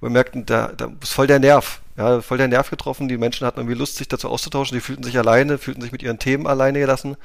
wo 0.00 0.06
wir 0.06 0.10
merkten, 0.10 0.46
da, 0.46 0.70
da 0.76 0.90
ist 1.02 1.12
voll 1.12 1.26
der 1.26 1.38
Nerv, 1.38 1.80
ja, 2.00 2.22
voll 2.22 2.38
der 2.38 2.48
Nerv 2.48 2.70
getroffen. 2.70 3.08
Die 3.08 3.18
Menschen 3.18 3.46
hatten 3.46 3.60
irgendwie 3.60 3.78
Lust, 3.78 3.96
sich 3.96 4.08
dazu 4.08 4.28
auszutauschen. 4.30 4.74
Die 4.74 4.80
fühlten 4.80 5.02
sich 5.02 5.18
alleine, 5.18 5.58
fühlten 5.58 5.82
sich 5.82 5.92
mit 5.92 6.02
ihren 6.02 6.18
Themen 6.18 6.46
alleine 6.46 6.78
gelassen. 6.78 7.16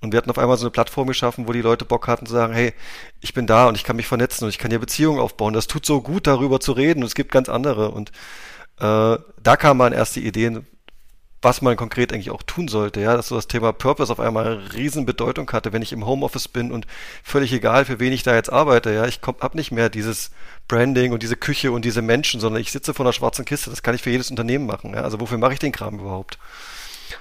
Und 0.00 0.12
wir 0.12 0.18
hatten 0.18 0.30
auf 0.30 0.38
einmal 0.38 0.56
so 0.56 0.66
eine 0.66 0.70
Plattform 0.70 1.08
geschaffen, 1.08 1.48
wo 1.48 1.52
die 1.52 1.62
Leute 1.62 1.84
Bock 1.84 2.06
hatten 2.06 2.24
zu 2.24 2.32
sagen, 2.32 2.52
hey, 2.52 2.72
ich 3.20 3.34
bin 3.34 3.48
da 3.48 3.66
und 3.66 3.74
ich 3.74 3.82
kann 3.82 3.96
mich 3.96 4.06
vernetzen 4.06 4.44
und 4.44 4.50
ich 4.50 4.58
kann 4.58 4.70
hier 4.70 4.78
Beziehungen 4.78 5.18
aufbauen. 5.18 5.52
Das 5.52 5.66
tut 5.66 5.84
so 5.84 6.00
gut, 6.00 6.28
darüber 6.28 6.60
zu 6.60 6.70
reden. 6.72 7.00
Und 7.00 7.06
es 7.06 7.16
gibt 7.16 7.32
ganz 7.32 7.48
andere. 7.48 7.90
Und 7.90 8.10
äh, 8.78 9.18
da 9.42 9.56
kamen 9.56 9.78
mal 9.78 9.92
erste 9.92 10.20
Ideen, 10.20 10.64
was 11.40 11.62
man 11.62 11.76
konkret 11.76 12.12
eigentlich 12.12 12.30
auch 12.30 12.42
tun 12.42 12.68
sollte, 12.68 13.00
ja, 13.00 13.16
dass 13.16 13.28
so 13.28 13.36
das 13.36 13.46
Thema 13.46 13.72
Purpose 13.72 14.12
auf 14.12 14.20
einmal 14.20 14.46
eine 14.46 14.74
riesen 14.74 15.06
Bedeutung 15.06 15.50
hatte, 15.52 15.72
wenn 15.72 15.82
ich 15.82 15.92
im 15.92 16.04
Homeoffice 16.04 16.48
bin 16.48 16.72
und 16.72 16.86
völlig 17.22 17.52
egal, 17.52 17.84
für 17.84 18.00
wen 18.00 18.12
ich 18.12 18.24
da 18.24 18.34
jetzt 18.34 18.52
arbeite, 18.52 18.92
ja, 18.92 19.06
ich 19.06 19.20
komm, 19.20 19.36
hab 19.40 19.54
nicht 19.54 19.70
mehr 19.70 19.88
dieses 19.88 20.30
Branding 20.66 21.12
und 21.12 21.22
diese 21.22 21.36
Küche 21.36 21.70
und 21.70 21.84
diese 21.84 22.02
Menschen, 22.02 22.40
sondern 22.40 22.60
ich 22.60 22.72
sitze 22.72 22.92
vor 22.92 23.06
einer 23.06 23.12
schwarzen 23.12 23.44
Kiste, 23.44 23.70
das 23.70 23.82
kann 23.82 23.94
ich 23.94 24.02
für 24.02 24.10
jedes 24.10 24.30
Unternehmen 24.30 24.66
machen, 24.66 24.94
ja, 24.94 25.02
also 25.02 25.20
wofür 25.20 25.38
mache 25.38 25.52
ich 25.52 25.58
den 25.58 25.72
Kram 25.72 25.98
überhaupt? 25.98 26.38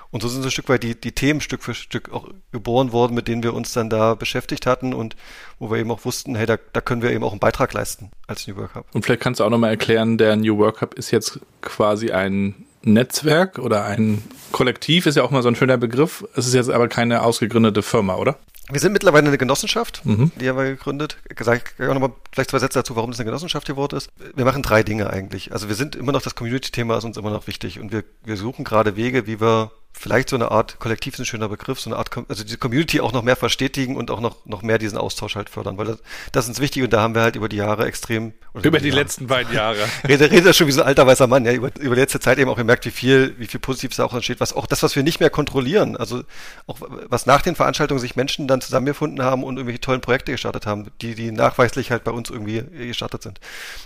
Und 0.09 0.21
so 0.21 0.27
sind 0.27 0.41
so 0.41 0.47
ein 0.47 0.51
Stück 0.51 0.69
weit 0.69 0.83
die, 0.83 0.99
die 0.99 1.11
Themen 1.11 1.41
Stück 1.41 1.63
für 1.63 1.73
Stück 1.73 2.11
auch 2.11 2.29
geboren 2.51 2.91
worden, 2.91 3.13
mit 3.13 3.27
denen 3.27 3.43
wir 3.43 3.53
uns 3.53 3.73
dann 3.73 3.89
da 3.89 4.15
beschäftigt 4.15 4.65
hatten 4.65 4.93
und 4.93 5.15
wo 5.59 5.69
wir 5.69 5.77
eben 5.77 5.91
auch 5.91 6.05
wussten, 6.05 6.35
hey, 6.35 6.45
da, 6.45 6.57
da 6.73 6.81
können 6.81 7.01
wir 7.01 7.11
eben 7.11 7.23
auch 7.23 7.31
einen 7.31 7.39
Beitrag 7.39 7.73
leisten 7.73 8.11
als 8.25 8.47
New 8.47 8.55
Work 8.55 8.75
Hub. 8.75 8.85
Und 8.93 9.03
vielleicht 9.03 9.21
kannst 9.21 9.39
du 9.39 9.43
auch 9.43 9.49
nochmal 9.49 9.71
erklären, 9.71 10.17
der 10.17 10.35
New 10.35 10.57
Work 10.57 10.81
Hub 10.81 10.93
ist 10.93 11.11
jetzt 11.11 11.39
quasi 11.61 12.11
ein 12.11 12.66
Netzwerk 12.93 13.59
oder 13.59 13.85
ein 13.85 14.23
Kollektiv, 14.51 15.05
ist 15.05 15.15
ja 15.15 15.23
auch 15.23 15.31
mal 15.31 15.43
so 15.43 15.49
ein 15.49 15.55
schöner 15.55 15.77
Begriff. 15.77 16.25
Es 16.35 16.47
ist 16.47 16.53
jetzt 16.53 16.69
aber 16.69 16.87
keine 16.87 17.21
ausgegründete 17.21 17.81
Firma, 17.81 18.15
oder? 18.15 18.37
Wir 18.69 18.81
sind 18.81 18.91
mittlerweile 18.91 19.27
eine 19.27 19.37
Genossenschaft, 19.37 20.05
mhm. 20.05 20.31
die 20.35 20.49
haben 20.49 20.57
wir 20.57 20.65
gegründet. 20.65 21.17
Gesagt, 21.29 21.73
ich 21.77 21.85
auch 21.85 21.93
nochmal 21.93 22.11
vielleicht 22.33 22.49
zwei 22.49 22.59
Sätze 22.59 22.79
dazu, 22.79 22.97
warum 22.97 23.11
das 23.11 23.19
eine 23.19 23.25
Genossenschaft 23.25 23.65
geworden 23.65 23.95
ist. 23.95 24.09
Wir 24.35 24.43
machen 24.43 24.61
drei 24.61 24.83
Dinge 24.83 25.09
eigentlich. 25.09 25.53
Also 25.53 25.69
wir 25.69 25.75
sind 25.75 25.95
immer 25.95 26.11
noch, 26.11 26.21
das 26.21 26.35
Community-Thema 26.35 26.97
ist 26.97 27.05
uns 27.05 27.15
immer 27.15 27.29
noch 27.29 27.47
wichtig 27.47 27.79
und 27.79 27.93
wir, 27.93 28.03
wir 28.25 28.35
suchen 28.35 28.65
gerade 28.65 28.97
Wege, 28.97 29.25
wie 29.25 29.39
wir 29.39 29.71
vielleicht 29.97 30.29
so 30.29 30.35
eine 30.35 30.51
Art, 30.51 30.79
Kollektiv 30.79 31.13
ist 31.13 31.19
ein 31.19 31.25
schöner 31.25 31.49
Begriff, 31.49 31.79
so 31.79 31.89
eine 31.89 31.97
Art, 31.97 32.09
also 32.29 32.43
die 32.43 32.57
Community 32.57 33.01
auch 33.01 33.13
noch 33.13 33.23
mehr 33.23 33.35
verstetigen 33.35 33.95
und 33.95 34.11
auch 34.11 34.19
noch, 34.19 34.45
noch 34.45 34.61
mehr 34.61 34.77
diesen 34.77 34.97
Austausch 34.97 35.35
halt 35.35 35.49
fördern, 35.49 35.77
weil 35.77 35.85
das, 35.85 35.97
das 36.31 36.45
ist 36.45 36.49
uns 36.49 36.59
wichtig 36.59 36.83
und 36.83 36.93
da 36.93 37.01
haben 37.01 37.15
wir 37.15 37.21
halt 37.21 37.35
über 37.35 37.49
die 37.49 37.57
Jahre 37.57 37.85
extrem. 37.85 38.33
Über 38.53 38.79
die 38.79 38.89
Jahre, 38.89 39.01
letzten 39.01 39.27
beiden 39.27 39.53
Jahre. 39.53 39.77
Rede, 40.07 40.31
rede 40.31 40.53
schon 40.53 40.67
wie 40.67 40.71
so 40.71 40.81
ein 40.81 40.87
alter 40.87 41.05
weißer 41.05 41.27
Mann, 41.27 41.45
ja, 41.45 41.53
über, 41.53 41.69
über 41.79 41.95
die 41.95 42.01
letzte 42.01 42.19
Zeit 42.19 42.37
eben 42.39 42.49
auch 42.49 42.57
gemerkt, 42.57 42.85
wie 42.85 42.91
viel, 42.91 43.35
wie 43.37 43.47
viel 43.47 43.59
Positives 43.59 43.97
da 43.97 44.05
auch 44.05 44.13
entsteht, 44.13 44.39
was 44.39 44.53
auch 44.53 44.65
das, 44.65 44.83
was 44.83 44.95
wir 44.95 45.03
nicht 45.03 45.19
mehr 45.19 45.29
kontrollieren, 45.29 45.95
also 45.95 46.23
auch 46.65 46.77
was 46.81 47.25
nach 47.25 47.41
den 47.41 47.55
Veranstaltungen 47.55 47.99
sich 47.99 48.15
Menschen 48.15 48.47
dann 48.47 48.61
zusammengefunden 48.61 49.23
haben 49.23 49.43
und 49.43 49.57
irgendwelche 49.57 49.81
tollen 49.81 50.01
Projekte 50.01 50.31
gestartet 50.31 50.65
haben, 50.65 50.87
die, 51.01 51.15
die 51.15 51.31
nachweislich 51.31 51.91
halt 51.91 52.03
bei 52.03 52.11
uns 52.11 52.29
irgendwie 52.29 52.63
gestartet 52.87 53.23
sind. 53.23 53.39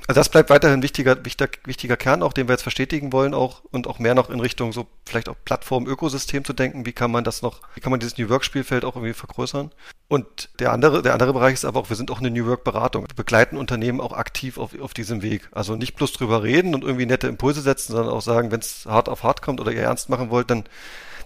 Also 0.07 0.19
das 0.19 0.29
bleibt 0.29 0.49
weiterhin 0.49 0.81
wichtiger, 0.83 1.23
wichtiger, 1.25 1.51
wichtiger 1.65 1.97
Kern 1.97 2.23
auch, 2.23 2.33
den 2.33 2.47
wir 2.47 2.53
jetzt 2.53 2.63
verstetigen 2.63 3.11
wollen 3.11 3.33
auch 3.33 3.63
und 3.71 3.87
auch 3.87 3.99
mehr 3.99 4.15
noch 4.15 4.29
in 4.29 4.39
Richtung 4.39 4.73
so 4.73 4.87
vielleicht 5.05 5.29
auch 5.29 5.35
Plattform, 5.43 5.85
Ökosystem 6.01 6.43
zu 6.43 6.53
denken, 6.53 6.85
wie 6.87 6.93
kann 6.93 7.11
man 7.11 7.23
das 7.23 7.43
noch, 7.43 7.61
wie 7.75 7.79
kann 7.79 7.91
man 7.91 7.99
dieses 7.99 8.17
New 8.17 8.27
Work 8.29 8.43
Spielfeld 8.43 8.85
auch 8.85 8.95
irgendwie 8.95 9.13
vergrößern. 9.13 9.71
Und 10.07 10.49
der 10.59 10.71
andere, 10.71 11.03
der 11.03 11.13
andere 11.13 11.31
Bereich 11.31 11.53
ist 11.53 11.63
aber 11.63 11.79
auch, 11.79 11.89
wir 11.89 11.95
sind 11.95 12.09
auch 12.09 12.19
eine 12.19 12.31
New 12.31 12.47
Work 12.47 12.63
Beratung. 12.63 13.03
Wir 13.03 13.15
begleiten 13.15 13.55
Unternehmen 13.55 14.01
auch 14.01 14.13
aktiv 14.13 14.57
auf, 14.57 14.77
auf 14.79 14.95
diesem 14.95 15.21
Weg. 15.21 15.47
Also 15.51 15.75
nicht 15.75 15.95
bloß 15.95 16.13
drüber 16.13 16.41
reden 16.41 16.73
und 16.73 16.83
irgendwie 16.83 17.05
nette 17.05 17.27
Impulse 17.27 17.61
setzen, 17.61 17.93
sondern 17.93 18.11
auch 18.11 18.21
sagen, 18.21 18.51
wenn 18.51 18.61
es 18.61 18.85
hart 18.87 19.09
auf 19.09 19.21
hart 19.21 19.43
kommt 19.43 19.61
oder 19.61 19.71
ihr 19.71 19.83
ernst 19.83 20.09
machen 20.09 20.31
wollt, 20.31 20.49
dann, 20.49 20.63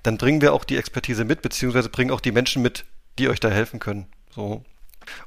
dann 0.03 0.17
bringen 0.17 0.41
wir 0.41 0.53
auch 0.53 0.65
die 0.65 0.77
Expertise 0.77 1.23
mit, 1.23 1.41
beziehungsweise 1.41 1.89
bringen 1.89 2.11
auch 2.11 2.21
die 2.21 2.33
Menschen 2.33 2.61
mit, 2.61 2.83
die 3.17 3.29
euch 3.29 3.39
da 3.39 3.49
helfen 3.49 3.79
können. 3.79 4.07
So. 4.29 4.63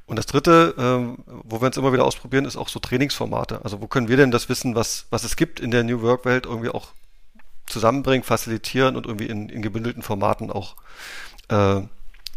Und 0.04 0.16
das 0.16 0.26
dritte, 0.26 0.74
ähm, 0.76 1.24
wo 1.26 1.62
wir 1.62 1.66
uns 1.66 1.76
immer 1.78 1.92
wieder 1.94 2.04
ausprobieren, 2.04 2.44
ist 2.44 2.56
auch 2.56 2.68
so 2.68 2.80
Trainingsformate. 2.80 3.64
Also 3.64 3.80
wo 3.80 3.86
können 3.86 4.08
wir 4.08 4.18
denn 4.18 4.30
das 4.30 4.50
Wissen, 4.50 4.74
was, 4.74 5.06
was 5.08 5.24
es 5.24 5.36
gibt 5.36 5.58
in 5.58 5.70
der 5.70 5.84
New 5.84 6.02
Work 6.02 6.26
Welt, 6.26 6.44
irgendwie 6.44 6.68
auch 6.68 6.92
zusammenbringen, 7.68 8.24
facilitieren 8.24 8.96
und 8.96 9.06
irgendwie 9.06 9.26
in, 9.26 9.48
in 9.48 9.62
gebündelten 9.62 10.02
Formaten 10.02 10.50
auch 10.50 10.76
äh, 11.48 11.80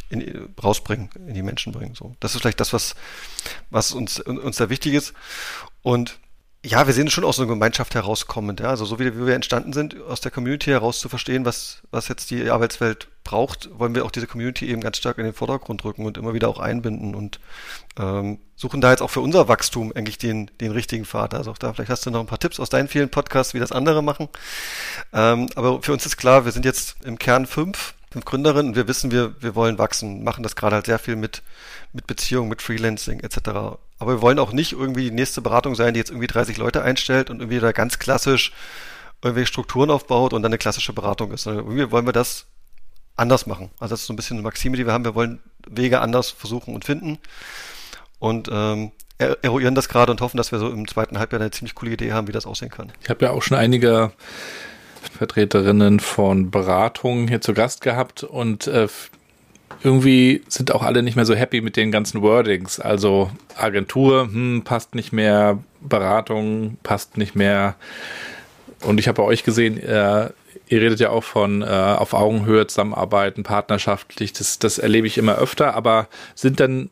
in, 0.09 0.49
rausbringen, 0.61 1.09
in 1.15 1.33
die 1.33 1.43
Menschen 1.43 1.71
bringen. 1.71 1.95
So, 1.95 2.15
das 2.19 2.35
ist 2.35 2.41
vielleicht 2.41 2.59
das, 2.59 2.73
was 2.73 2.95
was 3.69 3.91
uns 3.91 4.19
uns 4.19 4.57
da 4.57 4.69
wichtig 4.69 4.93
ist. 4.93 5.13
Und 5.81 6.19
ja, 6.63 6.85
wir 6.85 6.93
sehen 6.93 7.09
schon 7.09 7.23
aus 7.23 7.39
einer 7.39 7.47
Gemeinschaft 7.47 7.95
herauskommend, 7.95 8.59
ja. 8.59 8.67
Also 8.67 8.85
so 8.85 8.99
wie, 8.99 9.17
wir 9.17 9.33
entstanden 9.33 9.73
sind, 9.73 9.99
aus 9.99 10.21
der 10.21 10.31
Community 10.31 10.69
heraus 10.69 10.99
zu 10.99 11.09
verstehen, 11.09 11.43
was, 11.43 11.81
was 11.89 12.07
jetzt 12.07 12.29
die 12.29 12.49
Arbeitswelt 12.51 13.07
braucht, 13.23 13.69
wollen 13.79 13.95
wir 13.95 14.05
auch 14.05 14.11
diese 14.11 14.27
Community 14.27 14.69
eben 14.69 14.81
ganz 14.81 14.97
stark 14.97 15.17
in 15.17 15.23
den 15.23 15.33
Vordergrund 15.33 15.83
rücken 15.83 16.05
und 16.05 16.17
immer 16.17 16.35
wieder 16.35 16.49
auch 16.49 16.59
einbinden 16.59 17.15
und 17.15 17.39
ähm, 17.97 18.37
suchen 18.55 18.79
da 18.79 18.91
jetzt 18.91 19.01
auch 19.01 19.09
für 19.09 19.21
unser 19.21 19.47
Wachstum 19.47 19.91
eigentlich 19.95 20.19
den, 20.19 20.51
den 20.59 20.71
richtigen 20.71 21.05
Pfad. 21.05 21.33
Also 21.33 21.49
auch 21.49 21.57
da, 21.57 21.73
vielleicht 21.73 21.89
hast 21.89 22.05
du 22.05 22.11
noch 22.11 22.19
ein 22.19 22.27
paar 22.27 22.39
Tipps 22.39 22.59
aus 22.59 22.69
deinen 22.69 22.87
vielen 22.87 23.09
Podcasts, 23.09 23.55
wie 23.55 23.59
das 23.59 23.71
andere 23.71 24.03
machen. 24.03 24.29
Ähm, 25.13 25.49
aber 25.55 25.81
für 25.81 25.93
uns 25.93 26.05
ist 26.05 26.17
klar, 26.17 26.45
wir 26.45 26.51
sind 26.51 26.65
jetzt 26.65 26.97
im 27.03 27.17
Kern 27.17 27.47
fünf, 27.47 27.95
fünf 28.11 28.25
Gründerinnen 28.25 28.71
und 28.71 28.75
wir 28.75 28.87
wissen, 28.87 29.11
wir, 29.11 29.33
wir 29.41 29.55
wollen 29.55 29.77
wachsen, 29.77 30.23
machen 30.23 30.43
das 30.43 30.55
gerade 30.55 30.75
halt 30.75 30.85
sehr 30.85 30.99
viel 30.99 31.15
mit, 31.15 31.41
mit 31.93 32.07
Beziehungen, 32.07 32.49
mit 32.49 32.61
Freelancing 32.61 33.21
etc. 33.21 33.37
Aber 33.99 34.15
wir 34.15 34.21
wollen 34.21 34.39
auch 34.39 34.51
nicht 34.51 34.73
irgendwie 34.73 35.05
die 35.05 35.15
nächste 35.15 35.41
Beratung 35.41 35.75
sein, 35.75 35.93
die 35.93 35.99
jetzt 35.99 36.09
irgendwie 36.09 36.27
30 36.27 36.57
Leute 36.57 36.83
einstellt 36.83 37.29
und 37.29 37.39
irgendwie 37.39 37.59
da 37.59 37.71
ganz 37.71 37.99
klassisch 37.99 38.51
irgendwelche 39.23 39.47
Strukturen 39.47 39.89
aufbaut 39.89 40.33
und 40.33 40.41
dann 40.41 40.51
eine 40.51 40.57
klassische 40.57 40.93
Beratung 40.93 41.31
ist. 41.31 41.45
Irgendwie 41.45 41.89
wollen 41.91 42.05
wir 42.05 42.13
das 42.13 42.47
anders 43.15 43.45
machen. 43.45 43.69
Also 43.79 43.93
das 43.93 44.01
ist 44.01 44.07
so 44.07 44.13
ein 44.13 44.15
bisschen 44.15 44.37
eine 44.37 44.43
Maxime, 44.43 44.75
die 44.75 44.85
wir 44.85 44.93
haben. 44.93 45.05
Wir 45.05 45.15
wollen 45.15 45.39
Wege 45.67 46.01
anders 46.01 46.31
versuchen 46.31 46.73
und 46.75 46.85
finden 46.85 47.17
und 48.19 48.49
ähm, 48.51 48.91
eruieren 49.17 49.75
das 49.75 49.87
gerade 49.87 50.11
und 50.11 50.21
hoffen, 50.21 50.37
dass 50.37 50.51
wir 50.51 50.59
so 50.59 50.69
im 50.69 50.87
zweiten 50.87 51.19
Halbjahr 51.19 51.39
eine 51.41 51.51
ziemlich 51.51 51.75
coole 51.75 51.91
Idee 51.91 52.13
haben, 52.13 52.27
wie 52.27 52.31
das 52.31 52.45
aussehen 52.45 52.71
kann. 52.71 52.91
Ich 53.01 53.09
habe 53.09 53.25
ja 53.25 53.31
auch 53.31 53.43
schon 53.43 53.57
einige 53.57 54.11
Vertreterinnen 55.17 55.99
von 55.99 56.51
Beratungen 56.51 57.27
hier 57.27 57.41
zu 57.41 57.53
Gast 57.53 57.81
gehabt 57.81 58.23
und 58.23 58.67
äh, 58.67 58.87
irgendwie 59.83 60.43
sind 60.47 60.71
auch 60.71 60.83
alle 60.83 61.01
nicht 61.01 61.15
mehr 61.15 61.25
so 61.25 61.33
happy 61.33 61.61
mit 61.61 61.75
den 61.75 61.91
ganzen 61.91 62.21
Wordings. 62.21 62.79
Also 62.79 63.31
Agentur, 63.55 64.23
hm, 64.23 64.61
passt 64.63 64.95
nicht 64.95 65.11
mehr, 65.11 65.59
Beratung 65.81 66.77
passt 66.83 67.17
nicht 67.17 67.35
mehr. 67.35 67.75
Und 68.81 68.99
ich 68.99 69.07
habe 69.07 69.21
bei 69.21 69.27
euch 69.27 69.43
gesehen, 69.43 69.77
äh, 69.77 70.29
ihr 70.67 70.81
redet 70.81 70.99
ja 70.99 71.09
auch 71.09 71.23
von 71.23 71.61
äh, 71.61 71.65
auf 71.65 72.13
Augenhöhe 72.13 72.67
zusammenarbeiten, 72.67 73.43
partnerschaftlich. 73.43 74.33
Das, 74.33 74.59
das 74.59 74.77
erlebe 74.77 75.07
ich 75.07 75.17
immer 75.17 75.35
öfter. 75.35 75.75
Aber 75.75 76.07
sind 76.35 76.59
dann 76.59 76.89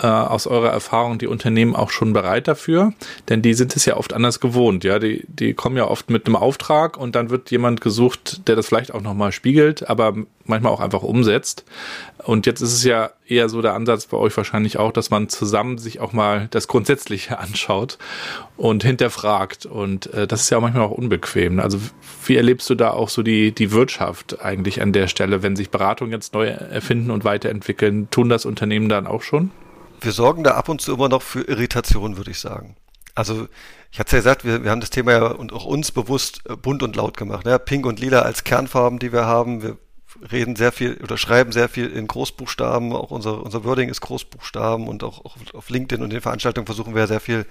äh, 0.00 0.06
aus 0.06 0.46
eurer 0.46 0.70
Erfahrung 0.70 1.18
die 1.18 1.26
Unternehmen 1.26 1.74
auch 1.74 1.90
schon 1.90 2.12
bereit 2.12 2.48
dafür? 2.48 2.92
Denn 3.28 3.42
die 3.42 3.54
sind 3.54 3.76
es 3.76 3.84
ja 3.84 3.96
oft 3.96 4.12
anders 4.12 4.40
gewohnt, 4.40 4.84
ja. 4.84 4.98
Die, 4.98 5.24
die 5.28 5.54
kommen 5.54 5.76
ja 5.76 5.86
oft 5.86 6.10
mit 6.10 6.26
einem 6.26 6.36
Auftrag 6.36 6.96
und 6.96 7.14
dann 7.14 7.30
wird 7.30 7.50
jemand 7.50 7.80
gesucht, 7.80 8.48
der 8.48 8.56
das 8.56 8.66
vielleicht 8.66 8.92
auch 8.92 9.00
nochmal 9.00 9.32
spiegelt, 9.32 9.88
aber 9.88 10.14
manchmal 10.44 10.72
auch 10.72 10.80
einfach 10.80 11.02
umsetzt. 11.02 11.64
Und 12.24 12.46
jetzt 12.46 12.60
ist 12.60 12.72
es 12.72 12.84
ja 12.84 13.10
eher 13.26 13.48
so 13.48 13.62
der 13.62 13.74
Ansatz 13.74 14.06
bei 14.06 14.16
euch 14.16 14.36
wahrscheinlich 14.36 14.78
auch, 14.78 14.92
dass 14.92 15.10
man 15.10 15.28
zusammen 15.28 15.78
sich 15.78 16.00
auch 16.00 16.12
mal 16.12 16.48
das 16.50 16.68
Grundsätzliche 16.68 17.38
anschaut 17.38 17.98
und 18.56 18.82
hinterfragt. 18.82 19.66
Und 19.66 20.12
äh, 20.14 20.26
das 20.26 20.42
ist 20.42 20.50
ja 20.50 20.58
auch 20.58 20.62
manchmal 20.62 20.84
auch 20.84 20.90
unbequem. 20.92 21.60
Also 21.60 21.78
wie 22.24 22.36
erlebst 22.36 22.68
du 22.70 22.74
da 22.74 22.90
auch 22.90 23.08
so 23.08 23.22
die, 23.22 23.52
die 23.52 23.72
Wirtschaft 23.72 24.42
eigentlich 24.42 24.82
an 24.82 24.92
der 24.92 25.08
Stelle, 25.08 25.42
wenn 25.42 25.56
sich 25.56 25.70
Beratungen 25.70 26.12
jetzt 26.12 26.34
neu 26.34 26.46
erfinden 26.46 27.10
und 27.10 27.24
weiterentwickeln? 27.24 28.08
Tun 28.10 28.28
das 28.28 28.44
Unternehmen 28.44 28.88
dann 28.88 29.06
auch 29.06 29.22
schon? 29.22 29.50
Wir 30.00 30.12
sorgen 30.12 30.44
da 30.44 30.52
ab 30.52 30.68
und 30.68 30.80
zu 30.80 30.92
immer 30.92 31.08
noch 31.08 31.22
für 31.22 31.42
Irritation, 31.42 32.16
würde 32.16 32.30
ich 32.30 32.40
sagen. 32.40 32.76
Also 33.14 33.48
ich 33.90 33.98
hatte 33.98 34.12
ja 34.12 34.18
gesagt, 34.18 34.44
wir, 34.44 34.62
wir 34.62 34.70
haben 34.70 34.80
das 34.80 34.90
Thema 34.90 35.12
ja 35.12 35.26
und 35.26 35.52
auch 35.52 35.64
uns 35.64 35.90
bewusst 35.90 36.42
äh, 36.48 36.56
bunt 36.56 36.82
und 36.82 36.96
laut 36.96 37.16
gemacht. 37.16 37.46
Ja, 37.46 37.58
Pink 37.58 37.86
und 37.86 37.98
Lila 37.98 38.20
als 38.20 38.44
Kernfarben, 38.44 38.98
die 38.98 39.12
wir 39.12 39.24
haben. 39.24 39.62
Wir 39.62 39.78
reden 40.30 40.56
sehr 40.56 40.72
viel 40.72 40.98
oder 41.02 41.16
schreiben 41.16 41.52
sehr 41.52 41.68
viel 41.68 41.86
in 41.86 42.06
Großbuchstaben. 42.06 42.92
Auch 42.92 43.10
unser, 43.10 43.42
unser 43.42 43.64
Wording 43.64 43.88
ist 43.88 44.00
Großbuchstaben 44.00 44.86
und 44.86 45.02
auch, 45.02 45.24
auch 45.24 45.36
auf 45.54 45.70
LinkedIn 45.70 46.02
und 46.02 46.10
den 46.10 46.20
Veranstaltungen 46.20 46.66
versuchen 46.66 46.94
wir 46.94 47.06
sehr 47.06 47.20
viel 47.20 47.46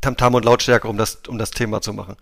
Tamtam 0.00 0.34
und 0.34 0.44
Lautstärke, 0.44 0.88
um 0.88 0.96
das, 0.96 1.20
um 1.28 1.38
das 1.38 1.50
Thema 1.50 1.80
zu 1.80 1.92
machen. 1.92 2.16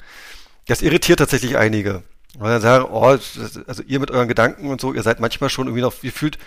Das 0.67 0.83
irritiert 0.83 1.19
tatsächlich 1.19 1.57
einige. 1.57 2.03
Weil 2.39 2.53
dann 2.53 2.63
sagen, 2.63 2.87
oh, 2.91 3.19
also 3.67 3.83
ihr 3.87 3.99
mit 3.99 4.11
euren 4.11 4.29
Gedanken 4.29 4.71
und 4.71 4.81
so, 4.81 4.93
ihr 4.93 5.03
seid 5.03 5.19
manchmal 5.19 5.51
schon 5.51 5.67
irgendwie 5.67 5.83
noch, 5.83 5.95
ihr 6.03 6.13
fühlt, 6.13 6.39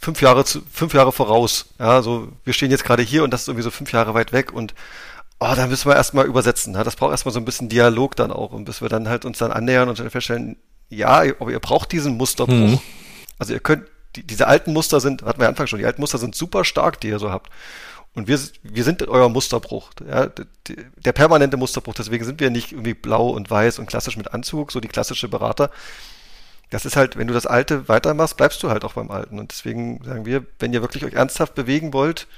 fünf 0.00 0.22
Jahre 0.22 0.44
zu, 0.44 0.62
fünf 0.72 0.94
Jahre 0.94 1.12
voraus. 1.12 1.66
Ja, 1.78 2.02
so 2.02 2.28
wir 2.44 2.52
stehen 2.52 2.70
jetzt 2.70 2.84
gerade 2.84 3.02
hier 3.02 3.22
und 3.22 3.30
das 3.32 3.42
ist 3.42 3.48
irgendwie 3.48 3.64
so 3.64 3.70
fünf 3.70 3.92
Jahre 3.92 4.14
weit 4.14 4.32
weg 4.32 4.52
und 4.52 4.74
oh, 5.38 5.52
da 5.54 5.66
müssen 5.66 5.88
wir 5.88 5.96
erstmal 5.96 6.26
übersetzen. 6.26 6.74
Ja, 6.74 6.84
das 6.84 6.96
braucht 6.96 7.10
erstmal 7.12 7.32
so 7.32 7.38
ein 7.38 7.44
bisschen 7.44 7.68
Dialog 7.68 8.16
dann 8.16 8.32
auch 8.32 8.52
und 8.52 8.64
bis 8.64 8.80
wir 8.80 8.88
dann 8.88 9.08
halt 9.08 9.24
uns 9.24 9.38
dann 9.38 9.52
annähern 9.52 9.88
und 9.88 9.98
dann 9.98 10.10
feststellen, 10.10 10.56
ja, 10.88 11.22
aber 11.38 11.50
ihr 11.50 11.60
braucht 11.60 11.92
diesen 11.92 12.16
Musterbruch. 12.16 12.54
Mhm. 12.54 12.80
Also 13.38 13.52
ihr 13.52 13.60
könnt, 13.60 13.84
die, 14.16 14.26
diese 14.26 14.48
alten 14.48 14.72
Muster 14.72 15.00
sind, 15.00 15.22
hatten 15.22 15.40
wir 15.40 15.48
Anfang 15.48 15.66
schon, 15.66 15.78
die 15.78 15.86
alten 15.86 16.00
Muster 16.00 16.18
sind 16.18 16.34
super 16.34 16.64
stark, 16.64 17.00
die 17.00 17.08
ihr 17.08 17.18
so 17.18 17.30
habt. 17.30 17.50
Und 18.12 18.26
wir, 18.26 18.40
wir 18.64 18.82
sind 18.82 19.06
euer 19.06 19.28
Musterbruch, 19.28 19.90
ja, 20.08 20.28
der 20.96 21.12
permanente 21.12 21.56
Musterbruch. 21.56 21.94
Deswegen 21.94 22.24
sind 22.24 22.40
wir 22.40 22.50
nicht 22.50 22.72
irgendwie 22.72 22.94
blau 22.94 23.30
und 23.30 23.48
weiß 23.48 23.78
und 23.78 23.86
klassisch 23.86 24.16
mit 24.16 24.34
Anzug, 24.34 24.72
so 24.72 24.80
die 24.80 24.88
klassische 24.88 25.28
Berater, 25.28 25.70
das 26.70 26.86
ist 26.86 26.96
halt, 26.96 27.16
wenn 27.16 27.26
du 27.26 27.34
das 27.34 27.46
Alte 27.46 27.88
weitermachst, 27.88 28.36
bleibst 28.36 28.62
du 28.62 28.70
halt 28.70 28.84
auch 28.84 28.94
beim 28.94 29.10
Alten. 29.10 29.38
Und 29.38 29.50
deswegen 29.50 30.02
sagen 30.04 30.24
wir, 30.24 30.44
wenn 30.58 30.72
ihr 30.72 30.82
wirklich 30.82 31.04
euch 31.04 31.14
ernsthaft 31.14 31.54
bewegen 31.54 31.92
wollt, 31.92 32.28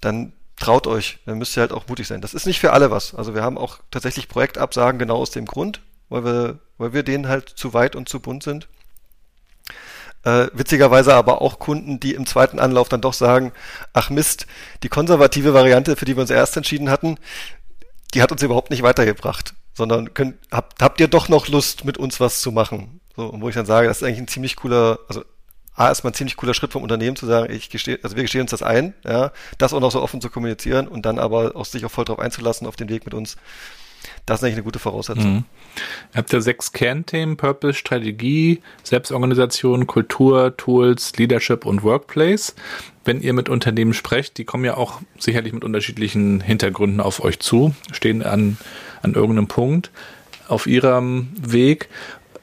dann 0.00 0.32
traut 0.58 0.86
euch, 0.86 1.18
dann 1.26 1.38
müsst 1.38 1.56
ihr 1.56 1.62
halt 1.62 1.72
auch 1.72 1.88
mutig 1.88 2.06
sein. 2.06 2.20
Das 2.20 2.34
ist 2.34 2.46
nicht 2.46 2.60
für 2.60 2.72
alle 2.72 2.90
was. 2.90 3.14
Also 3.14 3.34
wir 3.34 3.42
haben 3.42 3.58
auch 3.58 3.78
tatsächlich 3.90 4.28
Projektabsagen 4.28 4.98
genau 4.98 5.16
aus 5.16 5.30
dem 5.30 5.46
Grund, 5.46 5.80
weil 6.10 6.24
wir, 6.24 6.58
weil 6.76 6.92
wir 6.92 7.02
denen 7.02 7.28
halt 7.28 7.48
zu 7.48 7.72
weit 7.72 7.96
und 7.96 8.08
zu 8.08 8.20
bunt 8.20 8.42
sind. 8.42 8.68
Äh, 10.22 10.48
witzigerweise 10.52 11.14
aber 11.14 11.40
auch 11.40 11.58
Kunden, 11.58 11.98
die 11.98 12.12
im 12.12 12.26
zweiten 12.26 12.58
Anlauf 12.58 12.90
dann 12.90 13.00
doch 13.00 13.14
sagen, 13.14 13.52
ach 13.94 14.10
Mist, 14.10 14.46
die 14.82 14.90
konservative 14.90 15.54
Variante, 15.54 15.96
für 15.96 16.04
die 16.04 16.14
wir 16.14 16.20
uns 16.20 16.30
erst 16.30 16.58
entschieden 16.58 16.90
hatten, 16.90 17.16
die 18.12 18.20
hat 18.20 18.30
uns 18.30 18.42
überhaupt 18.42 18.70
nicht 18.70 18.82
weitergebracht, 18.82 19.54
sondern 19.72 20.12
könnt, 20.12 20.36
habt, 20.50 20.82
habt 20.82 21.00
ihr 21.00 21.08
doch 21.08 21.30
noch 21.30 21.48
Lust, 21.48 21.86
mit 21.86 21.96
uns 21.96 22.20
was 22.20 22.42
zu 22.42 22.52
machen? 22.52 23.00
So, 23.20 23.26
und 23.26 23.42
wo 23.42 23.50
ich 23.50 23.54
dann 23.54 23.66
sage, 23.66 23.86
das 23.86 23.98
ist 23.98 24.02
eigentlich 24.02 24.20
ein 24.20 24.28
ziemlich 24.28 24.56
cooler, 24.56 24.98
also 25.06 25.22
A 25.74 25.90
ist 25.90 26.04
mal 26.04 26.10
ein 26.10 26.14
ziemlich 26.14 26.36
cooler 26.36 26.54
Schritt 26.54 26.72
vom 26.72 26.82
Unternehmen 26.82 27.16
zu 27.16 27.26
sagen, 27.26 27.52
ich 27.52 27.68
gestehe, 27.68 27.98
also 28.02 28.16
wir 28.16 28.22
gestehen 28.22 28.40
uns 28.40 28.50
das 28.50 28.62
ein, 28.62 28.94
ja, 29.04 29.30
das 29.58 29.74
auch 29.74 29.80
noch 29.80 29.90
so 29.90 30.00
offen 30.00 30.22
zu 30.22 30.30
kommunizieren 30.30 30.88
und 30.88 31.04
dann 31.04 31.18
aber 31.18 31.54
auch 31.54 31.66
sich 31.66 31.84
auch 31.84 31.90
voll 31.90 32.06
drauf 32.06 32.18
einzulassen 32.18 32.66
auf 32.66 32.76
den 32.76 32.88
Weg 32.88 33.04
mit 33.04 33.12
uns. 33.12 33.36
Das 34.24 34.38
ist 34.38 34.44
eigentlich 34.44 34.54
eine 34.54 34.62
gute 34.62 34.78
Voraussetzung. 34.78 35.34
Mhm. 35.34 35.44
Ihr 36.14 36.16
habt 36.16 36.32
ja 36.32 36.40
sechs 36.40 36.72
Kernthemen, 36.72 37.36
Purpose, 37.36 37.74
Strategie, 37.74 38.62
Selbstorganisation, 38.84 39.86
Kultur, 39.86 40.56
Tools, 40.56 41.12
Leadership 41.18 41.66
und 41.66 41.82
Workplace. 41.82 42.54
Wenn 43.04 43.20
ihr 43.20 43.34
mit 43.34 43.50
Unternehmen 43.50 43.92
sprecht, 43.92 44.38
die 44.38 44.46
kommen 44.46 44.64
ja 44.64 44.78
auch 44.78 45.02
sicherlich 45.18 45.52
mit 45.52 45.62
unterschiedlichen 45.62 46.40
Hintergründen 46.40 47.00
auf 47.00 47.22
euch 47.22 47.38
zu, 47.38 47.74
stehen 47.92 48.22
an, 48.22 48.56
an 49.02 49.12
irgendeinem 49.12 49.48
Punkt 49.48 49.90
auf 50.48 50.66
ihrem 50.66 51.28
Weg. 51.38 51.90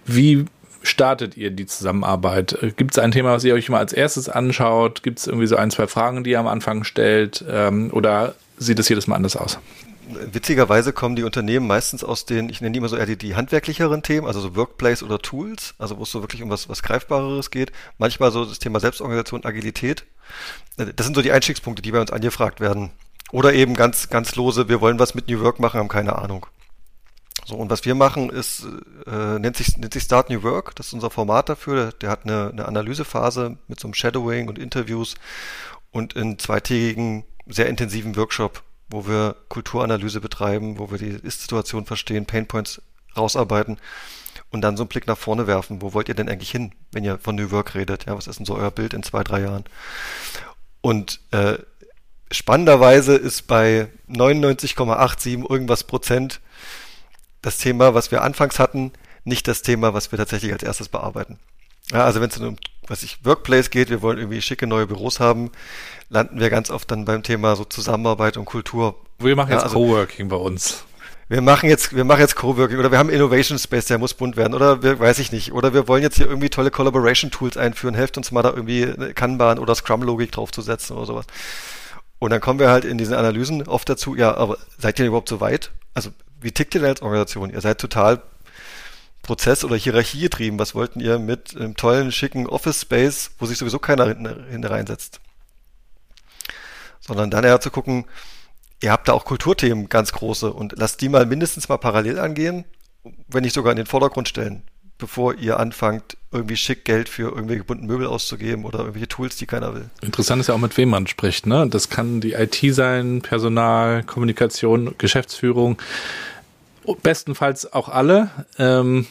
Wie 0.05 0.45
startet 0.87 1.37
ihr 1.37 1.51
die 1.51 1.65
Zusammenarbeit? 1.65 2.57
Gibt 2.77 2.91
es 2.91 2.99
ein 2.99 3.11
Thema, 3.11 3.33
was 3.33 3.43
ihr 3.43 3.53
euch 3.53 3.69
mal 3.69 3.79
als 3.79 3.93
erstes 3.93 4.29
anschaut? 4.29 5.03
Gibt 5.03 5.19
es 5.19 5.27
irgendwie 5.27 5.47
so 5.47 5.55
ein, 5.55 5.71
zwei 5.71 5.87
Fragen, 5.87 6.23
die 6.23 6.31
ihr 6.31 6.39
am 6.39 6.47
Anfang 6.47 6.83
stellt? 6.83 7.43
Ähm, 7.49 7.89
oder 7.93 8.35
sieht 8.57 8.79
es 8.79 8.89
jedes 8.89 9.07
Mal 9.07 9.15
anders 9.15 9.35
aus? 9.35 9.59
witzigerweise 10.07 10.93
kommen 10.93 11.15
die 11.15 11.23
Unternehmen 11.23 11.67
meistens 11.67 12.03
aus 12.03 12.25
den, 12.25 12.49
ich 12.49 12.61
nenne 12.61 12.73
die 12.73 12.79
immer 12.79 12.89
so 12.89 12.97
eher 12.97 13.05
die, 13.05 13.17
die 13.17 13.35
handwerklicheren 13.35 14.03
Themen, 14.03 14.27
also 14.27 14.39
so 14.39 14.55
Workplace 14.55 15.03
oder 15.03 15.19
Tools, 15.19 15.75
also 15.77 15.97
wo 15.97 16.03
es 16.03 16.11
so 16.11 16.21
wirklich 16.21 16.41
um 16.41 16.49
was, 16.49 16.69
was 16.69 16.83
Greifbareres 16.83 17.51
geht. 17.51 17.71
Manchmal 17.97 18.31
so 18.31 18.45
das 18.45 18.59
Thema 18.59 18.79
Selbstorganisation, 18.79 19.45
Agilität. 19.45 20.05
Das 20.77 21.05
sind 21.05 21.15
so 21.15 21.21
die 21.21 21.31
Einstiegspunkte, 21.31 21.81
die 21.81 21.91
bei 21.91 22.01
uns 22.01 22.11
angefragt 22.11 22.59
werden. 22.59 22.91
Oder 23.31 23.53
eben 23.53 23.75
ganz, 23.75 24.09
ganz 24.09 24.35
lose, 24.35 24.69
wir 24.69 24.79
wollen 24.79 24.99
was 24.99 25.15
mit 25.15 25.27
New 25.27 25.41
Work 25.41 25.59
machen, 25.59 25.79
haben 25.79 25.89
keine 25.89 26.17
Ahnung. 26.17 26.45
So, 27.47 27.55
und 27.55 27.69
was 27.69 27.85
wir 27.85 27.95
machen, 27.95 28.29
ist, 28.29 28.67
äh, 29.05 29.39
nennt, 29.39 29.55
sich, 29.55 29.77
nennt 29.77 29.93
sich 29.93 30.03
Start 30.03 30.29
New 30.29 30.43
Work. 30.43 30.75
Das 30.75 30.87
ist 30.87 30.93
unser 30.93 31.09
Format 31.09 31.47
dafür. 31.47 31.93
Der, 32.01 32.09
hat 32.09 32.25
eine, 32.25 32.49
eine 32.51 32.65
Analysephase 32.65 33.57
mit 33.69 33.79
so 33.79 33.87
einem 33.87 33.93
Shadowing 33.93 34.49
und 34.49 34.59
Interviews 34.59 35.15
und 35.91 36.13
in 36.13 36.37
zweitägigen, 36.39 37.23
sehr 37.47 37.67
intensiven 37.67 38.17
Workshop 38.17 38.63
wo 38.89 39.07
wir 39.07 39.35
Kulturanalyse 39.49 40.21
betreiben, 40.21 40.79
wo 40.79 40.91
wir 40.91 40.97
die 40.97 41.09
Ist-Situation 41.09 41.85
verstehen, 41.85 42.25
Painpoints 42.25 42.81
rausarbeiten 43.15 43.77
und 44.49 44.61
dann 44.61 44.77
so 44.77 44.83
einen 44.83 44.89
Blick 44.89 45.07
nach 45.07 45.17
vorne 45.17 45.47
werfen. 45.47 45.81
Wo 45.81 45.93
wollt 45.93 46.07
ihr 46.07 46.15
denn 46.15 46.29
eigentlich 46.29 46.51
hin, 46.51 46.71
wenn 46.91 47.03
ihr 47.03 47.17
von 47.17 47.35
New 47.35 47.51
Work 47.51 47.75
redet? 47.75 48.05
Ja, 48.05 48.15
was 48.15 48.27
ist 48.27 48.39
denn 48.39 48.45
so 48.45 48.55
euer 48.55 48.71
Bild 48.71 48.93
in 48.93 49.03
zwei, 49.03 49.23
drei 49.23 49.41
Jahren? 49.41 49.65
Und 50.81 51.19
äh, 51.31 51.57
spannenderweise 52.31 53.15
ist 53.15 53.47
bei 53.47 53.89
99,87 54.09 55.49
irgendwas 55.49 55.83
Prozent 55.83 56.39
das 57.41 57.57
Thema, 57.57 57.93
was 57.93 58.11
wir 58.11 58.23
anfangs 58.23 58.59
hatten, 58.59 58.91
nicht 59.23 59.47
das 59.47 59.61
Thema, 59.61 59.93
was 59.93 60.11
wir 60.11 60.17
tatsächlich 60.17 60.53
als 60.53 60.63
erstes 60.63 60.89
bearbeiten. 60.89 61.39
Ja, 61.91 62.03
also 62.05 62.21
wenn 62.21 62.29
es 62.29 62.37
um 62.37 62.57
was 62.87 63.03
ich 63.03 63.19
Workplace 63.25 63.69
geht, 63.69 63.89
wir 63.89 64.01
wollen 64.01 64.17
irgendwie 64.17 64.41
schicke 64.41 64.67
neue 64.67 64.87
Büros 64.87 65.19
haben, 65.19 65.51
landen 66.09 66.39
wir 66.39 66.49
ganz 66.49 66.69
oft 66.69 66.89
dann 66.89 67.05
beim 67.05 67.23
Thema 67.23 67.55
so 67.55 67.65
Zusammenarbeit 67.65 68.37
und 68.37 68.45
Kultur. 68.45 68.95
Wir 69.19 69.35
machen 69.35 69.51
jetzt 69.51 69.59
ja, 69.59 69.63
also, 69.63 69.79
Coworking 69.79 70.29
bei 70.29 70.35
uns. 70.35 70.83
Wir 71.29 71.41
machen 71.41 71.69
jetzt, 71.69 71.93
wir 71.93 72.05
machen 72.05 72.21
jetzt 72.21 72.35
Coworking 72.35 72.77
oder 72.77 72.91
wir 72.91 72.97
haben 72.97 73.09
Innovation 73.09 73.59
Space, 73.59 73.85
der 73.85 73.97
muss 73.97 74.13
bunt 74.13 74.37
werden 74.37 74.53
oder 74.53 74.81
wir, 74.81 74.99
weiß 74.99 75.19
ich 75.19 75.33
nicht. 75.33 75.51
Oder 75.51 75.73
wir 75.73 75.87
wollen 75.89 76.01
jetzt 76.01 76.15
hier 76.15 76.27
irgendwie 76.27 76.49
tolle 76.49 76.71
Collaboration 76.71 77.31
Tools 77.31 77.57
einführen, 77.57 77.95
helft 77.95 78.17
uns 78.17 78.31
mal 78.31 78.43
da 78.43 78.51
irgendwie 78.51 79.13
Kanban 79.13 79.59
oder 79.59 79.75
Scrum 79.75 80.03
Logik 80.03 80.31
draufzusetzen 80.31 80.95
oder 80.95 81.05
sowas. 81.05 81.25
Und 82.19 82.31
dann 82.31 82.39
kommen 82.39 82.59
wir 82.59 82.69
halt 82.69 82.85
in 82.85 82.97
diesen 82.97 83.13
Analysen 83.13 83.67
oft 83.67 83.89
dazu, 83.89 84.15
ja, 84.15 84.35
aber 84.35 84.57
seid 84.77 84.97
ihr 84.99 85.05
überhaupt 85.05 85.29
so 85.29 85.41
weit? 85.41 85.71
Also, 85.93 86.11
wie 86.41 86.51
tickt 86.51 86.75
ihr 86.75 86.81
denn 86.81 86.89
als 86.89 87.01
Organisation? 87.01 87.49
Ihr 87.49 87.61
seid 87.61 87.79
total 87.79 88.21
Prozess- 89.21 89.63
oder 89.63 89.75
Hierarchie 89.75 90.21
getrieben. 90.21 90.59
Was 90.59 90.75
wollten 90.75 90.99
ihr 90.99 91.19
mit 91.19 91.55
einem 91.55 91.75
tollen, 91.75 92.11
schicken 92.11 92.47
Office-Space, 92.47 93.31
wo 93.39 93.45
sich 93.45 93.57
sowieso 93.57 93.79
keiner 93.79 94.05
hinten 94.05 94.63
reinsetzt? 94.63 95.19
Sondern 96.99 97.29
dann 97.29 97.43
eher 97.43 97.59
zu 97.59 97.71
gucken, 97.71 98.05
ihr 98.81 98.91
habt 98.91 99.07
da 99.07 99.13
auch 99.13 99.25
Kulturthemen 99.25 99.89
ganz 99.89 100.11
große 100.11 100.51
und 100.51 100.73
lasst 100.77 101.01
die 101.01 101.09
mal 101.09 101.25
mindestens 101.25 101.69
mal 101.69 101.77
parallel 101.77 102.19
angehen, 102.19 102.65
wenn 103.27 103.43
nicht 103.43 103.53
sogar 103.53 103.71
in 103.71 103.77
den 103.77 103.85
Vordergrund 103.85 104.27
stellen, 104.27 104.63
bevor 104.97 105.35
ihr 105.35 105.59
anfangt, 105.59 106.17
irgendwie 106.31 106.57
schick 106.57 106.85
Geld 106.85 107.09
für 107.09 107.29
irgendwelche 107.29 107.63
bunten 107.63 107.85
Möbel 107.85 108.07
auszugeben 108.07 108.65
oder 108.65 108.79
irgendwelche 108.79 109.07
Tools, 109.07 109.37
die 109.37 109.45
keiner 109.45 109.73
will. 109.73 109.89
Interessant 110.01 110.41
ist 110.41 110.47
ja 110.47 110.55
auch, 110.55 110.59
mit 110.59 110.77
wem 110.77 110.89
man 110.89 111.07
spricht. 111.07 111.45
Ne? 111.45 111.67
Das 111.69 111.89
kann 111.89 112.21
die 112.21 112.33
IT 112.33 112.59
sein, 112.73 113.21
Personal, 113.21 114.03
Kommunikation, 114.03 114.95
Geschäftsführung 114.97 115.77
bestenfalls 116.95 117.71
auch 117.73 117.89
alle. 117.89 118.29
Ähm, 118.57 119.07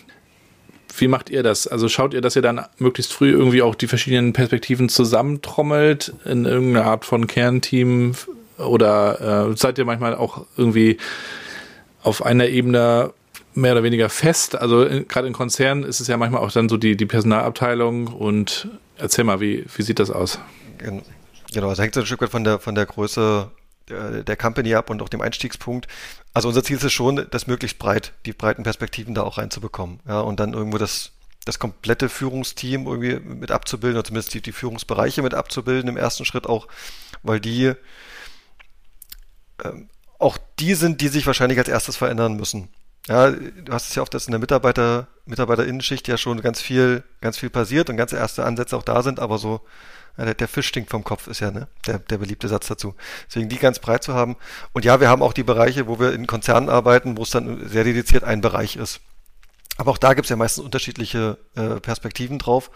wie 0.98 1.08
macht 1.08 1.28
ihr 1.28 1.42
das? 1.42 1.66
Also 1.66 1.88
schaut 1.88 2.14
ihr, 2.14 2.20
dass 2.20 2.36
ihr 2.36 2.42
dann 2.42 2.64
möglichst 2.78 3.12
früh 3.12 3.30
irgendwie 3.30 3.62
auch 3.62 3.74
die 3.74 3.86
verschiedenen 3.86 4.32
Perspektiven 4.32 4.88
zusammentrommelt 4.88 6.14
in 6.24 6.46
irgendeiner 6.46 6.86
Art 6.86 7.04
von 7.04 7.26
Kernteam 7.26 8.14
oder 8.56 9.50
äh, 9.50 9.56
seid 9.56 9.76
ihr 9.76 9.84
manchmal 9.84 10.14
auch 10.14 10.46
irgendwie 10.56 10.96
auf 12.02 12.24
einer 12.24 12.46
Ebene 12.46 13.12
mehr 13.56 13.72
oder 13.72 13.82
weniger 13.82 14.08
fest? 14.08 14.56
Also 14.56 14.86
gerade 15.08 15.26
in 15.26 15.32
Konzernen 15.32 15.84
ist 15.84 16.00
es 16.00 16.08
ja 16.08 16.16
manchmal 16.16 16.42
auch 16.42 16.52
dann 16.52 16.68
so 16.68 16.76
die, 16.76 16.96
die 16.96 17.06
Personalabteilung 17.06 18.08
und 18.08 18.68
erzähl 18.96 19.24
mal, 19.24 19.40
wie, 19.40 19.64
wie 19.74 19.82
sieht 19.82 19.98
das 19.98 20.10
aus? 20.10 20.38
Genau, 20.78 21.70
das 21.70 21.78
hängt 21.78 21.94
so 21.94 22.00
ein 22.00 22.06
Stück 22.06 22.20
weit 22.20 22.30
von 22.30 22.44
der, 22.44 22.58
von 22.58 22.74
der 22.74 22.86
Größe 22.86 23.50
der, 23.88 24.22
der 24.24 24.36
Company 24.36 24.74
ab 24.74 24.90
und 24.90 25.00
auch 25.02 25.08
dem 25.08 25.20
Einstiegspunkt. 25.20 25.86
Also 26.34 26.48
unser 26.48 26.62
Ziel 26.62 26.76
ist 26.76 26.84
es 26.84 26.92
schon, 26.92 27.26
das 27.30 27.46
möglichst 27.46 27.78
breit, 27.78 28.12
die 28.26 28.32
breiten 28.32 28.62
Perspektiven 28.62 29.14
da 29.14 29.22
auch 29.22 29.38
reinzubekommen. 29.38 30.00
Ja, 30.06 30.20
und 30.20 30.40
dann 30.40 30.52
irgendwo 30.52 30.78
das, 30.78 31.12
das 31.44 31.58
komplette 31.58 32.08
Führungsteam 32.08 32.86
irgendwie 32.86 33.18
mit 33.20 33.50
abzubilden, 33.50 33.96
oder 33.96 34.04
zumindest 34.04 34.34
die, 34.34 34.42
die 34.42 34.52
Führungsbereiche 34.52 35.22
mit 35.22 35.34
abzubilden 35.34 35.88
im 35.88 35.96
ersten 35.96 36.24
Schritt 36.24 36.46
auch, 36.46 36.68
weil 37.22 37.40
die 37.40 37.72
ähm, 39.64 39.88
auch 40.18 40.38
die 40.58 40.74
sind, 40.74 41.00
die 41.00 41.08
sich 41.08 41.26
wahrscheinlich 41.26 41.58
als 41.58 41.68
erstes 41.68 41.96
verändern 41.96 42.36
müssen. 42.36 42.68
Ja, 43.08 43.30
du 43.30 43.72
hast 43.72 43.88
es 43.88 43.94
ja 43.94 44.02
oft, 44.02 44.12
dass 44.14 44.26
in 44.26 44.32
der 44.32 44.40
Mitarbeiter, 44.40 45.06
Mitarbeiterinnenschicht 45.26 46.08
ja 46.08 46.16
schon 46.16 46.40
ganz 46.40 46.60
viel, 46.60 47.04
ganz 47.20 47.38
viel 47.38 47.50
passiert 47.50 47.88
und 47.88 47.96
ganz 47.96 48.12
erste 48.12 48.44
Ansätze 48.44 48.76
auch 48.76 48.82
da 48.82 49.02
sind, 49.02 49.20
aber 49.20 49.38
so 49.38 49.60
der, 50.16 50.34
der, 50.34 50.48
Fisch 50.48 50.68
stinkt 50.68 50.90
vom 50.90 51.04
Kopf, 51.04 51.26
ist 51.26 51.40
ja 51.40 51.50
ne, 51.50 51.68
der, 51.86 51.98
der 51.98 52.18
beliebte 52.18 52.48
Satz 52.48 52.66
dazu. 52.66 52.94
Deswegen 53.28 53.48
die 53.48 53.58
ganz 53.58 53.78
breit 53.78 54.02
zu 54.02 54.14
haben. 54.14 54.36
Und 54.72 54.84
ja, 54.84 55.00
wir 55.00 55.08
haben 55.08 55.22
auch 55.22 55.34
die 55.34 55.42
Bereiche, 55.42 55.86
wo 55.86 56.00
wir 56.00 56.12
in 56.14 56.26
Konzernen 56.26 56.68
arbeiten, 56.68 57.16
wo 57.16 57.22
es 57.22 57.30
dann 57.30 57.68
sehr 57.68 57.84
dediziert 57.84 58.24
ein 58.24 58.40
Bereich 58.40 58.76
ist. 58.76 59.00
Aber 59.76 59.90
auch 59.90 59.98
da 59.98 60.14
gibt 60.14 60.24
es 60.24 60.30
ja 60.30 60.36
meistens 60.36 60.64
unterschiedliche 60.64 61.38
äh, 61.54 61.80
Perspektiven 61.80 62.38
drauf. 62.38 62.70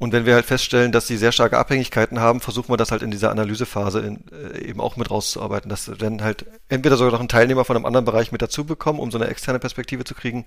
Und 0.00 0.12
wenn 0.12 0.26
wir 0.26 0.34
halt 0.34 0.46
feststellen, 0.46 0.90
dass 0.90 1.06
sie 1.06 1.16
sehr 1.16 1.30
starke 1.30 1.58
Abhängigkeiten 1.58 2.18
haben, 2.18 2.40
versuchen 2.40 2.72
wir 2.72 2.76
das 2.76 2.90
halt 2.90 3.02
in 3.02 3.12
dieser 3.12 3.30
Analysephase 3.30 4.00
in, 4.00 4.24
äh, 4.32 4.58
eben 4.64 4.80
auch 4.80 4.96
mit 4.96 5.10
rauszuarbeiten, 5.10 5.68
dass 5.68 5.86
wir 5.86 5.94
dann 5.94 6.22
halt 6.22 6.46
entweder 6.68 6.96
sogar 6.96 7.12
noch 7.12 7.20
einen 7.20 7.28
Teilnehmer 7.28 7.64
von 7.64 7.76
einem 7.76 7.86
anderen 7.86 8.06
Bereich 8.06 8.32
mit 8.32 8.42
dazu 8.42 8.64
bekommen, 8.64 8.98
um 8.98 9.12
so 9.12 9.18
eine 9.18 9.28
externe 9.28 9.58
Perspektive 9.58 10.02
zu 10.02 10.14
kriegen, 10.14 10.46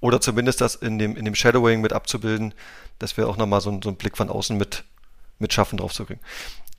oder 0.00 0.20
zumindest 0.20 0.60
das 0.60 0.74
in 0.74 0.98
dem, 0.98 1.16
in 1.16 1.24
dem 1.24 1.34
Shadowing 1.34 1.80
mit 1.80 1.94
abzubilden, 1.94 2.52
dass 2.98 3.16
wir 3.16 3.28
auch 3.28 3.38
nochmal 3.38 3.62
so, 3.62 3.70
so 3.82 3.88
einen 3.88 3.96
Blick 3.96 4.16
von 4.18 4.28
außen 4.28 4.58
mit 4.58 4.84
mit 5.40 5.52
Schaffen 5.52 5.78
drauf 5.78 5.92
zu 5.92 6.04
kriegen. 6.04 6.20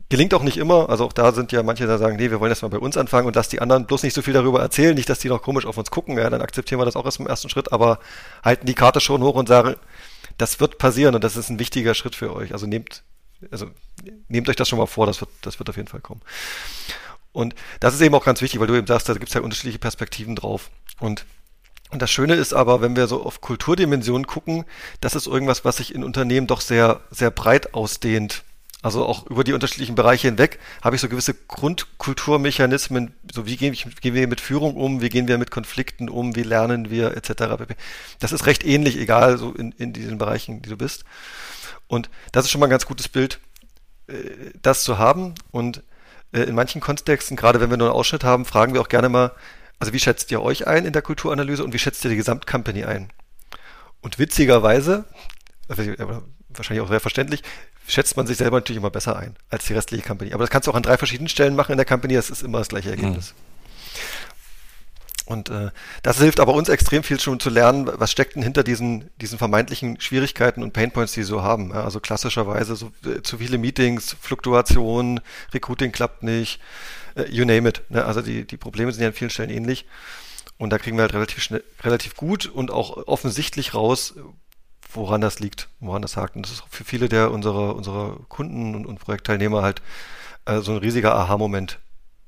Gelingt 0.08 0.34
auch 0.34 0.43
nicht 0.43 0.58
immer, 0.58 0.89
also 0.89 1.06
auch 1.06 1.13
da 1.13 1.32
sind 1.32 1.52
ja 1.54 1.63
manche, 1.63 1.88
die 1.88 1.97
sagen, 1.97 2.17
nee, 2.17 2.30
wir 2.30 2.39
wollen 2.39 2.52
erstmal 2.52 2.69
bei 2.69 2.80
uns 2.80 2.97
anfangen 2.97 3.28
und 3.28 3.36
dass 3.36 3.47
die 3.47 3.62
anderen 3.62 3.86
bloß 3.86 4.04
nicht 4.04 4.13
so 4.13 4.21
viel 4.21 4.34
darüber 4.34 4.62
erzählen, 4.62 4.93
nicht, 4.93 5.10
dass 5.10 5.19
die 5.19 5.30
noch 5.30 5.41
komisch 5.41 5.65
auf 5.65 5.78
uns 5.78 5.89
gucken, 5.89 6.17
ja, 6.17 6.30
dann 6.30 6.41
akzeptieren 6.41 6.80
wir 6.80 6.86
das 6.86 6.97
auch 6.97 7.06
erst 7.06 7.19
im 7.19 7.28
ersten 7.28 7.50
Schritt, 7.50 7.71
aber 7.71 8.00
halten 8.43 8.65
die 8.65 8.74
Karte 8.74 9.00
schon 9.00 9.24
hoch 9.24 9.36
und 9.36 9.47
sagen, 9.47 9.76
das 10.38 10.60
wird 10.60 10.78
passieren 10.78 11.15
und 11.15 11.24
das 11.24 11.38
ist 11.38 11.50
ein 11.50 11.60
wichtiger 11.60 11.94
Schritt 11.94 12.15
für 12.15 12.34
euch. 12.34 12.54
Also 12.54 12.67
nehmt, 12.67 13.04
also 13.52 13.67
nehmt 14.28 14.50
euch 14.50 14.56
das 14.56 14.70
schon 14.70 14.80
mal 14.80 14.86
vor, 14.86 15.06
das 15.06 15.22
wird, 15.22 15.30
das 15.41 15.60
wird 15.60 15.70
auf 15.70 15.78
jeden 15.78 15.88
Fall 15.88 16.02
kommen. 16.02 16.22
Und 17.34 17.56
das 17.80 17.94
ist 17.94 18.02
eben 18.02 18.15
auch 18.15 18.26
ganz 18.26 18.41
wichtig, 18.41 18.60
weil 18.60 18.67
du 18.67 18.76
eben 18.76 18.88
sagst, 18.88 19.08
da 19.08 19.13
gibt 19.13 19.30
es 19.30 19.36
halt 19.36 19.46
unterschiedliche 19.46 19.80
Perspektiven 19.80 20.36
drauf. 20.36 20.70
Und 21.00 21.26
und 21.91 22.02
das 22.02 22.10
Schöne 22.10 22.36
ist 22.36 22.54
aber, 22.54 22.82
wenn 22.82 22.96
wir 22.96 23.08
so 23.08 23.22
auf 23.22 23.41
Kulturdimensionen 23.41 24.26
gucken, 24.26 24.63
das 25.02 25.13
ist 25.13 25.28
irgendwas, 25.28 25.65
was 25.65 25.78
sich 25.78 25.94
in 25.94 26.06
Unternehmen 26.06 26.48
doch 26.48 26.62
sehr, 26.62 27.02
sehr 27.12 27.32
breit 27.32 27.74
ausdehnt. 27.74 28.44
Also 28.82 29.06
auch 29.06 29.28
über 29.28 29.44
die 29.44 29.54
unterschiedlichen 29.54 29.94
Bereiche 29.94 30.28
hinweg 30.28 30.60
habe 30.82 30.96
ich 30.96 31.02
so 31.02 31.08
gewisse 31.08 31.36
Grundkulturmechanismen, 31.36 33.13
so 33.32 33.46
wie 33.46 33.56
gehen, 33.56 33.74
gehen, 33.74 34.15
wir 34.15 34.28
mit 34.28 34.41
Führung 34.41 34.76
um, 34.76 35.02
wie 35.02 35.10
gehen 35.10 35.28
wir 35.28 35.38
mit 35.38 35.52
Konflikten 35.52 36.10
um, 36.10 36.36
wie 36.36 36.41
lernen 36.41 36.89
wir 36.89 37.15
etc. 37.15 37.76
Das 38.20 38.32
ist 38.32 38.48
recht 38.48 38.65
ähnlich, 38.65 38.98
egal 38.98 39.38
so 39.38 39.54
in, 39.54 39.72
in 39.74 39.94
diesen 39.94 40.17
Bereichen, 40.17 40.63
die 40.63 40.70
du 40.70 40.78
bist. 40.78 41.06
Und 41.88 42.10
das 42.32 42.46
ist 42.46 42.52
schon 42.52 42.60
mal 42.60 42.67
ein 42.67 42.72
ganz 42.72 42.88
gutes 42.88 43.08
Bild, 43.08 43.39
äh, 44.08 44.13
das 44.62 44.84
zu 44.84 44.98
haben. 44.98 45.36
Und 45.52 45.84
äh, 46.32 46.41
in 46.41 46.56
manchen 46.56 46.82
Kontexten, 46.82 47.38
gerade 47.38 47.62
wenn 47.62 47.70
wir 47.70 47.78
nur 47.78 47.89
einen 47.89 47.98
Ausschnitt 47.98 48.24
haben, 48.24 48.46
fragen 48.46 48.74
wir 48.74 48.82
auch 48.82 48.89
gerne 48.89 49.10
mal, 49.10 49.32
also 49.78 49.94
wie 49.94 50.00
schätzt 50.00 50.32
ihr 50.32 50.41
euch 50.41 50.67
ein 50.67 50.86
in 50.86 50.94
der 50.94 51.02
Kulturanalyse 51.04 51.64
und 51.64 51.74
wie 51.74 51.80
schätzt 51.80 52.03
ihr 52.03 52.10
die 52.10 52.18
Gesamtcompany 52.18 52.86
ein? 52.86 53.10
Und 54.01 54.18
witzigerweise, 54.18 55.06
wahrscheinlich 56.56 56.84
auch 56.84 56.89
sehr 56.89 56.99
verständlich, 56.99 57.43
schätzt 57.88 58.18
man 58.18 58.28
sich 58.28 58.38
selber 58.38 58.58
natürlich 58.58 58.78
immer 58.78 58.91
besser 58.91 59.16
ein 59.18 59.36
als 59.49 59.66
die 59.66 59.74
restliche 59.74 60.04
Company. 60.04 60.34
Aber 60.34 60.43
das 60.43 60.49
kannst 60.49 60.68
du 60.68 60.72
auch 60.72 60.76
an 60.76 60.84
drei 60.84 60.97
verschiedenen 60.97 61.30
Stellen 61.30 61.56
machen 61.56 61.72
in 61.72 61.78
der 61.78 61.86
Company, 61.86 62.14
das 62.16 62.30
ist 62.30 62.43
immer 62.43 62.60
das 62.60 62.70
gleiche 62.70 62.89
Ergebnis. 62.89 63.34
Mhm. 63.34 63.52
Und 65.32 65.49
äh, 65.49 65.72
das 66.04 66.18
hilft 66.18 66.39
aber 66.39 66.54
uns 66.54 66.68
extrem 66.68 67.04
viel 67.04 67.20
schon 67.20 67.39
zu 67.39 67.49
lernen, 67.49 67.89
was 67.93 68.12
steckt 68.12 68.36
denn 68.36 68.43
hinter 68.43 68.64
diesen, 68.64 69.10
diesen 69.18 69.38
vermeintlichen 69.38 69.99
Schwierigkeiten 70.02 70.62
und 70.62 70.74
Painpoints, 70.74 71.14
die 71.14 71.22
sie 71.22 71.28
so 71.28 71.41
haben. 71.41 71.70
Ja, 71.70 71.84
also 71.86 71.99
klassischerweise 72.02 72.76
so 72.76 72.91
äh, 73.06 73.22
zu 73.22 73.38
viele 73.38 73.58
Meetings, 73.58 74.16
Fluktuation, 74.20 75.22
Recruiting 75.54 75.93
klappt 75.93 76.24
nicht, 76.24 76.60
äh, 77.16 77.24
you 77.30 77.45
name 77.45 77.70
it. 77.70 77.84
Ne? 77.89 78.04
Also 78.04 78.22
die, 78.22 78.45
die 78.45 78.58
Probleme 78.58 78.91
sind 78.91 79.02
ja 79.02 79.08
an 79.08 79.14
vielen 79.14 79.30
Stellen 79.30 79.52
ähnlich. 79.52 79.86
Und 80.58 80.72
da 80.72 80.78
kriegen 80.78 80.97
wir 80.97 81.04
halt 81.04 81.14
relativ 81.14 81.41
schnell, 81.41 81.64
relativ 81.82 82.16
gut 82.16 82.45
und 82.45 82.70
auch 82.70 83.08
offensichtlich 83.08 83.74
raus, 83.74 84.16
woran 84.94 85.22
das 85.22 85.39
liegt, 85.39 85.70
woran 85.80 86.02
das 86.02 86.18
hakt. 86.18 86.36
Und 86.36 86.46
das 86.46 86.54
ist 86.54 86.64
für 86.70 86.84
viele 86.84 87.10
der 87.10 87.32
unserer, 87.32 87.76
unserer 87.76 88.18
Kunden 88.30 88.76
und, 88.76 88.86
und 88.86 89.00
Projektteilnehmer 89.00 89.62
halt 89.62 89.82
äh, 90.46 90.60
so 90.60 90.72
ein 90.72 90.78
riesiger 90.78 91.16
Aha-Moment. 91.16 91.80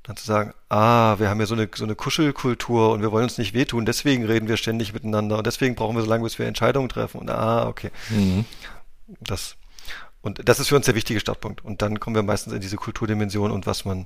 Dann 0.03 0.17
zu 0.17 0.25
sagen, 0.25 0.53
ah, 0.67 1.17
wir 1.19 1.29
haben 1.29 1.39
ja 1.39 1.45
so 1.45 1.55
eine, 1.55 1.69
so 1.73 1.85
eine 1.85 1.95
Kuschelkultur 1.95 2.91
und 2.91 3.01
wir 3.01 3.11
wollen 3.11 3.23
uns 3.23 3.37
nicht 3.37 3.53
wehtun, 3.53 3.85
deswegen 3.85 4.25
reden 4.25 4.49
wir 4.49 4.57
ständig 4.57 4.93
miteinander 4.93 5.37
und 5.37 5.47
deswegen 5.47 5.75
brauchen 5.75 5.95
wir 5.95 6.03
so 6.03 6.09
lange, 6.09 6.25
bis 6.25 6.37
wir 6.37 6.45
Entscheidungen 6.45 6.89
treffen. 6.89 7.21
Und 7.21 7.29
ah, 7.29 7.67
okay. 7.67 7.89
Mhm. 8.09 8.43
Das, 9.21 9.55
und 10.21 10.47
das 10.47 10.59
ist 10.59 10.69
für 10.69 10.75
uns 10.75 10.85
der 10.85 10.95
wichtige 10.95 11.21
Startpunkt. 11.21 11.63
Und 11.63 11.81
dann 11.81 12.01
kommen 12.01 12.15
wir 12.17 12.23
meistens 12.23 12.53
in 12.53 12.59
diese 12.59 12.75
Kulturdimension 12.75 13.51
und 13.51 13.65
was 13.65 13.85
man, 13.85 14.05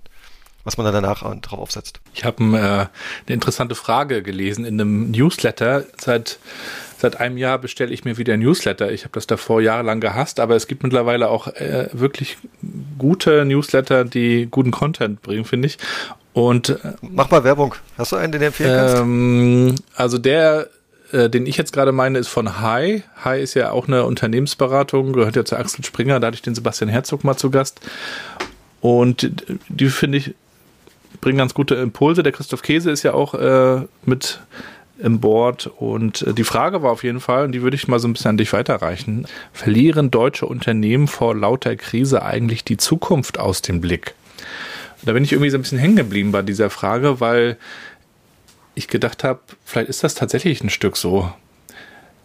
was 0.68 0.78
man 0.78 0.84
dann 0.84 1.02
danach 1.02 1.22
drauf 1.40 1.60
aufsetzt. 1.60 2.02
Ich 2.14 2.26
habe 2.26 2.44
äh, 2.44 2.58
eine 2.58 2.90
interessante 3.30 3.74
Frage 3.74 4.22
gelesen 4.22 4.66
in 4.66 4.74
einem 4.82 5.12
Newsletter. 5.12 5.86
Seit, 5.98 6.40
seit 6.98 7.22
einem 7.22 7.38
Jahr 7.38 7.58
bestelle 7.58 7.94
ich 7.94 8.04
mir 8.04 8.18
wieder 8.18 8.34
ein 8.34 8.42
Newsletter. 8.42 8.92
Ich 8.92 9.06
habe 9.06 9.14
das 9.14 9.28
davor 9.28 9.62
jahrelang 9.62 10.02
gehasst, 10.02 10.42
aber 10.42 10.58
es 10.58 10.68
gibt 10.68 10.84
mittlerweile 10.84 11.30
auch 11.30 11.48
äh, 11.48 11.88
wirklich 11.94 12.38
gute 12.98 13.46
Newsletter, 13.46 14.04
die 14.04 14.50
guten 14.52 14.72
Content 14.72 15.22
bringen, 15.22 15.46
finde 15.46 15.68
ich. 15.68 15.78
Und 16.34 16.68
äh, 16.68 16.96
mach 17.00 17.32
mal 17.32 17.46
Werbung. 17.46 17.74
Hast 17.98 18.12
du 18.12 18.18
einen, 18.18 18.34
den 18.34 18.42
du 18.42 18.48
empfehlen 18.48 18.98
ähm, 18.98 19.68
kannst? 19.70 19.84
Also 19.96 20.18
der 20.18 20.68
äh, 21.14 21.30
den 21.30 21.46
ich 21.46 21.56
jetzt 21.56 21.72
gerade 21.72 21.94
meine, 21.94 22.20
ist 22.20 22.28
von 22.28 22.60
Hi. 22.60 23.04
Hi 23.24 23.42
ist 23.42 23.54
ja 23.54 23.72
auch 23.72 23.88
eine 23.88 24.04
Unternehmensberatung, 24.04 25.14
gehört 25.14 25.38
ja 25.38 25.46
zu 25.46 25.56
Axel 25.56 25.86
Springer, 25.86 26.20
da 26.20 26.28
hatte 26.28 26.36
ich 26.36 26.42
den 26.42 26.56
Sebastian 26.56 26.90
Herzog 26.90 27.24
mal 27.24 27.38
zu 27.38 27.52
Gast. 27.52 27.80
Und 28.82 29.32
die 29.70 29.88
finde 29.88 30.18
ich 30.18 30.36
bringen 31.22 31.38
ganz 31.38 31.54
gute 31.54 31.76
Impulse. 31.76 32.24
Der 32.24 32.32
Christoph 32.32 32.62
Käse 32.62 32.92
ist 32.92 33.04
ja 33.04 33.14
auch 33.14 33.34
äh, 33.34 33.86
mit 34.06 34.40
im 35.00 35.20
Board 35.20 35.68
und 35.68 36.24
äh, 36.24 36.34
die 36.34 36.44
Frage 36.44 36.82
war 36.82 36.92
auf 36.92 37.04
jeden 37.04 37.20
Fall, 37.20 37.46
und 37.46 37.52
die 37.52 37.62
würde 37.62 37.76
ich 37.76 37.88
mal 37.88 38.00
so 38.00 38.08
ein 38.08 38.14
bisschen 38.14 38.30
an 38.30 38.38
dich 38.38 38.54
weiterreichen, 38.54 39.28
verlieren 39.54 40.12
deutsche 40.12 40.46
Unternehmen 40.46 41.08
vor 41.08 41.36
lauter 41.36 41.76
Krise 41.76 42.24
eigentlich 42.24 42.64
die 42.64 42.78
Zukunft 42.78 43.40
aus 43.40 43.62
dem 43.62 43.82
Blick? 43.82 44.16
Da 45.04 45.14
bin 45.14 45.24
ich 45.24 45.32
irgendwie 45.32 45.52
so 45.52 45.58
ein 45.58 45.62
bisschen 45.62 45.78
hängen 45.78 45.96
geblieben 45.96 46.32
bei 46.32 46.42
dieser 46.42 46.70
Frage, 46.70 47.20
weil 47.20 47.58
ich 48.74 48.88
gedacht 48.88 49.24
habe, 49.24 49.40
vielleicht 49.66 49.90
ist 49.90 50.04
das 50.04 50.16
tatsächlich 50.16 50.64
ein 50.64 50.70
Stück 50.70 50.98
so. 50.98 51.32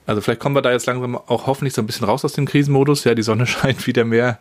Also 0.06 0.20
vielleicht 0.20 0.40
kommen 0.40 0.56
wir 0.56 0.62
da 0.62 0.72
jetzt 0.72 0.86
langsam 0.86 1.16
auch 1.16 1.46
hoffentlich 1.46 1.74
so 1.74 1.82
ein 1.82 1.86
bisschen 1.86 2.06
raus 2.06 2.24
aus 2.24 2.32
dem 2.32 2.46
Krisenmodus. 2.46 3.04
Ja, 3.04 3.14
die 3.14 3.22
Sonne 3.22 3.46
scheint 3.46 3.86
wieder 3.86 4.04
mehr. 4.04 4.38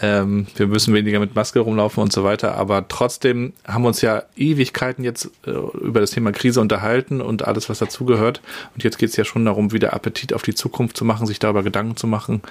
Ähm, 0.00 0.46
wir 0.56 0.66
müssen 0.66 0.94
weniger 0.94 1.20
mit 1.20 1.34
Maske 1.34 1.60
rumlaufen 1.60 2.02
und 2.02 2.12
so 2.12 2.24
weiter. 2.24 2.56
Aber 2.56 2.86
trotzdem 2.88 3.52
haben 3.66 3.82
wir 3.82 3.88
uns 3.88 4.00
ja 4.00 4.22
Ewigkeiten 4.36 5.04
jetzt 5.04 5.30
äh, 5.46 5.50
über 5.50 6.00
das 6.00 6.12
Thema 6.12 6.32
Krise 6.32 6.60
unterhalten 6.60 7.20
und 7.20 7.46
alles, 7.46 7.68
was 7.68 7.78
dazugehört. 7.78 8.40
Und 8.74 8.84
jetzt 8.84 8.98
geht 8.98 9.10
es 9.10 9.16
ja 9.16 9.24
schon 9.24 9.44
darum, 9.44 9.72
wieder 9.72 9.92
Appetit 9.92 10.32
auf 10.32 10.42
die 10.42 10.54
Zukunft 10.54 10.96
zu 10.96 11.04
machen, 11.04 11.26
sich 11.26 11.38
darüber 11.38 11.62
Gedanken 11.62 11.96
zu 11.96 12.06
machen. 12.06 12.42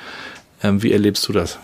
Ähm, 0.62 0.84
wie 0.84 0.92
erlebst 0.92 1.28
du 1.28 1.34
das? 1.34 1.58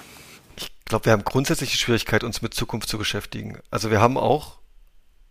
Ich 0.55 0.69
glaube, 0.85 1.05
wir 1.05 1.11
haben 1.11 1.25
grundsätzlich 1.25 1.71
die 1.71 1.77
Schwierigkeit, 1.77 2.23
uns 2.23 2.41
mit 2.41 2.53
Zukunft 2.53 2.87
zu 2.87 2.97
beschäftigen. 2.97 3.59
Also 3.71 3.91
wir 3.91 3.99
haben 3.99 4.17
auch, 4.17 4.59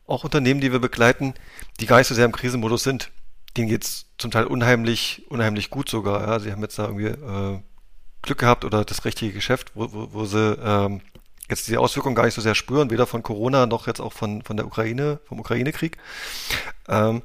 auch 0.06 0.22
Unternehmen, 0.24 0.60
die 0.60 0.70
wir 0.70 0.78
begleiten, 0.78 1.34
die 1.80 1.86
gar 1.86 1.98
nicht 1.98 2.08
so 2.08 2.14
sehr 2.14 2.26
im 2.26 2.32
Krisenmodus 2.32 2.82
sind. 2.82 3.10
Denen 3.56 3.68
geht's 3.68 4.06
zum 4.18 4.30
Teil 4.30 4.44
unheimlich, 4.44 5.24
unheimlich 5.28 5.70
gut 5.70 5.88
sogar. 5.88 6.26
Ja. 6.26 6.40
Sie 6.40 6.52
haben 6.52 6.62
jetzt 6.62 6.78
da 6.78 6.84
irgendwie 6.84 7.06
äh, 7.06 7.60
Glück 8.22 8.38
gehabt 8.38 8.64
oder 8.64 8.84
das 8.84 9.04
richtige 9.04 9.32
Geschäft, 9.32 9.72
wo, 9.74 9.92
wo, 9.92 10.08
wo 10.12 10.24
sie 10.24 10.58
ähm, 10.62 11.00
jetzt 11.48 11.68
die 11.68 11.76
Auswirkungen 11.76 12.14
gar 12.14 12.24
nicht 12.24 12.34
so 12.34 12.42
sehr 12.42 12.54
spüren, 12.54 12.90
weder 12.90 13.06
von 13.06 13.22
Corona 13.22 13.66
noch 13.66 13.86
jetzt 13.86 14.00
auch 14.00 14.12
von, 14.12 14.42
von 14.42 14.56
der 14.56 14.66
Ukraine, 14.66 15.20
vom 15.24 15.40
Ukraine-Krieg. 15.40 15.96
Ähm, 16.88 17.22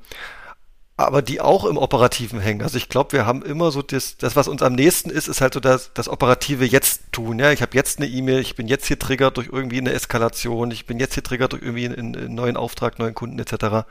aber 0.97 1.23
die 1.23 1.41
auch 1.41 1.65
im 1.65 1.77
Operativen 1.77 2.39
hängen. 2.39 2.61
Also 2.61 2.77
ich 2.77 2.88
glaube, 2.88 3.13
wir 3.13 3.25
haben 3.25 3.41
immer 3.41 3.71
so 3.71 3.82
das, 3.82 4.17
das, 4.17 4.36
was 4.36 4.47
uns 4.47 4.61
am 4.61 4.73
nächsten 4.73 5.09
ist, 5.09 5.27
ist 5.27 5.41
halt 5.41 5.55
so 5.55 5.59
das, 5.59 5.91
das 5.93 6.07
operative 6.07 6.65
Jetzt 6.65 7.11
tun. 7.11 7.39
Ja, 7.39 7.51
ich 7.51 7.63
habe 7.63 7.75
jetzt 7.75 7.97
eine 7.97 8.07
E-Mail, 8.07 8.39
ich 8.39 8.55
bin 8.55 8.67
jetzt 8.67 8.86
hier 8.86 8.99
triggert 8.99 9.38
durch 9.38 9.49
irgendwie 9.51 9.79
eine 9.79 9.93
Eskalation, 9.93 10.69
ich 10.69 10.86
bin 10.86 10.99
jetzt 10.99 11.15
hier 11.15 11.23
triggert 11.23 11.53
durch 11.53 11.63
irgendwie 11.63 11.86
einen, 11.86 12.15
einen 12.15 12.36
neuen 12.36 12.55
Auftrag, 12.55 12.99
neuen 12.99 13.15
Kunden 13.15 13.39
etc. 13.39 13.88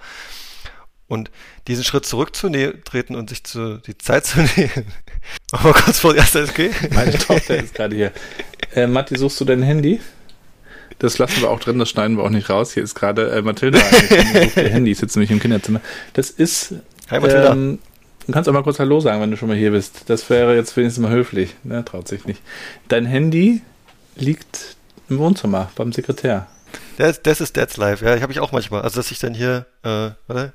Und 1.11 1.29
diesen 1.67 1.83
Schritt 1.83 2.07
zurückzutreten 2.07 3.17
und 3.17 3.31
sich 3.31 3.43
zu, 3.43 3.79
die 3.79 3.99
Zeit 3.99 4.27
zu 4.27 4.39
nehmen. 4.57 4.87
Aber 5.51 5.73
kurz 5.73 5.99
vor 5.99 6.15
der 6.15 6.23
SSG. 6.23 6.71
Meine 6.95 7.19
Tochter 7.19 7.57
ist 7.57 7.75
gerade 7.75 7.97
hier. 7.97 8.13
Äh, 8.77 8.87
Matti, 8.87 9.19
suchst 9.19 9.41
du 9.41 9.45
dein 9.45 9.61
Handy? 9.61 10.01
Das 11.01 11.19
lassen 11.19 11.41
wir 11.41 11.51
auch 11.51 11.59
drin, 11.59 11.81
das 11.81 11.91
schneiden 11.91 12.17
wir 12.17 12.23
auch 12.23 12.31
nicht 12.31 12.49
raus. 12.49 12.75
Hier 12.75 12.85
ist 12.85 12.95
gerade 12.95 13.29
äh, 13.33 13.43
Mathilda. 13.43 13.81
Sucht 13.91 14.57
ihr 14.57 14.69
Handy, 14.69 14.95
sitzt 14.95 15.17
nämlich 15.17 15.33
im 15.33 15.41
Kinderzimmer. 15.41 15.81
Das 16.13 16.31
ist. 16.31 16.75
Hi 17.11 17.19
Mathilda. 17.19 17.55
Ähm, 17.55 17.81
du 18.29 18.33
kannst 18.33 18.49
auch 18.49 18.53
mal 18.53 18.63
kurz 18.63 18.79
Hallo 18.79 19.01
sagen, 19.01 19.21
wenn 19.21 19.33
du 19.33 19.37
schon 19.37 19.49
mal 19.49 19.57
hier 19.57 19.73
bist. 19.73 20.05
Das 20.07 20.31
wäre 20.31 20.55
jetzt 20.55 20.77
wenigstens 20.77 21.03
mal 21.03 21.11
höflich. 21.11 21.57
Ne, 21.65 21.85
traut 21.85 22.07
sich 22.07 22.25
nicht. 22.25 22.41
Dein 22.87 23.07
Handy 23.07 23.63
liegt 24.15 24.77
im 25.09 25.19
Wohnzimmer 25.19 25.73
beim 25.75 25.93
Sekretär. 25.93 26.47
Das, 26.99 27.21
das 27.21 27.41
ist 27.41 27.57
Dad's 27.57 27.79
Life, 27.79 28.05
ja, 28.05 28.15
ich 28.15 28.23
habe 28.23 28.33
ich 28.33 28.39
auch 28.39 28.53
manchmal. 28.53 28.83
Also, 28.83 29.01
dass 29.01 29.11
ich 29.11 29.19
dann 29.19 29.35
hier, 29.35 29.67
äh, 29.83 30.11
warte, 30.29 30.53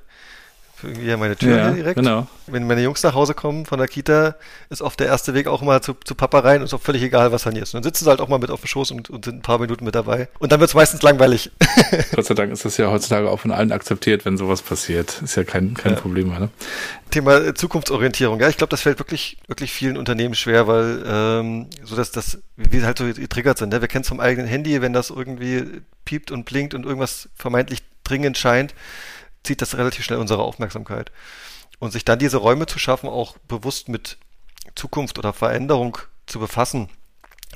irgendwie 0.86 1.12
an 1.12 1.20
meine 1.20 1.36
Tür 1.36 1.56
ja, 1.56 1.70
direkt. 1.70 1.96
Genau. 1.96 2.26
Wenn 2.46 2.66
meine 2.66 2.82
Jungs 2.82 3.02
nach 3.02 3.14
Hause 3.14 3.34
kommen 3.34 3.66
von 3.66 3.78
der 3.78 3.88
Kita, 3.88 4.36
ist 4.70 4.82
oft 4.82 4.98
der 5.00 5.08
erste 5.08 5.34
Weg 5.34 5.46
auch 5.46 5.62
mal 5.62 5.80
zu, 5.82 5.94
zu 6.04 6.14
Papa 6.14 6.40
rein 6.40 6.60
und 6.60 6.66
ist 6.66 6.74
auch 6.74 6.80
völlig 6.80 7.02
egal, 7.02 7.32
was 7.32 7.42
dann 7.42 7.54
hier 7.54 7.62
ist. 7.62 7.74
Und 7.74 7.84
dann 7.84 7.92
sitzen 7.92 8.04
sie 8.04 8.10
halt 8.10 8.20
auch 8.20 8.28
mal 8.28 8.38
mit 8.38 8.50
auf 8.50 8.60
dem 8.60 8.68
Schoß 8.68 8.92
und, 8.92 9.10
und 9.10 9.24
sind 9.24 9.36
ein 9.36 9.42
paar 9.42 9.58
Minuten 9.58 9.84
mit 9.84 9.94
dabei. 9.94 10.28
Und 10.38 10.52
dann 10.52 10.60
wird 10.60 10.70
es 10.70 10.74
meistens 10.74 11.02
langweilig. 11.02 11.50
Gott 12.14 12.24
sei 12.24 12.34
Dank 12.34 12.52
ist 12.52 12.64
das 12.64 12.76
ja 12.76 12.90
heutzutage 12.90 13.30
auch 13.30 13.40
von 13.40 13.50
allen 13.50 13.72
akzeptiert, 13.72 14.24
wenn 14.24 14.36
sowas 14.36 14.62
passiert. 14.62 15.20
Ist 15.22 15.36
ja 15.36 15.44
kein, 15.44 15.74
kein 15.74 15.94
ja. 15.94 16.00
Problem 16.00 16.28
mehr. 16.28 16.40
Ne? 16.40 16.48
Thema 17.10 17.38
äh, 17.38 17.54
Zukunftsorientierung. 17.54 18.40
Ja, 18.40 18.48
ich 18.48 18.56
glaube, 18.56 18.70
das 18.70 18.82
fällt 18.82 18.98
wirklich, 18.98 19.38
wirklich 19.48 19.72
vielen 19.72 19.96
Unternehmen 19.96 20.34
schwer, 20.34 20.66
weil 20.66 21.02
ähm, 21.06 21.66
so 21.82 21.96
dass 21.96 22.10
das, 22.10 22.38
wie 22.56 22.82
halt 22.82 22.98
so 22.98 23.04
getriggert 23.04 23.58
sind. 23.58 23.72
Ne? 23.72 23.80
Wir 23.80 23.88
kennen 23.88 24.02
es 24.02 24.08
vom 24.08 24.20
eigenen 24.20 24.48
Handy, 24.48 24.80
wenn 24.82 24.92
das 24.92 25.10
irgendwie 25.10 25.64
piept 26.04 26.30
und 26.30 26.44
blinkt 26.44 26.74
und 26.74 26.86
irgendwas 26.86 27.28
vermeintlich 27.34 27.82
dringend 28.04 28.38
scheint 28.38 28.74
zieht 29.46 29.62
das 29.62 29.76
relativ 29.76 30.04
schnell 30.04 30.18
unsere 30.18 30.42
Aufmerksamkeit. 30.42 31.10
Und 31.78 31.92
sich 31.92 32.04
dann 32.04 32.18
diese 32.18 32.38
Räume 32.38 32.66
zu 32.66 32.78
schaffen, 32.78 33.08
auch 33.08 33.36
bewusst 33.48 33.88
mit 33.88 34.18
Zukunft 34.74 35.18
oder 35.18 35.32
Veränderung 35.32 35.98
zu 36.26 36.38
befassen, 36.38 36.88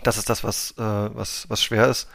das 0.03 0.18
ist 0.18 0.30
das, 0.30 0.45
was, 0.45 0.72
äh, 0.72 0.82
was, 0.82 1.49
was 1.49 1.62
schwer 1.62 1.88
ist. 1.88 2.09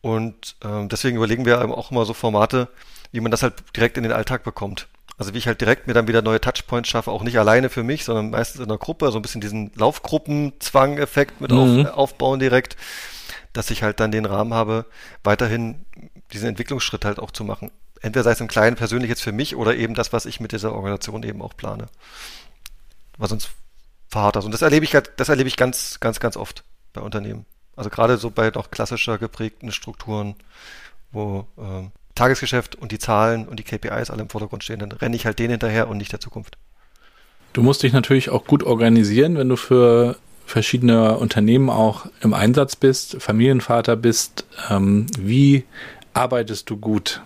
Und 0.00 0.56
äh, 0.64 0.86
deswegen 0.86 1.16
überlegen 1.16 1.44
wir 1.44 1.60
auch 1.76 1.90
immer 1.90 2.04
so 2.04 2.14
Formate, 2.14 2.68
wie 3.12 3.20
man 3.20 3.30
das 3.30 3.42
halt 3.42 3.54
direkt 3.76 3.96
in 3.96 4.02
den 4.02 4.12
Alltag 4.12 4.44
bekommt. 4.44 4.88
Also 5.18 5.32
wie 5.32 5.38
ich 5.38 5.46
halt 5.46 5.60
direkt 5.60 5.86
mir 5.86 5.94
dann 5.94 6.08
wieder 6.08 6.22
neue 6.22 6.40
Touchpoints 6.40 6.88
schaffe, 6.88 7.10
auch 7.10 7.22
nicht 7.22 7.38
alleine 7.38 7.70
für 7.70 7.82
mich, 7.82 8.04
sondern 8.04 8.30
meistens 8.30 8.60
in 8.60 8.68
einer 8.68 8.78
Gruppe, 8.78 9.10
so 9.10 9.18
ein 9.18 9.22
bisschen 9.22 9.40
diesen 9.40 9.72
Laufgruppenzwang-Effekt 9.74 11.40
mit 11.40 11.50
mhm. 11.50 11.86
auf, 11.86 11.94
aufbauen 11.94 12.38
direkt, 12.38 12.76
dass 13.52 13.70
ich 13.70 13.82
halt 13.82 13.98
dann 14.00 14.12
den 14.12 14.26
Rahmen 14.26 14.52
habe, 14.52 14.84
weiterhin 15.24 15.86
diesen 16.32 16.48
Entwicklungsschritt 16.48 17.04
halt 17.04 17.18
auch 17.18 17.30
zu 17.30 17.44
machen 17.44 17.70
entweder 18.02 18.24
sei 18.24 18.32
es 18.32 18.40
im 18.40 18.48
Kleinen 18.48 18.76
persönlich 18.76 19.08
jetzt 19.08 19.22
für 19.22 19.32
mich 19.32 19.56
oder 19.56 19.76
eben 19.76 19.94
das, 19.94 20.12
was 20.12 20.26
ich 20.26 20.40
mit 20.40 20.52
dieser 20.52 20.72
Organisation 20.72 21.22
eben 21.22 21.42
auch 21.42 21.56
plane. 21.56 21.88
Was 23.18 23.32
uns 23.32 23.48
verharrt 24.08 24.36
das. 24.36 24.44
Und 24.44 24.52
das 24.52 24.62
erlebe 24.62 24.84
ich 24.84 24.94
halt, 24.94 25.12
das 25.16 25.28
erlebe 25.28 25.48
ich 25.48 25.56
ganz, 25.56 26.00
ganz, 26.00 26.20
ganz 26.20 26.36
oft 26.36 26.64
bei 26.92 27.00
Unternehmen. 27.00 27.46
Also 27.76 27.90
gerade 27.90 28.16
so 28.16 28.30
bei 28.30 28.50
noch 28.50 28.70
klassischer 28.70 29.18
geprägten 29.18 29.70
Strukturen, 29.72 30.34
wo 31.12 31.46
ähm, 31.58 31.92
Tagesgeschäft 32.14 32.74
und 32.76 32.92
die 32.92 32.98
Zahlen 32.98 33.46
und 33.46 33.58
die 33.58 33.64
KPIs 33.64 34.10
alle 34.10 34.22
im 34.22 34.30
Vordergrund 34.30 34.64
stehen, 34.64 34.80
dann 34.80 34.92
renne 34.92 35.14
ich 35.14 35.26
halt 35.26 35.38
denen 35.38 35.50
hinterher 35.50 35.88
und 35.88 35.98
nicht 35.98 36.12
der 36.12 36.20
Zukunft. 36.20 36.56
Du 37.52 37.62
musst 37.62 37.82
dich 37.82 37.92
natürlich 37.92 38.30
auch 38.30 38.44
gut 38.44 38.62
organisieren, 38.62 39.36
wenn 39.36 39.48
du 39.48 39.56
für 39.56 40.16
verschiedene 40.46 41.18
Unternehmen 41.18 41.70
auch 41.70 42.06
im 42.20 42.32
Einsatz 42.32 42.76
bist, 42.76 43.16
Familienvater 43.20 43.96
bist. 43.96 44.46
Ähm, 44.70 45.06
wie 45.18 45.64
arbeitest 46.14 46.70
du 46.70 46.76
gut? 46.76 47.22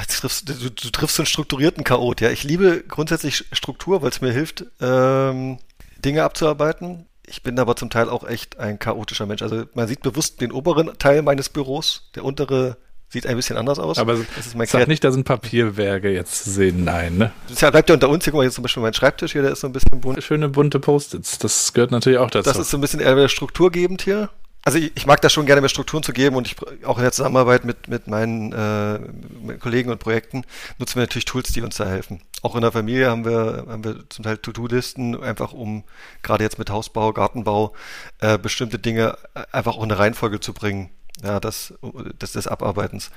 Jetzt 0.00 0.20
triffst, 0.20 0.48
du, 0.48 0.70
du 0.70 0.90
triffst 0.90 1.16
so 1.16 1.22
einen 1.22 1.26
strukturierten 1.26 1.84
Chaot, 1.84 2.20
ja. 2.20 2.30
Ich 2.30 2.44
liebe 2.44 2.84
grundsätzlich 2.86 3.44
Struktur, 3.52 4.02
weil 4.02 4.10
es 4.10 4.20
mir 4.20 4.32
hilft, 4.32 4.64
ähm, 4.80 5.58
Dinge 6.04 6.24
abzuarbeiten. 6.24 7.06
Ich 7.26 7.42
bin 7.42 7.58
aber 7.58 7.76
zum 7.76 7.90
Teil 7.90 8.08
auch 8.08 8.24
echt 8.26 8.58
ein 8.58 8.78
chaotischer 8.78 9.26
Mensch. 9.26 9.42
Also 9.42 9.64
man 9.74 9.86
sieht 9.88 10.02
bewusst 10.02 10.40
den 10.40 10.52
oberen 10.52 10.98
Teil 10.98 11.22
meines 11.22 11.48
Büros, 11.48 12.10
der 12.14 12.24
untere 12.24 12.76
sieht 13.08 13.26
ein 13.26 13.36
bisschen 13.36 13.58
anders 13.58 13.78
aus. 13.78 13.98
Aber 13.98 14.16
das 14.36 14.46
ist 14.46 14.56
mein 14.56 14.66
sag 14.66 14.88
nicht, 14.88 15.04
da 15.04 15.12
sind 15.12 15.24
Papierwerke 15.24 16.10
jetzt 16.10 16.44
zu 16.44 16.50
sehen. 16.50 16.84
Nein, 16.84 17.18
ne? 17.18 17.32
Das 17.48 17.58
bleibt 17.58 17.88
ja 17.90 17.94
unter 17.94 18.08
uns. 18.08 18.24
Hier, 18.24 18.32
guck 18.32 18.38
mal, 18.38 18.44
jetzt 18.44 18.54
zum 18.54 18.62
Beispiel 18.62 18.82
mein 18.82 18.94
Schreibtisch 18.94 19.32
hier, 19.32 19.42
der 19.42 19.52
ist 19.52 19.60
so 19.60 19.66
ein 19.66 19.72
bisschen 19.72 20.00
bunt. 20.00 20.22
Schöne 20.22 20.48
bunte 20.48 20.80
Post-its, 20.80 21.38
das 21.38 21.72
gehört 21.74 21.90
natürlich 21.90 22.18
auch 22.18 22.30
dazu. 22.30 22.48
Das 22.48 22.58
ist 22.58 22.70
so 22.70 22.78
ein 22.78 22.80
bisschen 22.80 23.00
eher 23.00 23.28
strukturgebend 23.28 24.02
hier 24.02 24.30
also 24.64 24.78
ich, 24.78 24.92
ich, 24.94 25.06
mag 25.06 25.20
das 25.20 25.32
schon 25.32 25.46
gerne 25.46 25.60
mehr 25.60 25.68
Strukturen 25.68 26.02
zu 26.02 26.12
geben 26.12 26.36
und 26.36 26.46
ich 26.46 26.56
auch 26.84 26.96
in 26.98 27.02
der 27.02 27.12
Zusammenarbeit 27.12 27.64
mit, 27.64 27.88
mit 27.88 28.06
meinen 28.06 28.52
äh, 28.52 28.98
mit 28.98 29.60
Kollegen 29.60 29.90
und 29.90 29.98
Projekten 29.98 30.44
nutzen 30.78 30.96
wir 30.96 31.02
natürlich 31.02 31.24
Tools, 31.24 31.52
die 31.52 31.62
uns 31.62 31.76
da 31.76 31.86
helfen. 31.86 32.22
Auch 32.42 32.54
in 32.54 32.62
der 32.62 32.72
Familie 32.72 33.10
haben 33.10 33.24
wir, 33.24 33.64
haben 33.68 33.84
wir 33.84 34.08
zum 34.08 34.24
Teil 34.24 34.38
To-Do-Listen, 34.38 35.22
einfach 35.22 35.52
um 35.52 35.84
gerade 36.22 36.44
jetzt 36.44 36.58
mit 36.58 36.70
Hausbau, 36.70 37.12
Gartenbau 37.12 37.74
äh, 38.20 38.38
bestimmte 38.38 38.78
Dinge 38.78 39.16
einfach 39.50 39.76
auch 39.76 39.82
in 39.82 39.90
eine 39.90 39.98
Reihenfolge 39.98 40.40
zu 40.40 40.52
bringen. 40.52 40.90
Ja, 41.22 41.40
das, 41.40 41.74
das 42.18 42.32
des 42.32 42.46
Abarbeitens. 42.46 43.10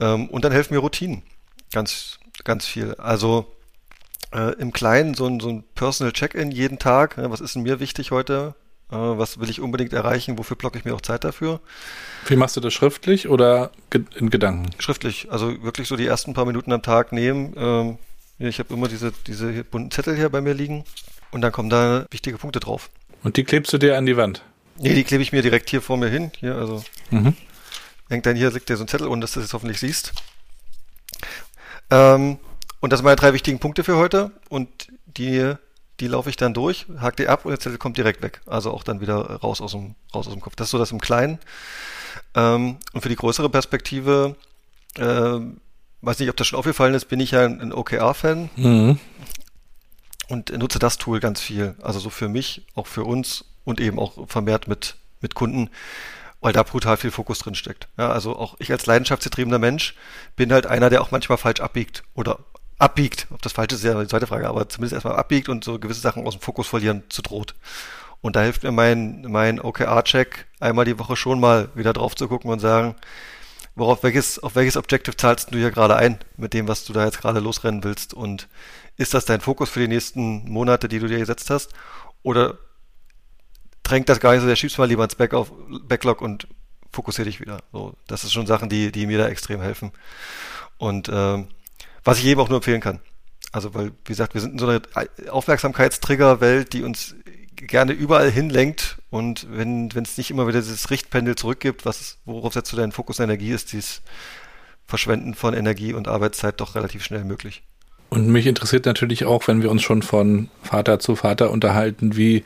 Ähm, 0.00 0.28
und 0.28 0.44
dann 0.44 0.52
helfen 0.52 0.74
mir 0.74 0.80
Routinen. 0.80 1.22
Ganz, 1.72 2.18
ganz 2.44 2.64
viel. 2.64 2.94
Also 2.94 3.54
äh, 4.32 4.54
im 4.54 4.72
Kleinen 4.72 5.14
so 5.14 5.26
ein, 5.26 5.40
so 5.40 5.48
ein 5.48 5.64
Personal 5.74 6.12
Check-in 6.12 6.50
jeden 6.50 6.78
Tag. 6.78 7.16
Ja, 7.16 7.30
was 7.30 7.40
ist 7.40 7.54
denn 7.54 7.62
mir 7.62 7.80
wichtig 7.80 8.10
heute? 8.10 8.54
Äh, 8.90 8.96
was 8.96 9.38
will 9.40 9.50
ich 9.50 9.60
unbedingt 9.60 9.92
erreichen? 9.92 10.38
Wofür 10.38 10.56
blocke 10.56 10.78
ich 10.78 10.84
mir 10.84 10.94
auch 10.94 11.00
Zeit 11.00 11.24
dafür? 11.24 11.60
Wie 12.26 12.36
machst 12.36 12.56
du 12.56 12.60
das 12.60 12.72
schriftlich 12.72 13.28
oder 13.28 13.70
in 14.16 14.30
Gedanken? 14.30 14.70
Schriftlich. 14.78 15.30
Also 15.30 15.62
wirklich 15.62 15.88
so 15.88 15.96
die 15.96 16.06
ersten 16.06 16.34
paar 16.34 16.44
Minuten 16.44 16.72
am 16.72 16.82
Tag 16.82 17.12
nehmen. 17.12 17.54
Ähm, 17.56 17.98
ich 18.38 18.58
habe 18.58 18.74
immer 18.74 18.88
diese, 18.88 19.12
diese 19.26 19.64
bunten 19.64 19.90
Zettel 19.90 20.16
hier 20.16 20.28
bei 20.28 20.40
mir 20.40 20.54
liegen 20.54 20.84
und 21.30 21.40
dann 21.40 21.52
kommen 21.52 21.70
da 21.70 22.06
wichtige 22.10 22.38
Punkte 22.38 22.60
drauf. 22.60 22.90
Und 23.22 23.36
die 23.36 23.44
klebst 23.44 23.72
du 23.72 23.78
dir 23.78 23.96
an 23.96 24.06
die 24.06 24.16
Wand? 24.16 24.42
Nee, 24.76 24.94
die 24.94 25.04
klebe 25.04 25.22
ich 25.22 25.32
mir 25.32 25.42
direkt 25.42 25.70
hier 25.70 25.80
vor 25.80 25.96
mir 25.96 26.08
hin. 26.08 26.32
Hier, 26.38 26.56
also 26.56 26.82
mhm. 27.10 27.34
hängt 28.08 28.26
dann 28.26 28.36
hier, 28.36 28.50
liegt 28.50 28.68
dir 28.68 28.76
so 28.76 28.84
ein 28.84 28.88
Zettel, 28.88 29.06
ohne 29.06 29.20
dass 29.20 29.32
du 29.32 29.40
das 29.40 29.48
jetzt 29.48 29.54
hoffentlich 29.54 29.78
siehst. 29.78 30.12
Ähm, 31.90 32.38
und 32.80 32.92
das 32.92 32.98
sind 32.98 33.04
meine 33.04 33.16
drei 33.16 33.32
wichtigen 33.32 33.60
Punkte 33.60 33.84
für 33.84 33.96
heute. 33.96 34.32
Und 34.48 34.68
die, 35.06 35.54
die 36.00 36.08
laufe 36.08 36.30
ich 36.30 36.36
dann 36.36 36.54
durch, 36.54 36.86
hake 37.00 37.16
die 37.16 37.28
ab 37.28 37.44
und 37.44 37.50
der 37.50 37.60
Zettel 37.60 37.78
kommt 37.78 37.96
direkt 37.96 38.22
weg. 38.22 38.40
Also 38.46 38.70
auch 38.72 38.82
dann 38.82 39.00
wieder 39.00 39.16
raus 39.16 39.60
aus 39.60 39.72
dem, 39.72 39.94
raus 40.14 40.26
aus 40.26 40.32
dem 40.32 40.40
Kopf. 40.40 40.56
Das 40.56 40.66
ist 40.66 40.70
so 40.72 40.78
das 40.78 40.92
im 40.92 41.00
Kleinen. 41.00 41.38
Ähm, 42.34 42.78
und 42.92 43.00
für 43.00 43.08
die 43.08 43.16
größere 43.16 43.48
Perspektive, 43.48 44.36
äh, 44.96 45.38
weiß 46.02 46.18
nicht, 46.18 46.28
ob 46.30 46.36
das 46.36 46.46
schon 46.46 46.58
aufgefallen 46.58 46.94
ist, 46.94 47.06
bin 47.06 47.20
ich 47.20 47.30
ja 47.30 47.44
ein, 47.44 47.72
OKR-Fan. 47.72 48.50
Mhm. 48.56 48.98
Und 50.28 50.56
nutze 50.56 50.78
das 50.78 50.98
Tool 50.98 51.20
ganz 51.20 51.40
viel. 51.40 51.74
Also 51.82 52.00
so 52.00 52.10
für 52.10 52.28
mich, 52.28 52.66
auch 52.74 52.86
für 52.86 53.04
uns 53.04 53.44
und 53.64 53.80
eben 53.80 53.98
auch 53.98 54.28
vermehrt 54.28 54.68
mit, 54.68 54.96
mit 55.20 55.34
Kunden 55.34 55.70
weil 56.44 56.52
da 56.52 56.62
brutal 56.62 56.98
viel 56.98 57.10
Fokus 57.10 57.38
drin 57.38 57.54
steckt. 57.54 57.88
Ja, 57.96 58.10
also 58.10 58.36
auch 58.36 58.54
ich 58.58 58.70
als 58.70 58.84
leidenschaftsgetriebener 58.84 59.58
Mensch 59.58 59.94
bin 60.36 60.52
halt 60.52 60.66
einer, 60.66 60.90
der 60.90 61.00
auch 61.00 61.10
manchmal 61.10 61.38
falsch 61.38 61.60
abbiegt 61.60 62.02
oder 62.12 62.38
abbiegt. 62.78 63.26
Ob 63.30 63.42
das 63.42 63.52
falsch 63.52 63.72
ist, 63.72 63.80
ist 63.80 63.84
ja 63.84 64.00
die 64.00 64.08
zweite 64.08 64.26
Frage, 64.26 64.48
aber 64.48 64.68
zumindest 64.68 64.94
erstmal 64.94 65.16
abbiegt 65.16 65.48
und 65.48 65.64
so 65.64 65.78
gewisse 65.78 66.00
Sachen 66.00 66.26
aus 66.26 66.34
dem 66.34 66.40
Fokus 66.40 66.66
verlieren 66.66 67.04
zu 67.08 67.22
droht. 67.22 67.54
Und 68.20 68.36
da 68.36 68.42
hilft 68.42 68.62
mir 68.62 68.72
mein, 68.72 69.22
mein 69.28 69.60
OKR-Check 69.60 70.46
einmal 70.58 70.84
die 70.86 70.98
Woche 70.98 71.16
schon 71.16 71.40
mal 71.40 71.68
wieder 71.74 71.92
drauf 71.92 72.14
zu 72.14 72.26
gucken 72.26 72.50
und 72.50 72.58
sagen, 72.58 72.96
worauf 73.74 74.02
welches, 74.02 74.38
auf 74.38 74.54
welches 74.54 74.76
Objective 74.76 75.16
zahlst 75.16 75.52
du 75.52 75.58
hier 75.58 75.70
gerade 75.70 75.96
ein 75.96 76.18
mit 76.36 76.54
dem, 76.54 76.68
was 76.68 76.84
du 76.84 76.92
da 76.92 77.04
jetzt 77.04 77.20
gerade 77.20 77.40
losrennen 77.40 77.84
willst? 77.84 78.14
Und 78.14 78.48
ist 78.96 79.14
das 79.14 79.24
dein 79.24 79.40
Fokus 79.40 79.70
für 79.70 79.80
die 79.80 79.88
nächsten 79.88 80.50
Monate, 80.50 80.88
die 80.88 81.00
du 81.00 81.06
dir 81.06 81.18
gesetzt 81.18 81.50
hast? 81.50 81.72
Oder 82.22 82.58
drängt 83.82 84.08
das 84.08 84.20
gar 84.20 84.32
nicht 84.32 84.40
so, 84.40 84.46
der 84.46 84.56
schiebst 84.56 84.78
mal 84.78 84.88
lieber 84.88 85.04
ins 85.04 85.16
Back 85.16 85.34
auf, 85.34 85.52
Backlog 85.82 86.22
und 86.22 86.48
fokussiere 86.92 87.26
dich 87.26 87.40
wieder. 87.40 87.58
So, 87.72 87.94
das 88.06 88.24
ist 88.24 88.32
schon 88.32 88.46
Sachen, 88.46 88.68
die, 88.68 88.90
die 88.90 89.06
mir 89.06 89.18
da 89.18 89.28
extrem 89.28 89.60
helfen. 89.60 89.92
Und 90.78 91.10
ähm, 91.12 91.48
was 92.04 92.18
ich 92.18 92.24
jedem 92.24 92.40
auch 92.40 92.48
nur 92.48 92.58
empfehlen 92.58 92.80
kann. 92.80 93.00
Also, 93.52 93.74
weil, 93.74 93.92
wie 94.04 94.12
gesagt, 94.12 94.34
wir 94.34 94.40
sind 94.40 94.52
in 94.52 94.58
so 94.58 94.66
einer 94.66 94.82
Aufmerksamkeitstrigger-Welt, 95.30 96.72
die 96.72 96.82
uns 96.82 97.14
gerne 97.56 97.92
überall 97.92 98.30
hinlenkt 98.30 98.98
und 99.10 99.46
wenn 99.50 99.88
es 99.94 100.18
nicht 100.18 100.30
immer 100.30 100.48
wieder 100.48 100.60
dieses 100.60 100.90
Richtpendel 100.90 101.36
zurückgibt, 101.36 101.86
was 101.86 102.18
worauf 102.24 102.52
setzt 102.52 102.72
du 102.72 102.76
deinen 102.76 102.92
Fokus 102.92 103.20
und 103.20 103.24
Energie, 103.24 103.52
ist 103.52 103.72
dieses 103.72 104.02
Verschwenden 104.86 105.34
von 105.34 105.54
Energie 105.54 105.92
und 105.94 106.08
Arbeitszeit 106.08 106.60
doch 106.60 106.74
relativ 106.74 107.04
schnell 107.04 107.24
möglich. 107.24 107.62
Und 108.10 108.28
mich 108.28 108.46
interessiert 108.46 108.86
natürlich 108.86 109.24
auch, 109.24 109.48
wenn 109.48 109.62
wir 109.62 109.70
uns 109.70 109.82
schon 109.82 110.02
von 110.02 110.48
Vater 110.62 110.98
zu 110.98 111.16
Vater 111.16 111.50
unterhalten, 111.50 112.16
wie 112.16 112.44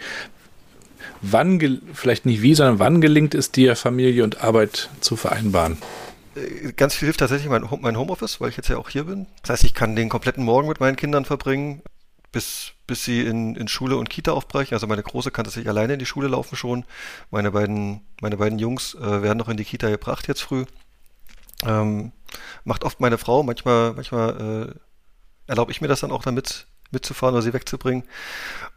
wann, 1.20 1.80
vielleicht 1.94 2.26
nicht 2.26 2.42
wie, 2.42 2.54
sondern 2.54 2.78
wann 2.78 3.00
gelingt 3.00 3.34
es 3.34 3.50
dir, 3.50 3.76
Familie 3.76 4.24
und 4.24 4.42
Arbeit 4.42 4.88
zu 5.00 5.16
vereinbaren? 5.16 5.78
Äh, 6.34 6.72
ganz 6.72 6.94
viel 6.94 7.06
hilft 7.06 7.20
tatsächlich 7.20 7.48
mein, 7.48 7.68
mein 7.80 7.96
Homeoffice, 7.96 8.40
weil 8.40 8.50
ich 8.50 8.56
jetzt 8.56 8.68
ja 8.68 8.76
auch 8.76 8.88
hier 8.88 9.04
bin. 9.04 9.26
Das 9.42 9.50
heißt, 9.50 9.64
ich 9.64 9.74
kann 9.74 9.96
den 9.96 10.08
kompletten 10.08 10.44
Morgen 10.44 10.68
mit 10.68 10.80
meinen 10.80 10.96
Kindern 10.96 11.24
verbringen, 11.24 11.82
bis, 12.32 12.72
bis 12.86 13.04
sie 13.04 13.22
in, 13.22 13.56
in 13.56 13.68
Schule 13.68 13.96
und 13.96 14.10
Kita 14.10 14.32
aufbrechen. 14.32 14.74
Also 14.74 14.86
meine 14.86 15.02
Große 15.02 15.30
kann 15.30 15.44
tatsächlich 15.44 15.68
alleine 15.68 15.94
in 15.94 15.98
die 15.98 16.06
Schule 16.06 16.28
laufen 16.28 16.56
schon. 16.56 16.84
Meine 17.30 17.52
beiden, 17.52 18.02
meine 18.20 18.36
beiden 18.36 18.58
Jungs 18.58 18.94
äh, 18.94 19.22
werden 19.22 19.38
noch 19.38 19.48
in 19.48 19.56
die 19.56 19.64
Kita 19.64 19.88
gebracht 19.88 20.28
jetzt 20.28 20.42
früh. 20.42 20.64
Ähm, 21.64 22.12
macht 22.64 22.84
oft 22.84 23.00
meine 23.00 23.18
Frau, 23.18 23.42
manchmal, 23.42 23.94
manchmal 23.94 24.74
äh, 24.76 25.50
erlaube 25.50 25.72
ich 25.72 25.80
mir 25.80 25.88
das 25.88 26.00
dann 26.00 26.12
auch 26.12 26.22
damit, 26.22 26.66
mitzufahren 26.90 27.34
oder 27.34 27.42
sie 27.42 27.52
wegzubringen. 27.52 28.04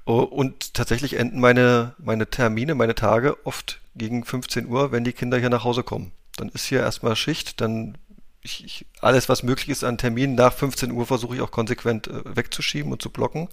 Und 0.04 0.74
tatsächlich 0.74 1.14
enden 1.14 1.40
meine, 1.40 1.94
meine 1.98 2.28
Termine, 2.28 2.76
meine 2.76 2.96
Tage 2.96 3.38
oft 3.46 3.80
gegen 3.96 4.26
15 4.26 4.68
Uhr, 4.68 4.92
wenn 4.92 5.04
die 5.04 5.14
Kinder 5.14 5.38
hier 5.38 5.50
nach 5.50 5.64
Hause 5.64 5.84
kommen. 5.84 6.12
Dann 6.38 6.50
ist 6.50 6.66
hier 6.66 6.80
erstmal 6.80 7.16
Schicht, 7.16 7.62
dann 7.62 7.98
ich, 8.44 8.66
ich, 8.66 8.86
alles, 9.02 9.30
was 9.30 9.44
möglich 9.44 9.70
ist 9.70 9.84
an 9.84 9.98
Terminen 9.98 10.36
nach 10.36 10.54
15 10.54 10.92
Uhr, 10.92 11.06
versuche 11.06 11.36
ich 11.36 11.42
auch 11.42 11.52
konsequent 11.52 12.08
äh, 12.08 12.36
wegzuschieben 12.36 12.92
und 12.92 13.02
zu 13.02 13.10
blocken, 13.10 13.50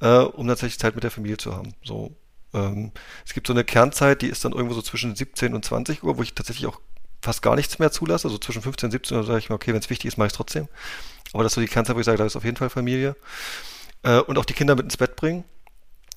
äh, 0.00 0.18
um 0.18 0.46
tatsächlich 0.48 0.78
Zeit 0.78 0.94
mit 0.94 1.04
der 1.04 1.10
Familie 1.10 1.36
zu 1.36 1.54
haben. 1.54 1.74
So, 1.84 2.16
ähm, 2.54 2.92
es 3.26 3.34
gibt 3.34 3.46
so 3.46 3.52
eine 3.52 3.64
Kernzeit, 3.64 4.22
die 4.22 4.28
ist 4.28 4.44
dann 4.44 4.52
irgendwo 4.52 4.74
so 4.74 4.82
zwischen 4.82 5.14
17 5.14 5.54
und 5.54 5.64
20 5.64 6.02
Uhr, 6.02 6.16
wo 6.16 6.22
ich 6.22 6.34
tatsächlich 6.34 6.66
auch 6.66 6.80
fast 7.22 7.42
gar 7.42 7.56
nichts 7.56 7.78
mehr 7.78 7.92
zulasse. 7.92 8.28
Also 8.28 8.38
zwischen 8.38 8.62
15 8.62 8.86
und 8.86 8.92
17 8.92 9.16
Uhr 9.16 9.24
sage 9.24 9.38
ich 9.38 9.48
mir, 9.50 9.54
okay, 9.54 9.72
wenn 9.72 9.80
es 9.80 9.90
wichtig 9.90 10.08
ist, 10.08 10.16
mache 10.16 10.26
ich 10.26 10.32
es 10.32 10.36
trotzdem. 10.36 10.68
Aber 11.32 11.42
das 11.42 11.52
ist 11.52 11.56
so 11.56 11.60
die 11.60 11.66
Kernzeit, 11.66 11.96
wo 11.96 12.00
ich 12.00 12.06
sage, 12.06 12.18
da 12.18 12.24
ist 12.24 12.36
auf 12.36 12.44
jeden 12.44 12.56
Fall 12.56 12.70
Familie. 12.70 13.16
Äh, 14.02 14.20
und 14.20 14.38
auch 14.38 14.44
die 14.44 14.54
Kinder 14.54 14.74
mit 14.76 14.84
ins 14.84 14.96
Bett 14.96 15.16
bringen. 15.16 15.44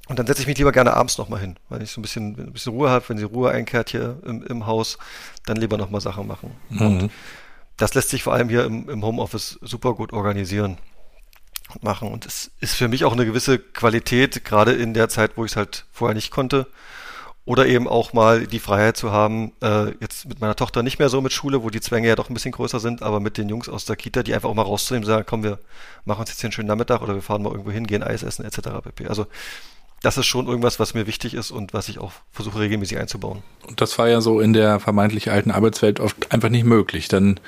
Und 0.10 0.18
dann 0.18 0.26
setze 0.26 0.42
ich 0.42 0.48
mich 0.48 0.58
lieber 0.58 0.72
gerne 0.72 0.96
abends 0.96 1.20
nochmal 1.20 1.40
hin, 1.40 1.56
weil 1.70 1.84
ich 1.84 1.92
so 1.92 2.00
ein 2.00 2.02
bisschen, 2.02 2.36
ein 2.38 2.52
bisschen 2.52 2.74
Ruhe 2.74 2.90
habe, 2.90 3.08
wenn 3.08 3.20
sie 3.20 3.26
Ruhe 3.26 3.52
einkehrt 3.52 3.92
hier 3.92 4.18
im, 4.26 4.44
im 4.44 4.66
Haus, 4.66 4.98
dann 5.46 5.58
lieber 5.58 5.78
nochmal 5.78 6.02
Sachen 6.02 6.26
machen. 6.26 6.52
Mhm. 6.70 6.82
Und 6.82 7.12
das 7.78 7.94
lässt 7.94 8.10
sich 8.10 8.24
vor 8.24 8.34
allem 8.34 8.50
hier 8.50 8.66
im, 8.66 8.90
im 8.90 9.06
Homeoffice 9.06 9.60
super 9.62 9.94
gut 9.94 10.12
organisieren 10.12 10.80
und 11.74 11.84
machen. 11.84 12.12
Und 12.12 12.26
es 12.26 12.50
ist 12.60 12.74
für 12.74 12.88
mich 12.88 13.06
auch 13.06 13.14
eine 13.14 13.28
gewisse 13.28 13.60
Qualität, 13.60 14.44
gerade 14.44 14.72
in 14.72 14.96
der 14.96 15.10
Zeit, 15.10 15.34
wo 15.36 15.46
ich 15.46 15.52
es 15.52 15.58
halt 15.58 15.86
vorher 15.92 16.16
nicht 16.16 16.32
konnte. 16.32 16.66
Oder 17.46 17.68
eben 17.68 17.88
auch 17.88 18.12
mal 18.12 18.48
die 18.48 18.60
Freiheit 18.60 18.98
zu 18.98 19.12
haben, 19.12 19.54
äh, 19.62 19.92
jetzt 20.02 20.28
mit 20.28 20.42
meiner 20.42 20.56
Tochter 20.56 20.82
nicht 20.82 20.98
mehr 20.98 21.10
so 21.10 21.22
mit 21.22 21.34
Schule, 21.34 21.62
wo 21.62 21.70
die 21.70 21.82
Zwänge 21.82 22.08
ja 22.08 22.16
doch 22.16 22.30
ein 22.30 22.34
bisschen 22.34 22.52
größer 22.52 22.80
sind, 22.80 23.04
aber 23.04 23.20
mit 23.20 23.38
den 23.38 23.48
Jungs 23.50 23.70
aus 23.70 23.86
der 23.86 23.96
Kita, 23.96 24.24
die 24.24 24.34
einfach 24.34 24.50
auch 24.50 24.56
mal 24.56 24.64
rauszunehmen, 24.64 25.06
sagen, 25.06 25.26
komm, 25.28 25.44
wir 25.44 25.60
machen 26.06 26.22
uns 26.22 26.30
jetzt 26.30 26.42
hier 26.42 26.48
einen 26.48 26.52
schönen 26.52 26.68
Nachmittag 26.68 27.02
oder 27.02 27.14
wir 27.14 27.22
fahren 27.22 27.44
mal 27.44 27.52
irgendwo 27.52 27.72
hin, 27.72 27.88
gehen 27.88 28.04
Eis 28.04 28.24
essen 28.24 28.46
etc. 28.46 28.82
pp. 28.84 29.08
Also 29.08 29.28
das 30.02 30.18
ist 30.18 30.28
schon 30.28 30.48
irgendwas, 30.48 30.80
was 30.80 30.94
mir 30.94 31.08
wichtig 31.08 31.34
ist 31.34 31.52
und 31.52 31.74
was 31.74 31.90
ich 31.90 32.00
auch 32.00 32.12
versuche 32.32 32.60
regelmäßig 32.60 32.98
einzubauen. 32.98 33.44
Und 33.68 33.82
das 33.82 33.98
war 34.00 34.08
ja 34.08 34.22
so 34.22 34.40
in 34.40 34.54
der 34.54 34.80
vermeintlich 34.80 35.32
alten 35.32 35.52
Arbeitswelt 35.52 36.00
oft 36.00 36.32
einfach 36.32 36.50
nicht 36.50 36.66
möglich. 36.66 37.08
Dann 37.08 37.40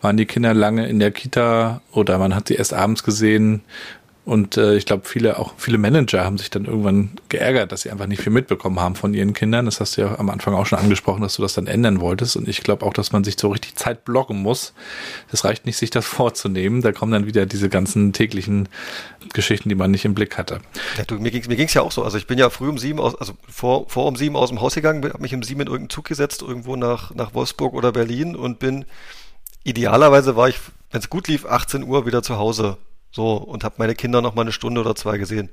waren 0.00 0.16
die 0.16 0.26
Kinder 0.26 0.54
lange 0.54 0.88
in 0.88 0.98
der 0.98 1.10
Kita 1.10 1.80
oder 1.92 2.18
man 2.18 2.34
hat 2.34 2.48
sie 2.48 2.54
erst 2.54 2.74
abends 2.74 3.02
gesehen 3.02 3.62
und 4.26 4.56
äh, 4.56 4.74
ich 4.74 4.86
glaube, 4.86 5.04
viele 5.06 5.38
auch 5.38 5.54
viele 5.56 5.78
Manager 5.78 6.24
haben 6.24 6.36
sich 6.36 6.50
dann 6.50 6.64
irgendwann 6.64 7.12
geärgert, 7.28 7.70
dass 7.70 7.82
sie 7.82 7.92
einfach 7.92 8.08
nicht 8.08 8.20
viel 8.20 8.32
mitbekommen 8.32 8.80
haben 8.80 8.96
von 8.96 9.14
ihren 9.14 9.34
Kindern. 9.34 9.66
Das 9.66 9.78
hast 9.78 9.96
du 9.96 10.00
ja 10.00 10.18
am 10.18 10.30
Anfang 10.30 10.52
auch 10.52 10.66
schon 10.66 10.80
angesprochen, 10.80 11.22
dass 11.22 11.36
du 11.36 11.42
das 11.42 11.54
dann 11.54 11.68
ändern 11.68 12.00
wolltest. 12.00 12.34
Und 12.34 12.48
ich 12.48 12.64
glaube 12.64 12.84
auch, 12.84 12.92
dass 12.92 13.12
man 13.12 13.22
sich 13.22 13.36
so 13.38 13.50
richtig 13.50 13.76
Zeit 13.76 14.04
blocken 14.04 14.42
muss. 14.42 14.74
Das 15.30 15.44
reicht 15.44 15.64
nicht, 15.64 15.76
sich 15.76 15.90
das 15.90 16.04
vorzunehmen. 16.06 16.82
Da 16.82 16.90
kommen 16.90 17.12
dann 17.12 17.26
wieder 17.26 17.46
diese 17.46 17.68
ganzen 17.68 18.12
täglichen 18.12 18.68
Geschichten, 19.32 19.68
die 19.68 19.76
man 19.76 19.92
nicht 19.92 20.04
im 20.04 20.14
Blick 20.14 20.36
hatte. 20.36 20.58
Ja, 20.98 21.04
du, 21.04 21.20
mir 21.20 21.30
ging 21.30 21.42
es 21.42 21.48
mir 21.48 21.54
ging's 21.54 21.74
ja 21.74 21.82
auch 21.82 21.92
so. 21.92 22.02
Also 22.02 22.18
ich 22.18 22.26
bin 22.26 22.36
ja 22.36 22.50
früh 22.50 22.68
um 22.68 22.78
sieben 22.78 22.98
aus, 22.98 23.14
also 23.14 23.34
vor, 23.48 23.88
vor 23.88 24.06
um 24.06 24.16
sieben 24.16 24.34
aus 24.34 24.48
dem 24.48 24.60
Haus 24.60 24.74
gegangen, 24.74 25.04
habe 25.04 25.22
mich 25.22 25.36
um 25.36 25.44
sieben 25.44 25.60
in 25.60 25.68
irgendeinen 25.68 25.90
Zug 25.90 26.04
gesetzt, 26.04 26.42
irgendwo 26.42 26.74
nach, 26.74 27.14
nach 27.14 27.32
Wolfsburg 27.32 27.74
oder 27.74 27.92
Berlin 27.92 28.34
und 28.34 28.58
bin 28.58 28.86
idealerweise 29.62 30.34
war 30.34 30.48
ich, 30.48 30.58
wenn 30.90 30.98
es 30.98 31.10
gut 31.10 31.28
lief, 31.28 31.46
18 31.46 31.84
Uhr 31.84 32.06
wieder 32.06 32.24
zu 32.24 32.38
Hause 32.38 32.76
so, 33.16 33.36
und 33.38 33.64
habe 33.64 33.76
meine 33.78 33.94
Kinder 33.94 34.20
noch 34.20 34.34
mal 34.34 34.42
eine 34.42 34.52
Stunde 34.52 34.78
oder 34.78 34.94
zwei 34.94 35.16
gesehen. 35.16 35.48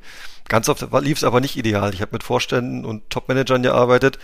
Ganz 0.50 0.68
oft 0.68 0.86
lief 1.02 1.20
es 1.20 1.24
aber 1.24 1.40
nicht 1.40 1.56
ideal. 1.56 1.94
Ich 1.94 2.02
habe 2.02 2.12
mit 2.12 2.22
Vorständen 2.22 2.84
und 2.84 3.10
Topmanagern 3.10 3.64
gearbeitet. 3.64 4.20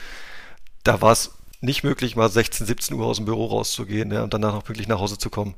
Da 0.84 1.02
war 1.02 1.14
es 1.14 1.32
nicht 1.62 1.86
möglich, 1.86 2.18
mal 2.18 2.30
16, 2.30 2.68
17 2.68 2.98
Uhr 2.98 3.06
aus 3.06 3.16
dem 3.16 3.24
Büro 3.24 3.46
rauszugehen 3.46 4.12
ja, 4.12 4.24
und 4.24 4.34
danach 4.34 4.54
noch 4.54 4.68
wirklich 4.68 4.90
nach 4.90 5.00
Hause 5.00 5.18
zu 5.18 5.30
kommen. 5.30 5.56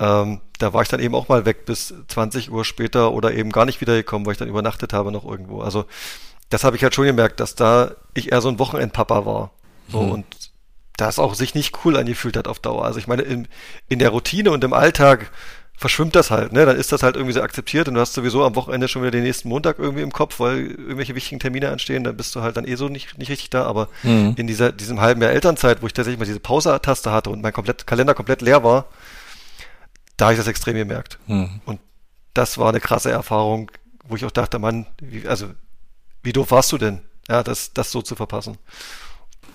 Ähm, 0.00 0.40
da 0.58 0.72
war 0.72 0.82
ich 0.82 0.88
dann 0.88 0.98
eben 0.98 1.14
auch 1.14 1.28
mal 1.28 1.44
weg 1.44 1.66
bis 1.66 1.94
20 2.08 2.50
Uhr 2.50 2.64
später 2.64 3.12
oder 3.12 3.32
eben 3.32 3.52
gar 3.52 3.64
nicht 3.64 3.80
wiedergekommen, 3.80 4.26
weil 4.26 4.32
ich 4.32 4.38
dann 4.38 4.48
übernachtet 4.48 4.92
habe 4.92 5.12
noch 5.12 5.24
irgendwo. 5.24 5.60
Also 5.60 5.84
das 6.50 6.64
habe 6.64 6.74
ich 6.74 6.82
halt 6.82 6.96
schon 6.96 7.06
gemerkt, 7.06 7.38
dass 7.38 7.54
da 7.54 7.92
ich 8.14 8.32
eher 8.32 8.40
so 8.40 8.48
ein 8.48 8.58
Wochenendpapa 8.58 9.24
war. 9.24 9.52
So, 9.88 10.02
mhm. 10.02 10.10
Und 10.10 10.26
das 10.96 11.20
auch 11.20 11.34
sich 11.34 11.54
nicht 11.54 11.84
cool 11.84 11.96
angefühlt 11.96 12.36
hat 12.36 12.48
auf 12.48 12.58
Dauer. 12.58 12.84
Also 12.84 12.98
ich 12.98 13.06
meine, 13.06 13.22
in, 13.22 13.46
in 13.88 14.00
der 14.00 14.10
Routine 14.10 14.50
und 14.50 14.64
im 14.64 14.72
Alltag 14.72 15.30
verschwimmt 15.76 16.14
das 16.14 16.30
halt, 16.30 16.52
ne? 16.52 16.64
Dann 16.66 16.76
ist 16.76 16.92
das 16.92 17.02
halt 17.02 17.16
irgendwie 17.16 17.34
so 17.34 17.42
akzeptiert 17.42 17.88
und 17.88 17.94
du 17.94 18.00
hast 18.00 18.14
sowieso 18.14 18.44
am 18.44 18.54
Wochenende 18.54 18.88
schon 18.88 19.02
wieder 19.02 19.10
den 19.10 19.24
nächsten 19.24 19.48
Montag 19.48 19.78
irgendwie 19.78 20.02
im 20.02 20.12
Kopf, 20.12 20.40
weil 20.40 20.66
irgendwelche 20.66 21.14
wichtigen 21.14 21.40
Termine 21.40 21.70
anstehen, 21.70 22.04
dann 22.04 22.16
bist 22.16 22.34
du 22.34 22.42
halt 22.42 22.56
dann 22.56 22.66
eh 22.66 22.76
so 22.76 22.88
nicht, 22.88 23.18
nicht 23.18 23.30
richtig 23.30 23.50
da. 23.50 23.64
Aber 23.64 23.88
mhm. 24.02 24.34
in 24.36 24.46
dieser, 24.46 24.72
diesem 24.72 25.00
halben 25.00 25.20
Jahr 25.20 25.32
Elternzeit, 25.32 25.82
wo 25.82 25.86
ich 25.86 25.92
tatsächlich 25.92 26.18
mal 26.18 26.26
diese 26.26 26.40
Pause-Taste 26.40 27.10
hatte 27.10 27.30
und 27.30 27.42
mein 27.42 27.52
komplett, 27.52 27.86
Kalender 27.86 28.14
komplett 28.14 28.40
leer 28.40 28.62
war, 28.62 28.86
da 30.16 30.26
habe 30.26 30.34
ich 30.34 30.38
das 30.38 30.46
extrem 30.46 30.76
gemerkt. 30.76 31.18
Mhm. 31.26 31.60
Und 31.64 31.80
das 32.34 32.56
war 32.58 32.68
eine 32.68 32.80
krasse 32.80 33.10
Erfahrung, 33.10 33.70
wo 34.06 34.16
ich 34.16 34.24
auch 34.24 34.30
dachte, 34.30 34.58
Mann, 34.58 34.86
wie, 35.00 35.26
also, 35.26 35.48
wie 36.22 36.32
doof 36.32 36.50
warst 36.50 36.72
du 36.72 36.78
denn, 36.78 37.02
ja, 37.28 37.42
das, 37.42 37.72
das 37.72 37.90
so 37.90 38.00
zu 38.00 38.14
verpassen? 38.14 38.58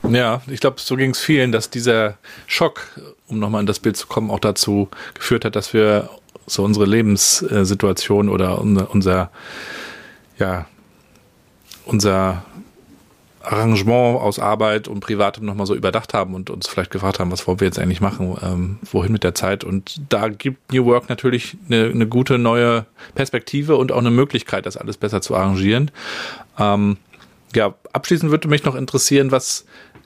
Ja, 0.07 0.41
ich 0.47 0.59
glaube, 0.59 0.79
so 0.79 0.95
ging 0.95 1.11
es 1.11 1.19
vielen, 1.19 1.51
dass 1.51 1.69
dieser 1.69 2.17
Schock, 2.47 2.81
um 3.27 3.39
nochmal 3.39 3.61
in 3.61 3.67
das 3.67 3.79
Bild 3.79 3.97
zu 3.97 4.07
kommen, 4.07 4.31
auch 4.31 4.39
dazu 4.39 4.89
geführt 5.13 5.45
hat, 5.45 5.55
dass 5.55 5.73
wir 5.73 6.09
so 6.47 6.63
unsere 6.63 6.85
Lebenssituation 6.85 8.29
oder 8.29 8.59
unser, 8.59 9.29
ja, 10.37 10.65
unser 11.85 12.43
Arrangement 13.41 14.19
aus 14.21 14.39
Arbeit 14.39 14.87
und 14.87 14.99
Privatem 14.99 15.45
nochmal 15.45 15.65
so 15.65 15.75
überdacht 15.75 16.13
haben 16.13 16.33
und 16.33 16.49
uns 16.49 16.67
vielleicht 16.67 16.91
gefragt 16.91 17.19
haben, 17.19 17.31
was 17.31 17.47
wollen 17.47 17.59
wir 17.59 17.67
jetzt 17.67 17.79
eigentlich 17.79 18.01
machen, 18.01 18.37
ähm, 18.41 18.79
wohin 18.91 19.11
mit 19.11 19.23
der 19.23 19.33
Zeit. 19.33 19.63
Und 19.63 20.01
da 20.09 20.27
gibt 20.27 20.73
New 20.73 20.85
Work 20.85 21.09
natürlich 21.09 21.57
eine, 21.67 21.85
eine, 21.85 22.07
gute 22.07 22.37
neue 22.37 22.85
Perspektive 23.15 23.77
und 23.77 23.91
auch 23.91 23.99
eine 23.99 24.11
Möglichkeit, 24.11 24.65
das 24.65 24.77
alles 24.77 24.97
besser 24.97 25.21
zu 25.21 25.35
arrangieren. 25.35 25.91
Ähm, 26.57 26.97
ja, 27.55 27.73
abschließend 27.93 28.29
würde 28.29 28.47
mich 28.47 28.63
noch 28.65 28.75
interessieren, 28.75 29.31
was 29.31 29.65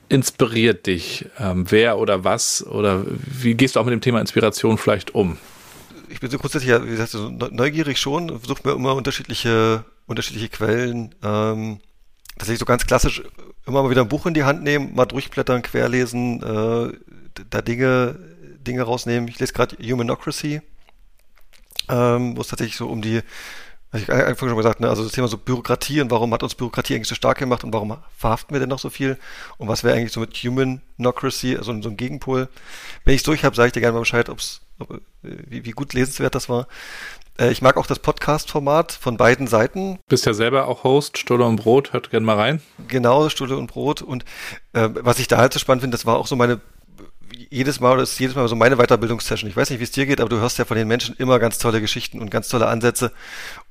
inspiriert 0.09 0.85
dich? 0.87 1.25
Ähm, 1.39 1.65
wer 1.69 1.97
oder 1.97 2.23
was? 2.23 2.65
Oder 2.65 3.05
wie 3.07 3.55
gehst 3.55 3.75
du 3.75 3.79
auch 3.79 3.85
mit 3.85 3.93
dem 3.93 4.01
Thema 4.01 4.19
Inspiration 4.19 4.77
vielleicht 4.77 5.15
um? 5.15 5.37
Ich 6.09 6.19
bin 6.19 6.29
so 6.29 6.37
grundsätzlich, 6.37 6.71
wie 6.83 6.89
gesagt, 6.89 7.11
so 7.11 7.29
neugierig 7.29 7.99
schon, 7.99 8.29
versuche 8.29 8.67
mir 8.67 8.75
immer 8.75 8.95
unterschiedliche, 8.95 9.85
unterschiedliche 10.05 10.49
Quellen. 10.49 11.15
Ähm, 11.23 11.79
tatsächlich 12.37 12.59
so 12.59 12.65
ganz 12.65 12.85
klassisch 12.85 13.23
immer 13.65 13.83
mal 13.83 13.89
wieder 13.89 14.01
ein 14.01 14.09
Buch 14.09 14.25
in 14.25 14.33
die 14.33 14.43
Hand 14.43 14.63
nehmen, 14.63 14.93
mal 14.93 15.05
durchblättern, 15.05 15.61
querlesen, 15.61 16.43
äh, 16.43 16.93
da 17.49 17.61
Dinge, 17.61 18.19
Dinge 18.59 18.83
rausnehmen. 18.83 19.27
Ich 19.27 19.39
lese 19.39 19.53
gerade 19.53 19.77
Humanocracy, 19.77 20.61
ähm, 21.89 22.37
wo 22.37 22.41
es 22.41 22.47
tatsächlich 22.47 22.77
so 22.77 22.87
um 22.87 23.01
die 23.01 23.21
ich 23.93 24.09
habe 24.09 24.25
einfach 24.25 24.47
schon 24.47 24.57
gesagt, 24.57 24.79
ne, 24.79 24.89
also 24.89 25.03
das 25.03 25.11
Thema 25.11 25.27
so 25.27 25.37
Bürokratie 25.37 26.01
und 26.01 26.09
warum 26.09 26.33
hat 26.33 26.43
uns 26.43 26.55
Bürokratie 26.55 26.95
eigentlich 26.95 27.07
so 27.07 27.15
stark 27.15 27.37
gemacht 27.37 27.63
und 27.63 27.73
warum 27.73 27.97
verhaften 28.17 28.53
wir 28.53 28.59
denn 28.59 28.69
noch 28.69 28.79
so 28.79 28.89
viel 28.89 29.17
und 29.57 29.67
was 29.67 29.83
wäre 29.83 29.95
eigentlich 29.95 30.11
so 30.11 30.19
mit 30.19 30.35
Humanocracy, 30.35 31.57
also 31.57 31.79
so 31.81 31.89
ein 31.89 31.97
Gegenpol. 31.97 32.49
Wenn 33.05 33.13
ich 33.13 33.21
es 33.21 33.25
durch 33.25 33.43
habe, 33.43 33.55
sage 33.55 33.67
ich 33.67 33.73
dir 33.73 33.81
gerne 33.81 33.93
mal 33.93 33.99
Bescheid, 33.99 34.29
ob's, 34.29 34.61
ob, 34.79 34.99
wie, 35.21 35.65
wie 35.65 35.71
gut 35.71 35.93
lesenswert 35.93 36.33
das 36.33 36.49
war. 36.49 36.67
Äh, 37.37 37.51
ich 37.51 37.61
mag 37.61 37.77
auch 37.77 37.87
das 37.87 37.99
Podcast-Format 37.99 38.91
von 38.91 39.17
beiden 39.17 39.47
Seiten. 39.47 39.99
Bist 40.07 40.25
ja 40.25 40.33
selber 40.33 40.67
auch 40.67 40.83
Host, 40.83 41.17
Stulle 41.17 41.45
und 41.45 41.57
Brot, 41.57 41.93
hört 41.93 42.09
gerne 42.09 42.25
mal 42.25 42.37
rein. 42.37 42.61
Genau, 42.87 43.29
Stulle 43.29 43.57
und 43.57 43.67
Brot. 43.67 44.01
Und 44.01 44.25
äh, 44.73 44.89
was 44.91 45.19
ich 45.19 45.27
da 45.27 45.37
halt 45.37 45.53
so 45.53 45.59
spannend 45.59 45.81
finde, 45.81 45.95
das 45.95 46.05
war 46.05 46.17
auch 46.17 46.27
so 46.27 46.35
meine 46.35 46.61
jedes 47.49 47.79
Mal, 47.79 47.97
das 47.97 48.13
ist 48.13 48.19
jedes 48.19 48.35
Mal 48.35 48.47
so 48.47 48.55
meine 48.55 48.77
Weiterbildungssession. 48.77 49.49
Ich 49.49 49.55
weiß 49.55 49.69
nicht, 49.69 49.79
wie 49.79 49.83
es 49.83 49.91
dir 49.91 50.05
geht, 50.05 50.19
aber 50.19 50.29
du 50.29 50.39
hörst 50.39 50.57
ja 50.57 50.65
von 50.65 50.77
den 50.77 50.87
Menschen 50.87 51.15
immer 51.17 51.39
ganz 51.39 51.57
tolle 51.57 51.81
Geschichten 51.81 52.19
und 52.19 52.29
ganz 52.29 52.47
tolle 52.47 52.67
Ansätze. 52.67 53.11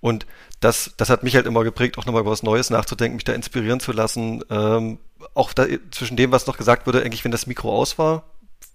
Und 0.01 0.27
das, 0.61 0.95
das 0.97 1.11
hat 1.11 1.23
mich 1.23 1.35
halt 1.35 1.47
immer 1.47 1.65
geprägt, 1.65 1.99
auch 1.99 2.07
nochmal 2.07 2.23
über 2.23 2.31
was 2.31 2.43
Neues 2.43 2.71
nachzudenken, 2.71 3.17
mich 3.17 3.25
da 3.25 3.33
inspirieren 3.33 3.81
zu 3.81 3.93
lassen. 3.93 4.45
Ähm, 4.51 4.99
auch 5.35 5.53
da, 5.53 5.67
zwischen 5.91 6.17
dem, 6.17 6.33
was 6.33 6.47
noch 6.47 6.57
gesagt 6.57 6.87
wurde, 6.87 7.03
eigentlich, 7.03 7.25
wenn 7.25 7.33
das 7.33 7.47
Mikro 7.47 7.77
aus 7.77 7.99
war. 7.99 8.25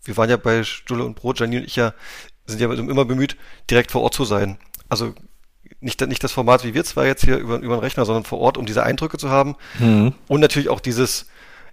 Wir 0.04 0.18
waren 0.18 0.30
ja 0.30 0.38
bei 0.38 0.64
Stulle 0.64 1.04
und 1.04 1.16
Brot, 1.16 1.40
Janine 1.40 1.62
und 1.62 1.68
ich 1.68 1.76
ja, 1.76 1.94
sind 2.46 2.62
ja 2.62 2.72
immer 2.72 3.06
bemüht, 3.06 3.38
direkt 3.70 3.92
vor 3.92 4.02
Ort 4.02 4.14
zu 4.14 4.26
sein. 4.26 4.58
Also 4.90 5.14
nicht, 5.80 6.06
nicht 6.08 6.24
das 6.24 6.32
Format 6.32 6.64
wie 6.64 6.74
wir 6.74 6.84
zwar 6.84 7.06
jetzt 7.06 7.24
hier 7.24 7.38
über, 7.38 7.58
über 7.58 7.76
den 7.76 7.82
Rechner, 7.82 8.06
sondern 8.06 8.24
vor 8.24 8.40
Ort, 8.40 8.58
um 8.58 8.66
diese 8.66 8.84
Eindrücke 8.84 9.18
zu 9.18 9.30
haben. 9.30 9.56
Mhm. 9.80 10.14
Und 10.28 10.40
natürlich 10.40 10.70
auch 10.70 10.80
dieses, 10.80 11.28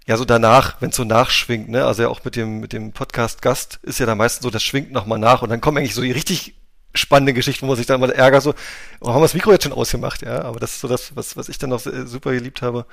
ja, 0.07 0.17
so 0.17 0.25
danach, 0.25 0.81
wenn 0.81 0.91
es 0.91 0.97
so 0.97 1.05
nachschwingt, 1.05 1.69
ne, 1.69 1.85
also 1.85 2.03
ja 2.03 2.09
auch 2.09 2.25
mit 2.25 2.37
dem, 2.37 2.61
mit 2.61 2.73
dem 2.73 2.93
Podcast-Gast 2.93 3.81
ist 3.83 3.99
ja 3.99 4.07
da 4.07 4.15
meistens 4.15 4.43
so, 4.43 4.51
das 4.51 4.63
schwingt 4.63 4.93
nochmal 4.93 5.19
nach 5.19 5.43
und 5.43 5.49
dann 5.49 5.61
kommen 5.61 5.79
eigentlich 5.79 5.95
so 5.95 6.03
die 6.03 6.13
richtig 6.13 6.55
spannende 6.95 7.33
Geschichten, 7.33 7.67
wo 7.67 7.71
man 7.71 7.77
sich 7.77 7.87
dann 7.87 8.01
mal 8.01 8.13
ärgert, 8.13 8.43
so, 8.43 8.55
oh, 9.01 9.09
haben 9.09 9.17
wir 9.17 9.23
das 9.23 9.35
Mikro 9.35 9.53
jetzt 9.53 9.65
schon 9.65 9.73
ausgemacht, 9.73 10.23
ja, 10.23 10.43
aber 10.43 10.61
das 10.61 10.73
ist 10.73 10.81
so 10.81 10.89
das, 10.89 11.17
was, 11.17 11.37
was 11.37 11.49
ich 11.49 11.59
dann 11.59 11.71
noch 11.71 11.81
super 11.81 12.33
geliebt 12.33 12.63
habe. 12.63 12.87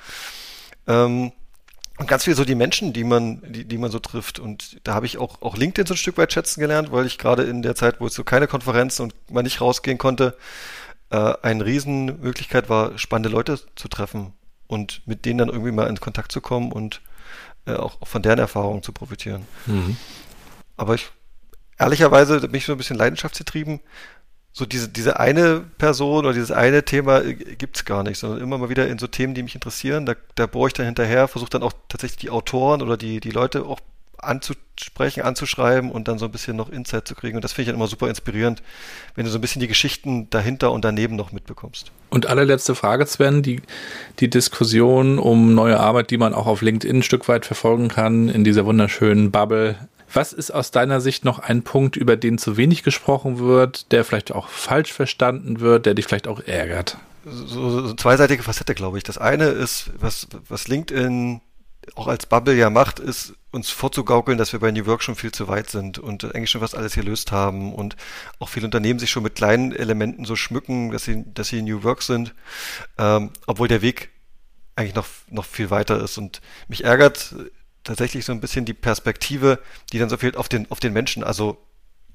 Ähm, 0.88 1.32
und 1.98 2.08
ganz 2.08 2.24
viel 2.24 2.34
so 2.34 2.44
die 2.44 2.54
Menschen, 2.54 2.94
die 2.94 3.04
man, 3.04 3.42
die, 3.52 3.64
die 3.64 3.78
man 3.78 3.90
so 3.90 3.98
trifft. 3.98 4.38
Und 4.38 4.80
da 4.82 4.94
habe 4.94 5.06
ich 5.06 5.18
auch, 5.18 5.42
auch 5.42 5.56
LinkedIn 5.56 5.86
so 5.86 5.94
ein 5.94 5.98
Stück 5.98 6.16
weit 6.16 6.32
schätzen 6.32 6.60
gelernt, 6.60 6.90
weil 6.90 7.06
ich 7.06 7.18
gerade 7.18 7.44
in 7.44 7.62
der 7.62 7.74
Zeit, 7.74 8.00
wo 8.00 8.06
es 8.06 8.14
so 8.14 8.24
keine 8.24 8.48
Konferenzen 8.48 9.02
und 9.02 9.14
man 9.30 9.44
nicht 9.44 9.60
rausgehen 9.60 9.98
konnte, 9.98 10.36
äh, 11.10 11.34
eine 11.42 11.64
Riesenmöglichkeit 11.64 12.68
war, 12.70 12.98
spannende 12.98 13.28
Leute 13.28 13.60
zu 13.76 13.88
treffen 13.88 14.32
und 14.72 15.02
mit 15.06 15.26
denen 15.26 15.38
dann 15.38 15.48
irgendwie 15.48 15.70
mal 15.70 15.86
in 15.86 16.00
Kontakt 16.00 16.32
zu 16.32 16.40
kommen 16.40 16.72
und 16.72 17.02
äh, 17.66 17.74
auch, 17.74 18.00
auch, 18.00 18.08
von 18.08 18.22
deren 18.22 18.38
Erfahrungen 18.38 18.82
zu 18.82 18.92
profitieren. 18.92 19.46
Mhm. 19.66 19.96
Aber 20.76 20.94
ich, 20.94 21.10
ehrlicherweise, 21.78 22.40
bin 22.40 22.54
ich 22.54 22.64
so 22.64 22.72
ein 22.72 22.78
bisschen 22.78 22.96
leidenschaftsgetrieben. 22.96 23.80
So 24.54 24.66
diese, 24.66 24.88
diese 24.88 25.20
eine 25.20 25.60
Person 25.60 26.24
oder 26.24 26.32
dieses 26.32 26.50
eine 26.50 26.84
Thema 26.84 27.20
äh, 27.22 27.34
gibt's 27.34 27.84
gar 27.84 28.02
nicht, 28.02 28.18
sondern 28.18 28.40
immer 28.40 28.56
mal 28.58 28.70
wieder 28.70 28.88
in 28.88 28.98
so 28.98 29.06
Themen, 29.06 29.34
die 29.34 29.42
mich 29.42 29.54
interessieren. 29.54 30.06
Da, 30.06 30.14
da 30.34 30.46
bohre 30.46 30.68
ich 30.68 30.74
dann 30.74 30.86
hinterher, 30.86 31.28
versuche 31.28 31.50
dann 31.50 31.62
auch 31.62 31.72
tatsächlich 31.88 32.18
die 32.18 32.30
Autoren 32.30 32.80
oder 32.80 32.96
die, 32.96 33.20
die 33.20 33.30
Leute 33.30 33.66
auch 33.66 33.80
anzusprechen, 34.22 35.22
anzuschreiben 35.22 35.90
und 35.90 36.08
dann 36.08 36.18
so 36.18 36.26
ein 36.26 36.32
bisschen 36.32 36.56
noch 36.56 36.70
Insight 36.70 37.06
zu 37.06 37.14
kriegen. 37.14 37.36
Und 37.36 37.44
das 37.44 37.52
finde 37.52 37.62
ich 37.62 37.68
dann 37.68 37.76
immer 37.76 37.88
super 37.88 38.08
inspirierend, 38.08 38.62
wenn 39.14 39.24
du 39.24 39.30
so 39.30 39.38
ein 39.38 39.40
bisschen 39.40 39.60
die 39.60 39.68
Geschichten 39.68 40.30
dahinter 40.30 40.72
und 40.72 40.84
daneben 40.84 41.16
noch 41.16 41.32
mitbekommst. 41.32 41.92
Und 42.10 42.26
allerletzte 42.26 42.74
Frage, 42.74 43.06
Sven, 43.06 43.42
die, 43.42 43.62
die 44.20 44.30
Diskussion 44.30 45.18
um 45.18 45.54
neue 45.54 45.78
Arbeit, 45.78 46.10
die 46.10 46.18
man 46.18 46.34
auch 46.34 46.46
auf 46.46 46.62
LinkedIn 46.62 46.98
ein 46.98 47.02
Stück 47.02 47.28
weit 47.28 47.46
verfolgen 47.46 47.88
kann, 47.88 48.28
in 48.28 48.44
dieser 48.44 48.64
wunderschönen 48.64 49.30
Bubble. 49.30 49.76
Was 50.12 50.32
ist 50.32 50.50
aus 50.50 50.70
deiner 50.70 51.00
Sicht 51.00 51.24
noch 51.24 51.38
ein 51.38 51.62
Punkt, 51.62 51.96
über 51.96 52.16
den 52.16 52.36
zu 52.38 52.56
wenig 52.56 52.82
gesprochen 52.82 53.38
wird, 53.38 53.92
der 53.92 54.04
vielleicht 54.04 54.32
auch 54.32 54.48
falsch 54.48 54.92
verstanden 54.92 55.60
wird, 55.60 55.86
der 55.86 55.94
dich 55.94 56.06
vielleicht 56.06 56.28
auch 56.28 56.40
ärgert? 56.40 56.98
So, 57.24 57.70
so 57.70 57.94
zweiseitige 57.94 58.42
Facette, 58.42 58.74
glaube 58.74 58.98
ich. 58.98 59.04
Das 59.04 59.16
eine 59.16 59.46
ist, 59.46 59.90
was, 59.98 60.28
was 60.48 60.68
LinkedIn 60.68 61.40
auch 61.94 62.06
als 62.06 62.26
Bubble 62.26 62.54
ja 62.54 62.70
macht, 62.70 63.00
ist 63.00 63.34
uns 63.50 63.70
vorzugaukeln, 63.70 64.38
dass 64.38 64.52
wir 64.52 64.60
bei 64.60 64.70
New 64.70 64.86
Work 64.86 65.02
schon 65.02 65.16
viel 65.16 65.32
zu 65.32 65.48
weit 65.48 65.68
sind 65.68 65.98
und 65.98 66.24
eigentlich 66.24 66.50
schon 66.50 66.60
fast 66.60 66.76
alles 66.76 66.94
gelöst 66.94 67.32
haben 67.32 67.74
und 67.74 67.96
auch 68.38 68.48
viele 68.48 68.66
Unternehmen 68.66 68.98
sich 68.98 69.10
schon 69.10 69.22
mit 69.22 69.34
kleinen 69.34 69.72
Elementen 69.72 70.24
so 70.24 70.36
schmücken, 70.36 70.90
dass 70.90 71.04
sie, 71.04 71.24
dass 71.34 71.48
sie 71.48 71.60
New 71.62 71.82
Work 71.82 72.02
sind, 72.02 72.34
ähm, 72.98 73.30
obwohl 73.46 73.68
der 73.68 73.82
Weg 73.82 74.10
eigentlich 74.76 74.94
noch, 74.94 75.06
noch 75.28 75.44
viel 75.44 75.70
weiter 75.70 76.02
ist 76.02 76.18
und 76.18 76.40
mich 76.68 76.84
ärgert 76.84 77.34
tatsächlich 77.84 78.24
so 78.24 78.32
ein 78.32 78.40
bisschen 78.40 78.64
die 78.64 78.74
Perspektive, 78.74 79.58
die 79.92 79.98
dann 79.98 80.08
so 80.08 80.16
fehlt 80.16 80.36
auf 80.36 80.48
den, 80.48 80.70
auf 80.70 80.80
den 80.80 80.92
Menschen. 80.92 81.24
Also 81.24 81.58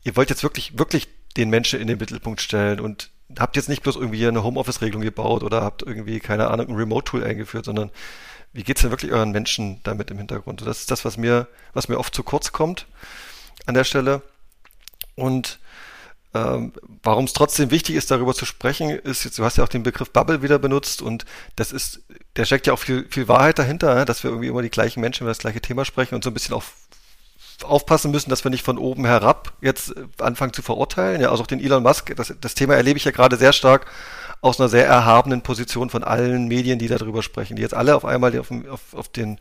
ihr 0.03 0.15
wollt 0.15 0.29
jetzt 0.29 0.43
wirklich, 0.43 0.79
wirklich 0.79 1.07
den 1.35 1.49
Menschen 1.49 1.79
in 1.79 1.87
den 1.87 1.99
Mittelpunkt 1.99 2.41
stellen 2.41 2.79
und 2.79 3.11
habt 3.37 3.57
jetzt 3.57 3.69
nicht 3.69 3.83
bloß 3.83 3.97
irgendwie 3.97 4.25
eine 4.25 4.43
Homeoffice-Regelung 4.43 5.01
gebaut 5.01 5.43
oder 5.43 5.61
habt 5.61 5.83
irgendwie, 5.83 6.19
keine 6.19 6.49
Ahnung, 6.49 6.69
ein 6.69 6.75
Remote-Tool 6.75 7.23
eingeführt, 7.23 7.65
sondern 7.65 7.91
wie 8.53 8.63
geht's 8.63 8.81
denn 8.81 8.91
wirklich 8.91 9.11
euren 9.11 9.31
Menschen 9.31 9.81
damit 9.83 10.11
im 10.11 10.17
Hintergrund? 10.17 10.61
Das 10.65 10.79
ist 10.79 10.91
das, 10.91 11.05
was 11.05 11.17
mir, 11.17 11.47
was 11.73 11.89
mir 11.89 11.97
oft 11.97 12.15
zu 12.15 12.23
kurz 12.23 12.51
kommt 12.51 12.87
an 13.65 13.73
der 13.73 13.83
Stelle. 13.83 14.21
Und 15.15 15.59
ähm, 16.33 16.73
warum 17.03 17.25
es 17.25 17.33
trotzdem 17.33 17.71
wichtig 17.71 17.95
ist, 17.95 18.11
darüber 18.11 18.33
zu 18.33 18.45
sprechen, 18.45 18.89
ist 18.89 19.23
jetzt, 19.23 19.39
du 19.39 19.43
hast 19.43 19.57
ja 19.57 19.63
auch 19.63 19.69
den 19.69 19.83
Begriff 19.83 20.11
Bubble 20.11 20.41
wieder 20.41 20.59
benutzt 20.59 21.01
und 21.01 21.25
das 21.55 21.71
ist, 21.71 22.01
der 22.35 22.45
steckt 22.45 22.67
ja 22.67 22.73
auch 22.73 22.79
viel, 22.79 23.07
viel 23.09 23.27
Wahrheit 23.27 23.59
dahinter, 23.59 24.05
dass 24.05 24.23
wir 24.23 24.31
irgendwie 24.31 24.49
immer 24.49 24.61
die 24.61 24.69
gleichen 24.69 25.01
Menschen 25.01 25.23
über 25.23 25.31
das 25.31 25.39
gleiche 25.39 25.61
Thema 25.61 25.85
sprechen 25.85 26.15
und 26.15 26.23
so 26.23 26.29
ein 26.29 26.33
bisschen 26.33 26.53
auch 26.53 26.63
aufpassen 27.63 28.11
müssen, 28.11 28.29
dass 28.29 28.43
wir 28.43 28.51
nicht 28.51 28.63
von 28.63 28.77
oben 28.77 29.05
herab 29.05 29.53
jetzt 29.61 29.95
anfangen 30.19 30.53
zu 30.53 30.61
verurteilen. 30.61 31.21
Ja, 31.21 31.31
also 31.31 31.43
auch 31.43 31.47
den 31.47 31.59
Elon 31.59 31.81
Musk, 31.81 32.15
das, 32.15 32.33
das 32.39 32.53
Thema 32.53 32.75
erlebe 32.75 32.97
ich 32.97 33.05
ja 33.05 33.11
gerade 33.11 33.37
sehr 33.37 33.53
stark 33.53 33.87
aus 34.41 34.59
einer 34.59 34.69
sehr 34.69 34.85
erhabenen 34.85 35.41
Position 35.41 35.89
von 35.89 36.03
allen 36.03 36.47
Medien, 36.47 36.79
die 36.79 36.87
darüber 36.87 37.23
sprechen, 37.23 37.55
die 37.55 37.61
jetzt 37.61 37.73
alle 37.73 37.95
auf 37.95 38.05
einmal 38.05 38.37
auf, 38.39 38.51
auf, 38.51 38.93
auf 38.93 39.09
den 39.09 39.39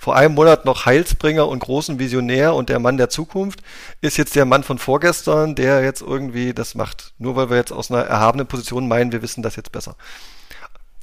vor 0.00 0.16
einem 0.16 0.34
Monat 0.34 0.64
noch 0.64 0.86
Heilsbringer 0.86 1.46
und 1.46 1.58
großen 1.58 1.98
Visionär 1.98 2.54
und 2.54 2.70
der 2.70 2.78
Mann 2.78 2.96
der 2.96 3.10
Zukunft 3.10 3.60
ist 4.00 4.16
jetzt 4.16 4.34
der 4.34 4.46
Mann 4.46 4.62
von 4.62 4.78
vorgestern, 4.78 5.54
der 5.54 5.82
jetzt 5.82 6.00
irgendwie 6.00 6.54
das 6.54 6.74
macht. 6.74 7.12
Nur 7.18 7.36
weil 7.36 7.50
wir 7.50 7.58
jetzt 7.58 7.70
aus 7.70 7.90
einer 7.90 8.04
erhabenen 8.04 8.46
Position 8.46 8.88
meinen, 8.88 9.12
wir 9.12 9.20
wissen 9.20 9.42
das 9.42 9.56
jetzt 9.56 9.72
besser. 9.72 9.96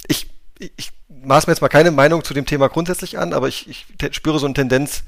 Ich, 0.08 0.28
ich 0.58 0.90
maß 1.08 1.46
mir 1.46 1.52
jetzt 1.52 1.60
mal 1.60 1.68
keine 1.68 1.92
Meinung 1.92 2.24
zu 2.24 2.34
dem 2.34 2.44
Thema 2.44 2.68
grundsätzlich 2.68 3.20
an, 3.20 3.34
aber 3.34 3.46
ich, 3.46 3.68
ich 3.68 3.86
spüre 4.16 4.40
so 4.40 4.46
eine 4.46 4.54
Tendenz, 4.54 5.04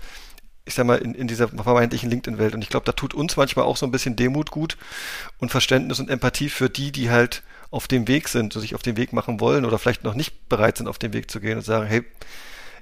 ich 0.64 0.74
sag 0.74 0.86
mal, 0.86 0.98
in, 0.98 1.16
in 1.16 1.26
dieser 1.26 1.48
vermeintlichen 1.48 2.10
LinkedIn-Welt. 2.10 2.54
Und 2.54 2.62
ich 2.62 2.68
glaube, 2.68 2.86
da 2.86 2.92
tut 2.92 3.12
uns 3.12 3.36
manchmal 3.36 3.64
auch 3.64 3.76
so 3.76 3.86
ein 3.86 3.90
bisschen 3.90 4.14
Demut 4.14 4.52
gut 4.52 4.76
und 5.38 5.50
Verständnis 5.50 5.98
und 5.98 6.10
Empathie 6.10 6.48
für 6.48 6.70
die, 6.70 6.92
die 6.92 7.10
halt 7.10 7.42
auf 7.70 7.86
dem 7.88 8.08
Weg 8.08 8.28
sind, 8.28 8.52
sich 8.52 8.74
auf 8.74 8.82
den 8.82 8.96
Weg 8.96 9.12
machen 9.12 9.40
wollen 9.40 9.64
oder 9.64 9.78
vielleicht 9.78 10.04
noch 10.04 10.14
nicht 10.14 10.48
bereit 10.48 10.78
sind, 10.78 10.88
auf 10.88 10.98
den 10.98 11.12
Weg 11.12 11.30
zu 11.30 11.40
gehen 11.40 11.58
und 11.58 11.64
sagen, 11.64 11.86
hey, 11.86 12.04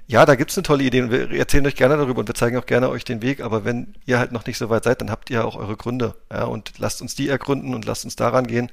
ja, 0.07 0.25
da 0.25 0.33
gibt's 0.33 0.57
eine 0.57 0.63
tolle 0.63 0.83
Idee 0.83 1.03
und 1.03 1.11
wir 1.11 1.31
erzählen 1.31 1.67
euch 1.67 1.75
gerne 1.75 1.95
darüber 1.95 2.21
und 2.21 2.27
wir 2.27 2.33
zeigen 2.33 2.57
auch 2.57 2.65
gerne 2.65 2.89
euch 2.89 3.05
den 3.05 3.21
Weg, 3.21 3.41
aber 3.41 3.63
wenn 3.63 3.93
ihr 4.07 4.17
halt 4.17 4.31
noch 4.31 4.47
nicht 4.47 4.57
so 4.57 4.69
weit 4.71 4.83
seid, 4.83 5.01
dann 5.01 5.11
habt 5.11 5.29
ihr 5.29 5.45
auch 5.45 5.55
eure 5.55 5.77
Gründe, 5.77 6.15
ja, 6.31 6.45
und 6.45 6.73
lasst 6.79 7.03
uns 7.03 7.13
die 7.13 7.29
ergründen 7.29 7.75
und 7.75 7.85
lasst 7.85 8.05
uns 8.05 8.15
daran 8.15 8.47
gehen 8.47 8.71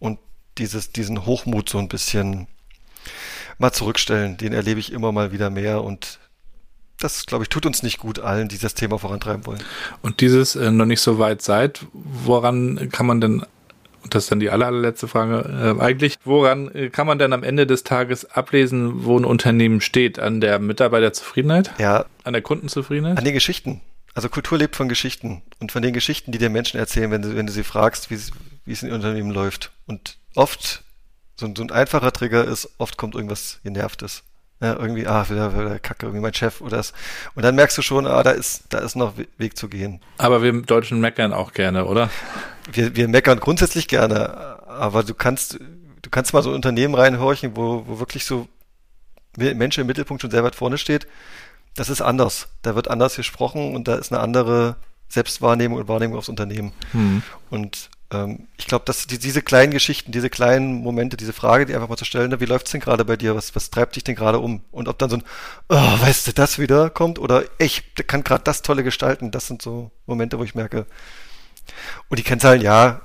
und 0.00 0.18
dieses, 0.58 0.90
diesen 0.90 1.26
Hochmut 1.26 1.68
so 1.68 1.78
ein 1.78 1.88
bisschen 1.88 2.48
mal 3.58 3.70
zurückstellen, 3.72 4.36
den 4.36 4.52
erlebe 4.52 4.80
ich 4.80 4.92
immer 4.92 5.12
mal 5.12 5.30
wieder 5.30 5.48
mehr 5.48 5.84
und 5.84 6.18
das, 6.98 7.26
glaube 7.26 7.44
ich, 7.44 7.48
tut 7.48 7.64
uns 7.64 7.84
nicht 7.84 7.98
gut 7.98 8.18
allen, 8.18 8.48
die 8.48 8.58
das 8.58 8.74
Thema 8.74 8.98
vorantreiben 8.98 9.46
wollen. 9.46 9.62
Und 10.02 10.20
dieses 10.20 10.56
äh, 10.56 10.72
noch 10.72 10.86
nicht 10.86 11.00
so 11.00 11.20
weit 11.20 11.42
seid, 11.42 11.86
woran 11.92 12.88
kann 12.90 13.06
man 13.06 13.20
denn 13.20 13.46
und 14.02 14.14
das 14.14 14.24
ist 14.24 14.32
dann 14.32 14.40
die 14.40 14.50
allerletzte 14.50 15.08
Frage, 15.08 15.76
äh, 15.78 15.82
eigentlich, 15.82 16.18
woran 16.24 16.74
äh, 16.74 16.90
kann 16.90 17.06
man 17.06 17.18
denn 17.18 17.32
am 17.32 17.42
Ende 17.42 17.66
des 17.66 17.84
Tages 17.84 18.24
ablesen, 18.24 19.04
wo 19.04 19.18
ein 19.18 19.24
Unternehmen 19.24 19.80
steht? 19.80 20.18
An 20.18 20.40
der 20.40 20.58
Mitarbeiterzufriedenheit? 20.58 21.72
Ja. 21.78 22.06
An 22.24 22.32
der 22.32 22.42
Kundenzufriedenheit? 22.42 23.18
An 23.18 23.24
den 23.24 23.34
Geschichten. 23.34 23.80
Also 24.14 24.28
Kultur 24.28 24.58
lebt 24.58 24.76
von 24.76 24.88
Geschichten 24.88 25.42
und 25.60 25.72
von 25.72 25.82
den 25.82 25.92
Geschichten, 25.92 26.32
die 26.32 26.38
dir 26.38 26.50
Menschen 26.50 26.78
erzählen, 26.78 27.10
wenn 27.10 27.22
du, 27.22 27.36
wenn 27.36 27.46
du 27.46 27.52
sie 27.52 27.64
fragst, 27.64 28.10
wie, 28.10 28.18
wie 28.64 28.72
es 28.72 28.82
in 28.82 28.92
Unternehmen 28.92 29.30
läuft. 29.30 29.72
Und 29.86 30.18
oft, 30.34 30.82
so, 31.36 31.52
so 31.56 31.62
ein 31.62 31.70
einfacher 31.70 32.12
Trigger 32.12 32.44
ist, 32.44 32.68
oft 32.78 32.96
kommt 32.96 33.14
irgendwas 33.14 33.60
Genervtes. 33.62 34.24
Ja, 34.60 34.74
irgendwie, 34.74 35.06
ah, 35.06 35.28
wieder, 35.28 35.52
wieder 35.54 35.78
Kacke, 35.78 36.06
irgendwie 36.06 36.22
mein 36.22 36.34
Chef 36.34 36.60
oder 36.60 36.78
das. 36.78 36.92
Und 37.36 37.44
dann 37.44 37.54
merkst 37.54 37.78
du 37.78 37.82
schon, 37.82 38.06
ah, 38.08 38.22
da 38.24 38.32
ist, 38.32 38.64
da 38.70 38.78
ist 38.78 38.96
noch 38.96 39.14
Weg 39.36 39.56
zu 39.56 39.68
gehen. 39.68 40.00
Aber 40.18 40.42
wir 40.42 40.52
Deutschen 40.62 41.00
meckern 41.00 41.32
auch 41.32 41.52
gerne, 41.52 41.84
oder? 41.84 42.10
Wir, 42.72 42.96
wir 42.96 43.06
meckern 43.06 43.38
grundsätzlich 43.38 43.86
gerne, 43.86 44.58
aber 44.66 45.04
du 45.04 45.14
kannst, 45.14 45.60
du 46.02 46.10
kannst 46.10 46.32
mal 46.32 46.42
so 46.42 46.50
ein 46.50 46.56
Unternehmen 46.56 46.94
reinhorchen, 46.94 47.56
wo, 47.56 47.84
wo 47.86 48.00
wirklich 48.00 48.24
so 48.24 48.48
Mensch 49.36 49.78
im 49.78 49.86
Mittelpunkt 49.86 50.22
schon 50.22 50.32
sehr 50.32 50.42
weit 50.42 50.56
vorne 50.56 50.76
steht. 50.76 51.06
Das 51.76 51.88
ist 51.88 52.00
anders. 52.00 52.48
Da 52.62 52.74
wird 52.74 52.88
anders 52.88 53.14
gesprochen 53.14 53.76
und 53.76 53.86
da 53.86 53.94
ist 53.94 54.12
eine 54.12 54.20
andere 54.20 54.76
Selbstwahrnehmung 55.08 55.78
und 55.78 55.88
Wahrnehmung 55.88 56.18
aufs 56.18 56.28
Unternehmen. 56.28 56.72
Hm. 56.92 57.22
Und 57.50 57.90
ich 58.56 58.66
glaube, 58.66 58.86
dass 58.86 59.06
die, 59.06 59.18
diese 59.18 59.42
kleinen 59.42 59.70
Geschichten, 59.70 60.12
diese 60.12 60.30
kleinen 60.30 60.80
Momente, 60.82 61.18
diese 61.18 61.34
Frage, 61.34 61.66
die 61.66 61.74
einfach 61.74 61.90
mal 61.90 61.98
zu 61.98 62.06
stellen, 62.06 62.30
ne, 62.30 62.40
wie 62.40 62.46
läuft's 62.46 62.70
denn 62.70 62.80
gerade 62.80 63.04
bei 63.04 63.18
dir? 63.18 63.36
Was, 63.36 63.54
was 63.54 63.68
treibt 63.68 63.96
dich 63.96 64.04
denn 64.04 64.14
gerade 64.14 64.38
um? 64.38 64.62
Und 64.70 64.88
ob 64.88 64.98
dann 64.98 65.10
so 65.10 65.16
ein, 65.18 65.24
oh, 65.68 65.74
weißt 65.74 66.26
du, 66.26 66.32
das 66.32 66.58
wieder 66.58 66.88
kommt 66.88 67.18
oder 67.18 67.44
ich 67.58 67.94
kann 68.06 68.24
gerade 68.24 68.44
das 68.44 68.62
Tolle 68.62 68.82
gestalten, 68.82 69.30
das 69.30 69.46
sind 69.46 69.60
so 69.60 69.90
Momente, 70.06 70.38
wo 70.38 70.44
ich 70.44 70.54
merke. 70.54 70.86
Und 72.08 72.18
die 72.18 72.22
Kennzahlen, 72.22 72.62
ja, 72.62 73.02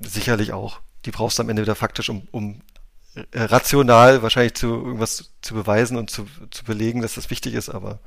sicherlich 0.00 0.54
auch. 0.54 0.80
Die 1.04 1.10
brauchst 1.10 1.38
du 1.38 1.42
am 1.42 1.50
Ende 1.50 1.60
wieder 1.60 1.74
faktisch, 1.74 2.08
um, 2.08 2.26
um 2.30 2.62
äh, 3.14 3.42
rational 3.42 4.22
wahrscheinlich 4.22 4.54
zu 4.54 4.68
irgendwas 4.68 5.32
zu 5.42 5.52
beweisen 5.52 5.98
und 5.98 6.08
zu, 6.08 6.26
zu 6.50 6.64
belegen, 6.64 7.02
dass 7.02 7.14
das 7.14 7.28
wichtig 7.28 7.52
ist, 7.52 7.68
aber 7.68 8.00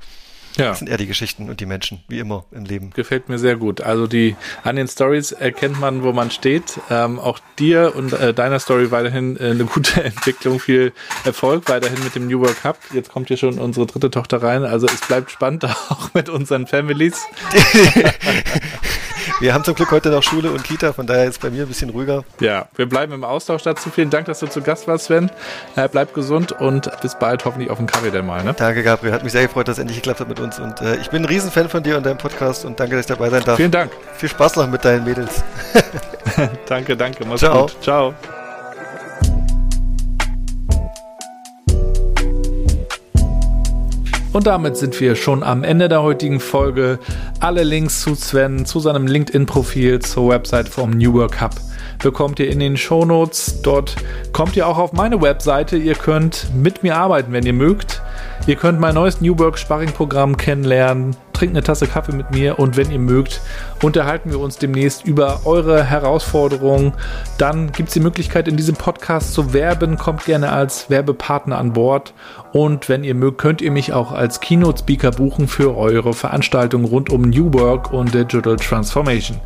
ja. 0.56 0.70
Das 0.70 0.78
sind 0.78 0.88
eher 0.88 0.96
die 0.96 1.06
Geschichten 1.06 1.48
und 1.48 1.60
die 1.60 1.66
Menschen, 1.66 2.02
wie 2.08 2.18
immer 2.18 2.44
im 2.50 2.64
Leben. 2.64 2.90
Gefällt 2.90 3.28
mir 3.28 3.38
sehr 3.38 3.56
gut. 3.56 3.80
Also 3.80 4.06
die 4.06 4.36
an 4.64 4.76
den 4.76 4.88
Stories 4.88 5.32
erkennt 5.32 5.80
man, 5.80 6.02
wo 6.02 6.12
man 6.12 6.30
steht. 6.30 6.80
Ähm, 6.90 7.18
auch 7.18 7.38
dir 7.58 7.92
und 7.94 8.12
äh, 8.12 8.34
deiner 8.34 8.58
Story 8.58 8.90
weiterhin 8.90 9.36
äh, 9.36 9.50
eine 9.50 9.64
gute 9.64 10.02
Entwicklung, 10.04 10.58
viel 10.60 10.92
Erfolg 11.24 11.68
weiterhin 11.68 12.02
mit 12.02 12.14
dem 12.14 12.26
New 12.26 12.40
World 12.40 12.60
Cup. 12.60 12.78
Jetzt 12.92 13.10
kommt 13.10 13.28
hier 13.28 13.36
schon 13.36 13.58
unsere 13.58 13.86
dritte 13.86 14.10
Tochter 14.10 14.42
rein. 14.42 14.64
Also 14.64 14.86
es 14.86 15.00
bleibt 15.00 15.30
spannend 15.30 15.64
auch 15.88 16.12
mit 16.14 16.28
unseren 16.28 16.66
Families. 16.66 17.26
wir 19.40 19.54
haben 19.54 19.64
zum 19.64 19.74
Glück 19.74 19.90
heute 19.90 20.10
noch 20.10 20.22
Schule 20.22 20.50
und 20.50 20.62
Kita, 20.62 20.92
von 20.92 21.06
daher 21.06 21.24
ist 21.24 21.30
es 21.30 21.38
bei 21.38 21.50
mir 21.50 21.62
ein 21.62 21.68
bisschen 21.68 21.90
ruhiger. 21.90 22.24
Ja, 22.40 22.68
wir 22.76 22.88
bleiben 22.88 23.12
im 23.12 23.24
Austausch 23.24 23.62
dazu. 23.62 23.90
Vielen 23.90 24.10
Dank, 24.10 24.26
dass 24.26 24.40
du 24.40 24.46
zu 24.46 24.60
Gast 24.60 24.86
warst, 24.86 25.06
Sven. 25.06 25.30
Äh, 25.76 25.88
bleib 25.88 26.14
gesund 26.14 26.52
und 26.52 26.90
bis 27.00 27.18
bald, 27.18 27.44
hoffentlich 27.44 27.70
auf 27.70 27.78
dem 27.78 27.86
Kaffee 27.86 28.10
denn 28.10 28.26
mal. 28.26 28.44
Ne? 28.44 28.54
Danke, 28.54 28.82
Gabriel. 28.82 29.12
Hat 29.12 29.24
mich 29.24 29.32
sehr 29.32 29.42
gefreut, 29.42 29.68
dass 29.68 29.78
es 29.78 29.80
endlich 29.80 29.98
geklappt 29.98 30.20
hat 30.20 30.28
mit 30.28 30.40
uns. 30.40 30.58
Und 30.58 30.80
äh, 30.80 30.96
ich 30.96 31.10
bin 31.10 31.22
ein 31.22 31.26
Riesenfan 31.26 31.68
von 31.68 31.82
dir 31.82 31.96
und 31.96 32.06
deinem 32.06 32.18
Podcast 32.18 32.64
und 32.64 32.78
danke, 32.78 32.96
dass 32.96 33.06
ich 33.06 33.08
dabei 33.08 33.30
sein 33.30 33.42
darf. 33.44 33.56
Vielen 33.56 33.70
Dank. 33.70 33.90
Viel 34.16 34.28
Spaß 34.28 34.56
noch 34.56 34.68
mit 34.68 34.84
deinen 34.84 35.04
Mädels. 35.04 35.42
danke, 36.66 36.96
danke. 36.96 37.24
Mach's 37.24 37.40
Ciao. 37.40 37.62
gut. 37.62 37.76
Ciao. 37.82 38.14
Und 44.32 44.46
damit 44.46 44.76
sind 44.76 45.00
wir 45.00 45.16
schon 45.16 45.42
am 45.42 45.64
Ende 45.64 45.88
der 45.88 46.02
heutigen 46.02 46.38
Folge. 46.38 47.00
Alle 47.40 47.64
Links 47.64 48.00
zu 48.02 48.14
Sven, 48.14 48.64
zu 48.64 48.78
seinem 48.78 49.08
LinkedIn-Profil, 49.08 49.98
zur 49.98 50.28
Website 50.28 50.68
vom 50.68 50.90
New 50.90 51.14
Work 51.14 51.40
Hub 51.40 51.56
bekommt 52.02 52.38
ihr 52.38 52.50
in 52.50 52.60
den 52.60 52.76
Shownotes. 52.76 53.62
Dort 53.62 53.96
kommt 54.32 54.56
ihr 54.56 54.66
auch 54.66 54.78
auf 54.78 54.92
meine 54.92 55.20
Webseite. 55.20 55.76
Ihr 55.76 55.94
könnt 55.94 56.46
mit 56.54 56.82
mir 56.82 56.96
arbeiten, 56.96 57.32
wenn 57.32 57.44
ihr 57.44 57.52
mögt. 57.52 58.02
Ihr 58.46 58.56
könnt 58.56 58.80
mein 58.80 58.94
neues 58.94 59.20
New 59.20 59.38
Work 59.38 59.58
Sparring 59.58 59.92
Programm 59.92 60.36
kennenlernen. 60.36 61.16
Trinkt 61.40 61.56
eine 61.56 61.64
Tasse 61.64 61.86
Kaffee 61.86 62.12
mit 62.12 62.32
mir 62.32 62.58
und 62.58 62.76
wenn 62.76 62.90
ihr 62.90 62.98
mögt, 62.98 63.40
unterhalten 63.82 64.30
wir 64.30 64.40
uns 64.40 64.58
demnächst 64.58 65.06
über 65.06 65.46
eure 65.46 65.82
Herausforderungen. 65.82 66.92
Dann 67.38 67.72
gibt 67.72 67.88
es 67.88 67.94
die 67.94 68.00
Möglichkeit, 68.00 68.46
in 68.46 68.58
diesem 68.58 68.74
Podcast 68.74 69.32
zu 69.32 69.54
werben. 69.54 69.96
Kommt 69.96 70.26
gerne 70.26 70.52
als 70.52 70.90
Werbepartner 70.90 71.56
an 71.56 71.72
Bord. 71.72 72.12
Und 72.52 72.90
wenn 72.90 73.04
ihr 73.04 73.14
mögt, 73.14 73.38
könnt 73.38 73.62
ihr 73.62 73.70
mich 73.70 73.94
auch 73.94 74.12
als 74.12 74.40
Keynote-Speaker 74.40 75.12
buchen 75.12 75.48
für 75.48 75.74
eure 75.78 76.12
Veranstaltung 76.12 76.84
rund 76.84 77.08
um 77.08 77.22
New 77.22 77.54
Work 77.54 77.90
und 77.90 78.12
Digital 78.12 78.56
Transformation. 78.56 79.40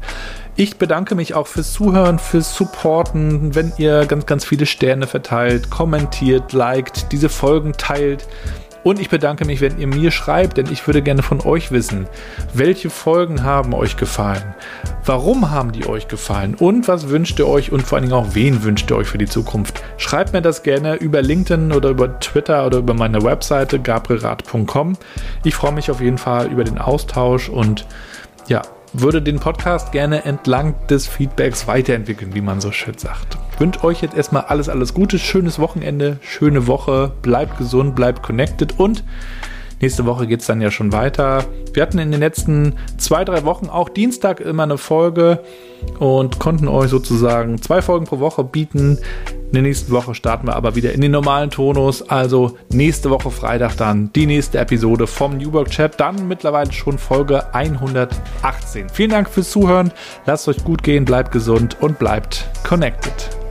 Ich 0.57 0.76
bedanke 0.76 1.16
mich 1.16 1.34
auch 1.34 1.49
fürs 1.49 1.72
Zuhören, 1.72 2.20
fürs 2.20 2.55
Supporten, 2.55 3.57
wenn 3.57 3.72
ihr 3.76 4.07
ganz, 4.07 4.24
ganz 4.24 4.45
viele 4.45 4.66
Sterne 4.66 5.09
verteilt, 5.09 5.68
kommentiert, 5.68 6.53
liked, 6.53 7.11
diese 7.11 7.28
Folgen 7.28 7.72
teilt. 7.72 8.26
Und 8.85 9.01
ich 9.01 9.09
bedanke 9.09 9.45
mich, 9.47 9.61
wenn 9.61 9.78
ihr 9.78 9.87
mir 9.87 10.11
schreibt, 10.11 10.59
denn 10.59 10.66
ich 10.70 10.87
würde 10.87 11.03
gerne 11.03 11.22
von 11.22 11.41
euch 11.41 11.72
wissen, 11.72 12.07
welche 12.53 12.91
Folgen 12.91 13.43
haben 13.43 13.74
euch 13.74 13.97
gefallen? 13.97 14.55
Warum 15.05 15.51
haben 15.51 15.72
die 15.72 15.87
euch 15.87 16.07
gefallen? 16.07 16.55
Und 16.55 16.87
was 16.87 17.09
wünscht 17.09 17.39
ihr 17.39 17.49
euch 17.49 17.72
und 17.72 17.82
vor 17.82 17.97
allen 17.97 18.09
Dingen 18.09 18.14
auch 18.14 18.35
wen 18.35 18.62
wünscht 18.62 18.91
ihr 18.91 18.97
euch 18.97 19.09
für 19.09 19.18
die 19.18 19.26
Zukunft? 19.26 19.82
Schreibt 19.97 20.35
mir 20.35 20.43
das 20.43 20.62
gerne 20.62 20.97
über 20.97 21.22
LinkedIn 21.22 21.72
oder 21.72 21.89
über 21.89 22.20
Twitter 22.20 22.66
oder 22.66 22.78
über 22.78 22.95
meine 22.95 23.22
Webseite 23.22 23.80
gabrielrad.com. 23.80 24.97
Ich 25.45 25.55
freue 25.55 25.72
mich 25.72 25.91
auf 25.91 26.01
jeden 26.01 26.18
Fall 26.18 26.53
über 26.53 26.64
den 26.64 26.78
Austausch 26.78 27.49
und 27.49 27.87
ja, 28.49 28.62
würde 28.95 29.20
den 29.20 29.40
Podcast 29.40 29.92
gerne 29.92 30.24
entlang 30.24 30.74
des 30.88 31.07
Feedbacks 31.07 31.66
weiterentwickeln, 31.66 32.34
wie 32.34 32.40
man 32.40 32.61
so 32.61 32.70
schön 32.72 32.97
sagt. 32.97 33.36
Ich 33.53 33.61
wünsche 33.61 33.84
euch 33.84 34.03
jetzt 34.03 34.16
erstmal 34.16 34.45
alles, 34.45 34.68
alles 34.68 34.95
Gute, 34.95 35.18
schönes 35.18 35.59
Wochenende, 35.59 36.18
schöne 36.22 36.66
Woche, 36.66 37.12
bleibt 37.22 37.59
gesund, 37.59 37.95
bleibt 37.95 38.22
connected 38.22 38.78
und 38.78 39.05
Nächste 39.80 40.07
Woche 40.07 40.26
geht 40.26 40.40
es 40.40 40.47
dann 40.47 40.62
ja 40.62 40.70
schon 40.70 40.92
weiter. 40.92 41.45
Wir 41.74 41.82
hatten 41.82 41.99
in 41.99 42.11
den 42.11 42.20
letzten 42.20 42.74
zwei, 42.97 43.22
drei 43.24 43.45
Wochen 43.45 43.66
auch 43.66 43.90
Dienstag 43.90 44.40
immer 44.40 44.62
eine 44.62 44.78
Folge 44.78 45.40
und 45.99 46.38
konnten 46.38 46.68
euch 46.68 46.88
sozusagen 46.88 47.61
zwei 47.61 47.82
Folgen 47.82 48.07
pro 48.07 48.18
Woche 48.18 48.45
bieten. 48.45 48.99
In 49.55 49.62
der 49.62 49.68
nächsten 49.70 49.92
Woche 49.92 50.16
starten 50.16 50.48
wir 50.48 50.57
aber 50.57 50.74
wieder 50.74 50.94
in 50.94 51.00
den 51.00 51.12
normalen 51.12 51.48
Tonus. 51.48 52.02
Also 52.02 52.59
nächste 52.72 53.11
Woche 53.11 53.30
Freitag 53.30 53.76
dann 53.76 54.12
die 54.12 54.26
nächste 54.26 54.59
Episode 54.59 55.07
vom 55.07 55.36
New 55.36 55.52
Work 55.52 55.70
Chat. 55.70 56.00
Dann 56.00 56.26
mittlerweile 56.26 56.72
schon 56.72 56.98
Folge 56.98 57.55
118. 57.55 58.88
Vielen 58.88 59.11
Dank 59.11 59.30
fürs 59.30 59.52
Zuhören. 59.52 59.92
Lasst 60.26 60.48
euch 60.48 60.64
gut 60.64 60.82
gehen, 60.82 61.05
bleibt 61.05 61.30
gesund 61.30 61.76
und 61.80 62.00
bleibt 62.00 62.50
connected. 62.64 63.43